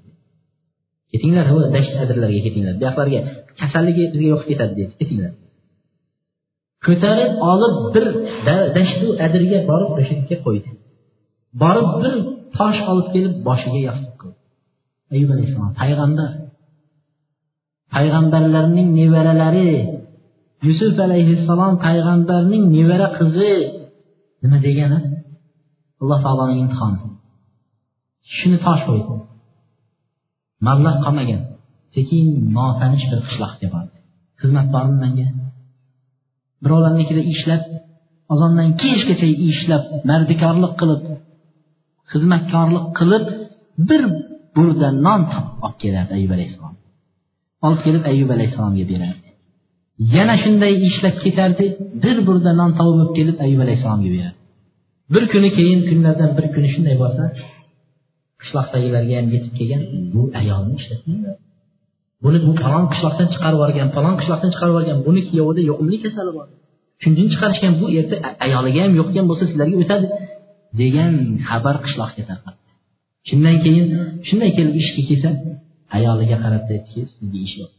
[1.12, 1.46] Ketinglar
[1.76, 2.74] dasht adirlarga ketinglar.
[2.80, 3.20] Buyoqlarga
[3.60, 4.92] kasalligi bizga yo'qib ketadi deydi.
[5.00, 5.32] Ketinglar.
[6.86, 8.06] Ko'tarib olib bir
[8.76, 10.70] dashtu adirga borib o'sha yerga qo'ydi.
[11.62, 12.14] Borib bir
[12.56, 14.38] tosh olib kelib boshiga yostiq qildi
[15.14, 16.30] ayub alayhissalom payg'ambar.
[17.94, 19.68] Payg'ambarlarning nevaralari
[20.66, 23.52] yusuf alayhissalom payg'ambarning nevara qizi
[24.42, 24.98] nima degani?
[26.02, 26.98] Alloh taoloning imtihoni.
[28.36, 29.14] Shuni tosh qo'ydi.
[30.66, 31.42] Mablag' qolmagan.
[31.94, 32.24] Sekin
[32.56, 33.96] notanish bir qishloqqa bordi.
[34.40, 35.26] Xizmat bormi manga
[36.64, 37.62] birovlarnikida ishlab
[38.32, 41.02] ozondan kechgacha ishlab mardikorlik qilib
[42.12, 43.24] xizmatkorlik qilib
[43.88, 44.02] bir
[44.54, 46.76] burda non topib olib kelardi ayub alayhissalom.
[47.66, 49.19] Olib kelib ayub alayhissalomga berardi
[50.16, 51.64] yana shunday ishlab ketardi
[52.02, 54.36] bir burda non tovib olib kelib ayub alayhissalomga beradi.
[55.14, 57.24] Bir kuni keyin kunlardan bir kuni shunday bo'lsa
[58.42, 59.82] qishloqdagilarga ham yetib kelgan
[60.12, 61.36] bu ayolni ishlatmanglar
[62.24, 66.46] buni bu falon qishloqdan chiqarib yuborgan falon qishloqdan chiqarib yuborgan buni kuyovida yuqumli kasali bor
[67.02, 68.16] shundan chiqarishgan bu erta
[68.46, 70.06] ayoliga ham yuqgan bo'lsa sizlarga o'tadi
[70.80, 71.12] degan
[71.48, 72.60] xabar qishloqga tarqaldi.
[73.28, 73.86] Shundan keyin
[74.28, 75.30] shunday kelib ishga kelsa
[75.96, 77.72] ayoliga qarab aytdiki sizga ish yo'q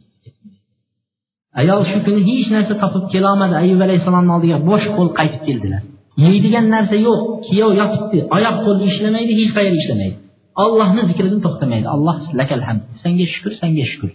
[1.60, 3.54] ayol shu kuni hech narsa topib kelolmadi.
[3.64, 5.82] Ayub alayhissalomni oldiga bo'sh qo'l qaytib keldilar.
[6.24, 8.20] Yeydigan narsa yo'q kuyov yotibdi.
[8.36, 10.18] Oyoq qo'l ishlamaydi hech qayeri ishlamaydi.
[10.64, 11.88] Ollohni zikridan to'xtamaydi.
[11.96, 12.84] Alloh lakal hamd.
[13.04, 14.12] Senga shukur senga shukur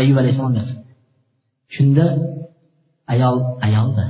[0.00, 0.54] ayub alayhissalom
[1.76, 2.06] shunda
[3.12, 3.36] ayol
[3.66, 4.04] ayolda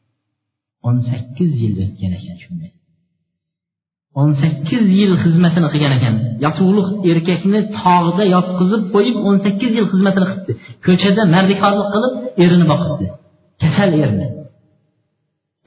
[0.86, 2.70] o'n sakkiz yil o'tgan ekan shunday.
[4.20, 6.14] O'n sakkiz yil xizmatini qilgan ekan.
[6.44, 10.52] Yotug'liq erkakni tog'da yotqizib qo'yib o'n sakkiz yil xizmatini qilibdi.
[10.86, 12.14] Ko'chada mardikorlik qilib
[12.44, 13.06] erini boqibdi.
[13.62, 14.26] Kasal erini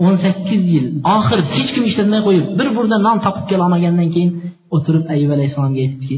[0.05, 0.85] o'n sakkiz yil.
[1.15, 4.31] Oxiri hech kim ishlatmay qo'yib bir burda non topib kelolmagandan keyin
[4.75, 6.17] o'tirib ayub alayhissalomga aytibdiki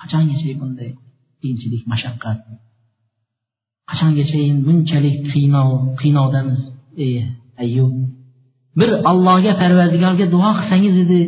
[0.00, 0.90] qachongacha bunday
[1.40, 2.38] qiyinchilik mashaqqat?
[3.90, 5.68] Qachongacha bunchalik qiynov
[6.00, 6.60] qiynovdamiz
[7.04, 7.14] ey
[7.64, 7.92] ayyub
[8.80, 11.20] bir allohga parvardigorga duo qilsangiz edi.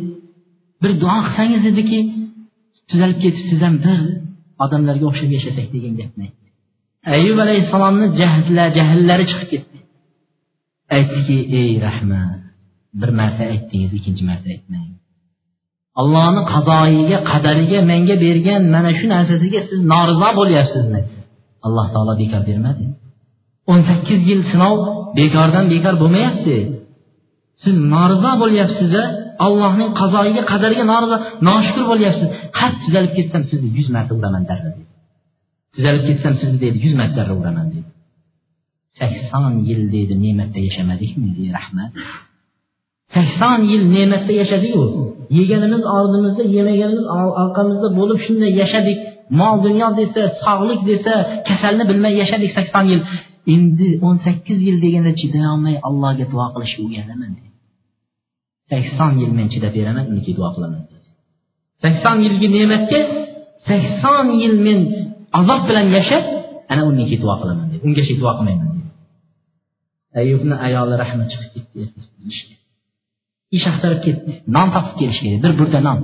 [0.82, 1.98] Bir duo qilsangiz ediki
[2.90, 3.98] tuzalib ketib siz ham bir
[4.64, 6.48] odamlarga o'xshab yashasak degan gapni aytdi.
[7.16, 9.78] Ayub alayhissalomni jahllar jahllari chiqib ketdi.
[10.96, 12.40] Aytdiki ey rahmat
[13.00, 14.90] bir marta aytdingiz ikkinchi marta aytmang.
[16.00, 21.02] Allohni qazoyiga qadariga menga bergan mana shu narsasiga siz norizo bo'lyapsizmi?
[21.66, 22.84] alloh taolo bekor bermadi.
[23.70, 24.76] O'n sakkiz yil sinov
[25.18, 26.56] bekordan bekor bo'lmayapti.
[27.62, 29.04] Siz norizo bo'lyapsiz-a
[29.46, 31.16] allohning qazoyiga qadariga norizo
[31.48, 32.28] noshukur bo'lyapsiz.
[32.58, 34.70] Har tuzalib ketsam sizni yuz marta uraman darra
[35.74, 37.90] tuzalib ketsam sizni deydi yuz marta darra uraman deydi
[39.00, 41.90] sakson yil deydi ne'matda yashamadikmi deydi rahmat.
[43.14, 44.82] Sakson yil ne'matda yashadiku.
[45.38, 47.06] Yeganimiz oldimizda yemaganimiz
[47.42, 48.98] orqamizda bo'lib shunday yashadik.
[49.40, 51.14] Mol dunyo desa sog'lik desa
[51.48, 53.00] kasalni bilmay yashadik sakson yil.
[53.54, 57.32] Endi o'n sakkiz yil deganda chidayolmay allohga duo qilishga o'rganaman
[58.72, 60.82] sakson yil men chidab beraman uniki duo qilaman.
[61.82, 63.00] Sakson yilgi ne'matga
[63.68, 64.78] sakson yil men
[65.38, 66.24] azob bilan yashab
[66.72, 67.82] ana uniki duo qilaman dedi.
[67.86, 68.72] Ungacha duo qilmayman
[70.20, 71.82] ayubni ayoli rahmi chiqib ketdi
[73.56, 75.98] ish axtarib ketdi non topib kelish kerak bir burda non.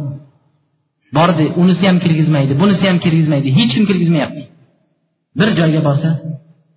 [1.16, 4.42] Bordi unisi ham kirgizmaydi bunisi ham kirgizmaydi hech kim kirgizmayapti.
[5.38, 6.08] Bir joyga borsa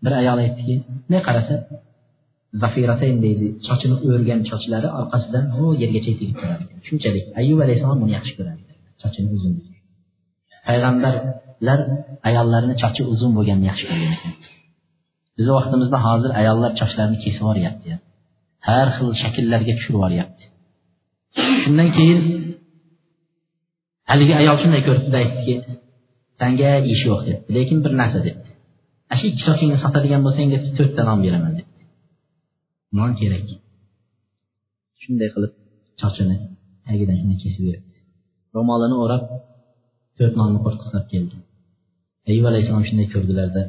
[0.03, 1.55] bir ayol aytdiki bunday qarasa?
[2.61, 6.63] Zafiratayn deydi sochini o'rgan sochlari orqasidan ho yergacha tegib turadi.
[6.87, 7.25] Shunchalik.
[7.41, 8.61] Ayub alayhissalom buni yaxshi ko'radi
[9.03, 9.53] sochini uzun
[10.67, 11.79] payg'ambarlar
[12.29, 14.33] ayollarini sochi uzun bo'lganini yaxshi ko'rgan ekan.
[15.37, 17.91] Bizni vaqtimizda hozir ayollar sochlarini kesib yuboryapti
[18.67, 20.43] har xil shakllarga tushirib yuboryapti
[21.63, 22.19] shundan keyin
[24.11, 25.55] haligi ayol shunday ko'ribdida aytdiki
[26.39, 28.49] sanga ish yo'q debdi lekin bir narsa debdi.
[29.09, 31.53] Ana shu ikki sochingni sotadigan bo'lsang debdi to'rtta non beraman
[32.97, 33.47] non kerak.
[35.01, 35.53] Shunday qilib
[36.01, 36.35] sochini
[36.88, 37.91] tagidan shunday kesib beribdi
[38.55, 39.23] ro'molini o'rab
[40.18, 41.38] to'rt nonni qo'rqitib keldi.
[42.30, 43.63] Ayub alayhissalom shunday ko'rdilarda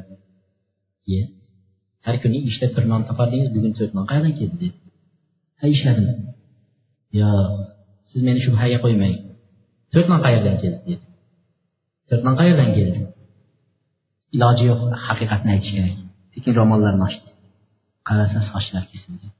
[1.11, 1.21] ye
[2.05, 4.55] har kuni ishlab bir non topardingiz bugun to'rt non qayerdan keldi?
[4.61, 4.77] dedi.
[5.59, 6.07] Ha ishladim.
[7.19, 7.29] Yo
[8.11, 9.15] siz meni shubhaga qo'ymang.
[9.93, 10.79] To'rt non qayerdan keldi?
[10.89, 11.05] dedi.
[12.09, 13.01] To'rt non qayerdan keldi?
[14.35, 15.95] Iloji yo'q haqiqatni aytish kerak.
[16.33, 17.29] Sekin ro'mollarini ochdi.
[18.07, 19.31] Qarasa sochlar kesilgan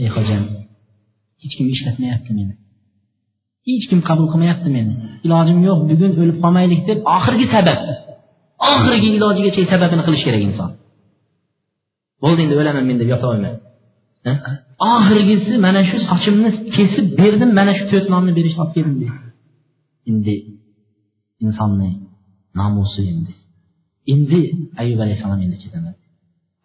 [0.00, 0.42] ey xo'jam
[1.42, 2.54] hech kim ishlatmayapti meni.
[3.66, 4.94] Hech kim qabul qilmayapti meni.
[5.26, 7.80] Ilojim yo'q bugun o'lib qolmaylik deb oxirgi sabab.
[8.72, 10.70] Oxirgi ilojigacha sababini qilish kerak inson.
[12.22, 13.56] Bo'ldi endi o'laman men deb yotolmayman
[14.92, 19.18] oxirgisi mana shu sochimni kesib berdim mana shu to'rt nonni berishni olib keldim deydi
[20.10, 20.36] endi
[21.44, 21.90] insonni
[22.58, 23.32] nomusi endi.
[24.12, 24.40] Endi
[24.82, 26.03] ayub alayhissalom endi chidamadi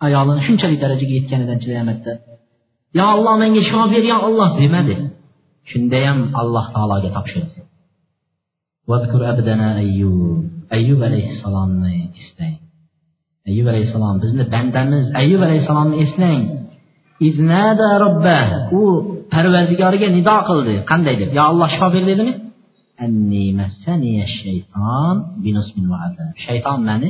[0.05, 2.13] ayolini shunchalik darajaga yetganidan chidayolmadida
[2.97, 4.95] yo olloh menga shifo ber yo olloh demadi
[5.71, 7.59] shundayam alloh taologa topshirdi
[10.75, 12.57] ayyub alayhissalomni eslang
[13.49, 16.41] ayyub alayhissalom bizni bandamiz ayyub alayhissalomni eslang
[18.79, 18.81] u
[19.33, 22.33] parvardigoriga nido qildi qanday deb yo olloh shifo ber dedimi
[26.45, 27.09] shayton mani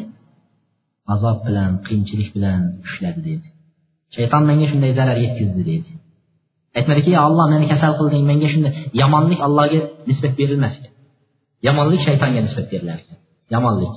[1.16, 3.48] azab bilən, qiyinçilik bilən işlədi deyir.
[4.18, 5.98] Şeytan mənə şunda zərər yetkizdi deyir.
[6.80, 10.76] Etmədi ki, ya Allah məni kəsəl qıldın, mənə şunda yamanlıq Allah'a nisbət verilməz.
[11.68, 13.02] Yamanlıq şeytana nisbət verilir.
[13.56, 13.96] Yamanlıq.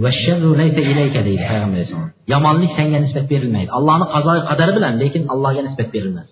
[0.00, 3.72] Və şerru leysə ileykə deyir Peyğəmbər sallallahu Yamanlıq sənə nisbət verilməyir.
[3.78, 6.28] Allahın qazayı qədəri bilən, lakin Allah'a nisbət verilməz.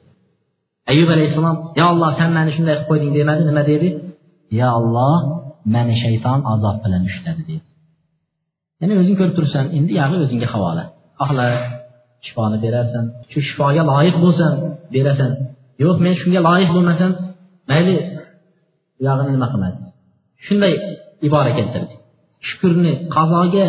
[0.93, 3.89] Əyyub əleyhissalam, "Ya Allah, sən məni şunda qoydun" demədi, nə dedi?
[4.61, 5.17] "Ya Allah,
[5.75, 7.65] məni şeytan azab bilən işlədi" dedi.
[8.81, 10.85] Ya'ni o'zing ko'rib turibsan endi yog'i o'zingga havola.
[11.21, 11.47] Xohla
[12.27, 13.05] shifoni berarsan.
[13.33, 14.53] Shu shifoga loyiq bo'lsan
[14.95, 15.31] berasan.
[15.85, 17.11] Yo'q men shunga loyiq bo'lmasam
[17.71, 17.95] mayli
[18.99, 19.79] buyog'ini nima qilmadi
[20.47, 20.73] shunday
[21.27, 21.95] ibora keltirdi.
[22.49, 23.67] Shukurni qazoga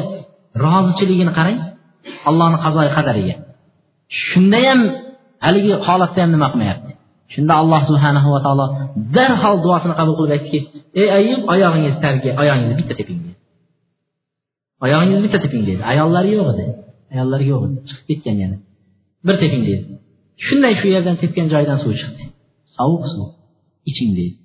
[0.65, 1.57] rozichiligini qarang
[2.29, 3.35] allohni qazoyi qadariga.
[4.27, 4.79] Shunda ham
[5.45, 6.91] haligi holatda ham nima qilmayapti?
[7.33, 8.65] Shunda alloh subhanahu va taolo
[9.15, 10.59] darhol duosini qabul qilib aytdiki
[11.01, 13.19] ey ayub oyog'ingiz targa oyog'ingizni bitta teping
[14.83, 15.81] oyog'ingizni bitta teping deydi.
[15.91, 16.65] Ayollari yo'q edi.
[17.13, 17.75] Ayollari yo'q edi.
[17.89, 18.57] Chiqib ketgan yana.
[19.27, 19.85] Bir teping deydi.
[20.45, 22.23] Shunday shu yerdan tepgan joyidan suv chiqdi.
[22.77, 23.27] Sovuq suv.
[23.89, 24.37] Iching deydi.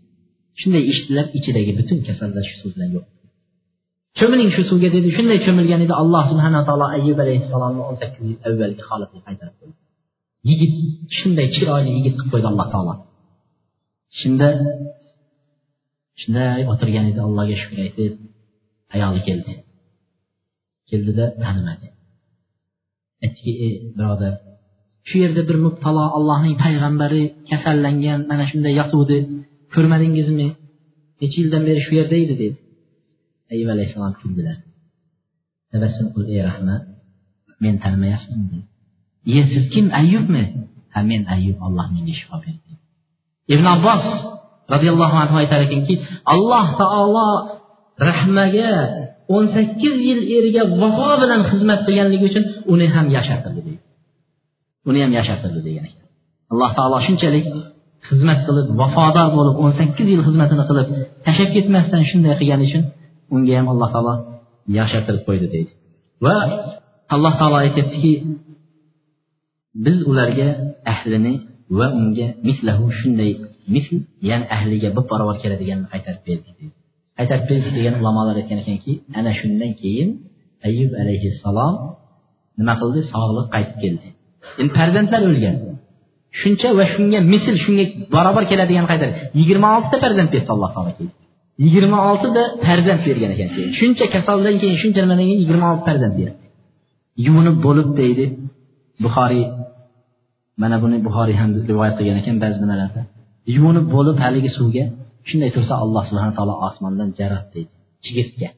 [0.61, 3.07] Shunday ichdilar ichidagi butun kasallar shu suv bilan yo'q.
[4.19, 5.09] Cho'miling shu suvga dedi.
[5.17, 5.95] Shunday cho'milgan edi.
[6.03, 9.77] Alloh subhana taolo ayyub alayhissalomni o'n sakkiz yil avvalgi holatiga qaytarib qo'ydi.
[10.49, 10.73] Yigit
[11.19, 12.95] shunday chiroyli yigit qilib qo'ydi alloh taolo.
[14.21, 14.49] Shunda
[16.21, 17.21] shunday o'tirgan edi.
[17.27, 18.13] Allohga shukur aytib
[18.95, 19.53] ayoli keldi.
[20.91, 21.89] Keldida tanimadi.
[23.25, 24.35] Aytdiki ey birodar
[25.09, 29.19] shu yerda bir mubtalo allohning payg'ambari kasallangan mana shunday yotuvdi
[29.75, 30.49] ko'rmadingizmi?
[31.21, 32.35] Necha yildan beri shu yerda edi?
[32.43, 32.47] dedi.
[33.53, 34.57] Ayub alayhissalom kuldilar.
[35.73, 36.83] Tabassum qilib ey rahmat
[37.63, 38.67] men tanimayapsizmi dedi.
[39.31, 40.45] Iye siz kim ayyubmi?
[40.95, 42.73] Ha men ayyub alloh menga shifo berdi.
[43.55, 44.05] Ibn abbos
[44.73, 45.95] roziyallohu anhu aytar ekanki
[46.35, 47.29] alloh taolo
[48.09, 48.73] rahmaga
[49.35, 53.83] o'n sakkiz yil eriga vafo bilan xizmat qilganligi uchun uni ham yashatirdi deydi.
[54.89, 56.05] Uni ham yashatirdi degan ekan
[56.53, 57.47] alloh taolo shunchalik
[58.09, 60.89] xizmat qilib vafodor bo'lib o'n sakkiz yil xizmatini qilib
[61.27, 62.85] tashlab ketmasdan shunday qilgani uchun
[63.35, 64.15] unga ham alloh taolo
[64.79, 65.73] yashatirib qo'ydi deydi.
[66.25, 66.37] Va
[67.15, 68.13] alloh taolo aytyaptiki
[69.87, 70.49] biz ularga
[70.93, 71.35] ahlini
[71.79, 73.33] va unga mislahu shunday
[73.75, 73.97] misl
[74.29, 76.75] ya'ni ahliga bir barobar keladiganini qaytarib berdik deydi.
[77.19, 80.09] Qaytarib degan ulamolar aytgan ekanki ana shundan keyin
[80.69, 81.75] ayyub alayhissalom
[82.59, 83.01] nima qildi?
[83.13, 84.09] Sog'liq qaytib keldi.
[84.61, 85.57] Endi farzandlar o'lgan.
[86.41, 87.85] Shuncha va shunga misl shunga
[88.15, 89.09] barobar keladigan qaytar.
[89.39, 91.13] Yigirma oltita farzand berdi alloh taolo keyin.
[91.65, 93.71] Yigirma oltita farzand bergan ekan keyin.
[93.81, 96.45] Shuncha kasaldan keyin shuncha nimadan keyin yigirma olti farzand berdi.
[97.27, 98.25] Yuvinib bo'lib deydi.
[99.05, 99.45] Buxoriy
[100.63, 103.01] mana buni buxoriy ham rivoyat qilgan ekan ba'zi nimalarda.
[103.57, 104.85] Yuvinib bo'lib haligi suvga
[105.29, 107.73] shunday tursa alloh subhana taolo osmondan jarat deydi
[108.05, 108.49] chigirtka.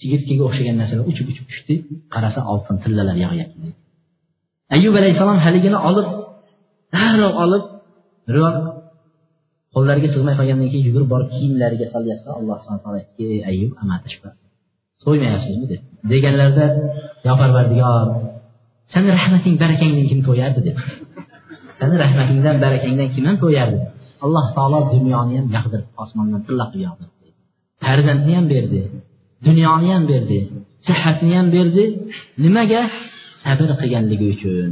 [0.00, 1.74] Chigirtkaga o'xshagan narsalar uchib uchib tushdi
[2.14, 3.68] qarasa oltin tillalar yog'yapti
[4.74, 6.08] ayyub alayhissalom haligini olib
[6.94, 7.64] darrov olib
[8.26, 8.54] biror
[9.74, 12.28] qo'llariga sig'may qolgandan keyin yugurib borib kiyimlariga solyapti.
[12.38, 14.28] Alloh subhana taolo ey ayyub amatishba
[15.04, 15.80] to'ymayapsizmi deb
[16.12, 16.66] deganlarida
[17.26, 18.06] yo parvardigor
[18.92, 20.60] sani rahmating barakangdan kim to'yardi?
[20.68, 20.76] deb
[21.78, 23.78] sani rahmatingdan barakangdan kim ham to'yardi?
[24.24, 27.28] Alloh taolo dunyoni ham yog'dirib osmondan tilla qilib yog'dirdi
[27.84, 28.80] farzandni ham berdi
[29.46, 30.38] dunyoni ham berdi
[30.86, 31.84] sihatni ham berdi
[32.42, 32.82] nimaga?
[33.44, 34.70] Sabr qilganligi uchun.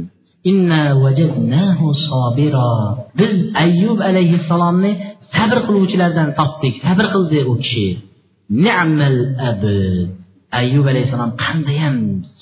[3.19, 4.91] Biz ayyub alayhissalomni
[5.35, 6.73] sabr qiluvchilardan topdik.
[6.87, 7.87] Sabr qildi u kishi.
[10.59, 11.95] Ayyub alayhissalom qandayyam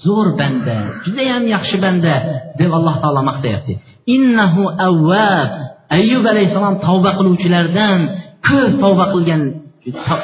[0.05, 2.13] zo'r banda judayam yaxshi banda
[2.59, 3.73] deb alloh taolo maqtayapti.
[4.15, 5.49] İnnahu avvab
[5.97, 7.99] ayyub alayhissalom tavba qiluvchilardan
[8.47, 9.41] ko'p tavba qilgan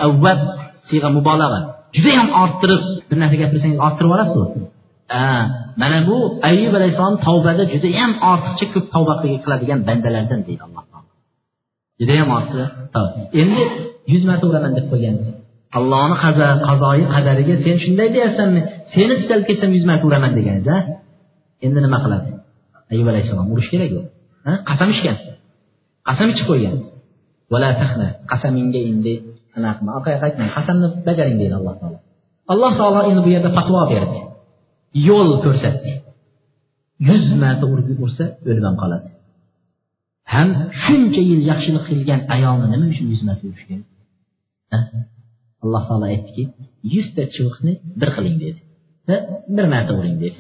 [0.08, 0.40] avvab
[0.90, 1.60] siyg'a mubolag'a.
[1.96, 4.44] Judayam orttirib bir narsa gapirsangiz orttirib yuborasizu
[5.82, 6.18] mana bu
[6.50, 11.12] ayyub alayhissalom tavbada judayam ortiqcha ko'p tavba qiladigan bandalardan deydi alloh taolo.
[12.00, 12.60] Judayam ortiq
[13.42, 13.62] endi
[14.14, 15.16] yuz marta uraman deb qo'ygan
[15.78, 16.16] allohni
[16.68, 18.62] qazoyi qadariga sen shunday deyapsanmi?
[18.94, 20.78] Seni tutalib ketsam yuz marta uraman deganiz a
[21.66, 22.30] endi nima qiladi?
[22.92, 24.02] Ayyub alayhissalom urish kerak u
[24.70, 25.18] qasam ichgan
[26.08, 26.76] qasam ichib qo'ygan.
[28.32, 29.14] Qasamingga endi
[29.58, 32.00] anaqa qilma orqaga qaytmang qasamni bajaring deydi alloh taolo.
[32.54, 34.20] Alloh taolo endi bu yerda fatvo berdi.
[35.10, 35.92] Yo'l ko'rsatdi.
[37.08, 37.66] Yuz marta
[38.06, 39.10] ursa o'lib ham qoladi.
[40.34, 40.50] Ham
[40.84, 43.86] shuncha yil yaxshilik qilgan ayolni nima uchun yuz marta urish kerak
[45.64, 46.44] alloh taolo aytdiki
[46.94, 48.60] yuzta chuviqni bir qiling dedi.
[49.56, 50.40] Bir marta uring dedi.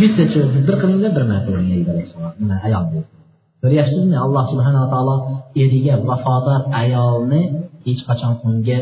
[0.00, 1.68] Yuzta chuviqni bir qilingda bir marta uring
[2.68, 3.08] ayol dedi.
[3.62, 5.16] Ko'ryapsizmi alloh subhanaa taolo
[5.62, 7.40] eriga vafodor ayolni
[7.86, 8.78] hech qachon unga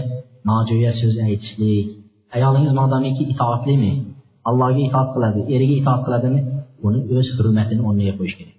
[0.49, 1.87] nojo'ya so'z aytishlik.
[2.37, 3.93] Ayolingiz modomiki itoatlimi?
[4.49, 6.41] Allohga itoat qiladi eriga itoat qiladimi?
[6.87, 8.57] Uni o'z hurmatini o'rniga qo'yish kerak.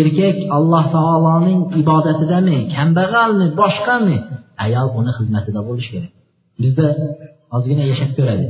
[0.00, 4.16] Erkak alloh taoloning ibodatidami kambag'almi boshqami?
[4.64, 6.12] Ayol uni xizmatida bo'lishi kerak.
[6.62, 6.86] Bizda
[7.56, 8.46] ozgina yashab ko'radi.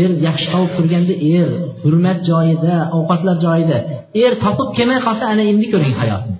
[0.00, 1.48] Er yaxshi tovib turganda er
[1.82, 3.76] hurmat joyida ovqatlar joyida
[4.24, 6.36] er topib kelmay qolsa ana endi ko'ring hayotni.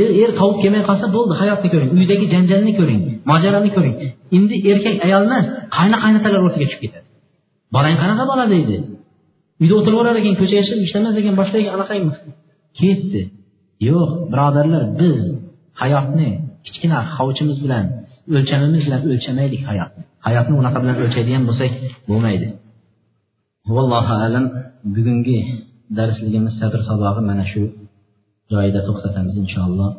[0.00, 3.00] Er er topib kelmay qolsa bo'ldi hayotni ko'ring uydagi janjalni ko'ring
[3.30, 3.96] mojaroni ko'ring.
[4.36, 5.46] Endi erkak ayol emas
[5.76, 7.06] qayna qaynatalar o'rtaga tushib ketadi.
[7.74, 8.76] Bolang qanaqa bola deydi.
[9.62, 12.02] Uyda o'tirib ekan ko'chaga chiqib ishlamas ekan boshqa ekan
[12.80, 13.22] ketdi.
[13.90, 15.18] Yo'q birodarlar biz
[15.82, 16.28] hayotni
[16.66, 17.84] kichkina hovuchimiz bilan
[18.36, 20.04] o'lchamimiz bilan o'lchamaylik hayotni.
[20.26, 21.72] Hayotni unaqa bilan o'lchaydigan bo'lsak
[22.08, 22.46] bo'lmaydi.
[23.74, 24.44] Vallohu alam
[24.94, 25.38] bugungi
[25.98, 27.62] darsligimiz sadr sabog'i mana shu
[28.52, 29.90] joyida to'xtatamiz inshaalloh.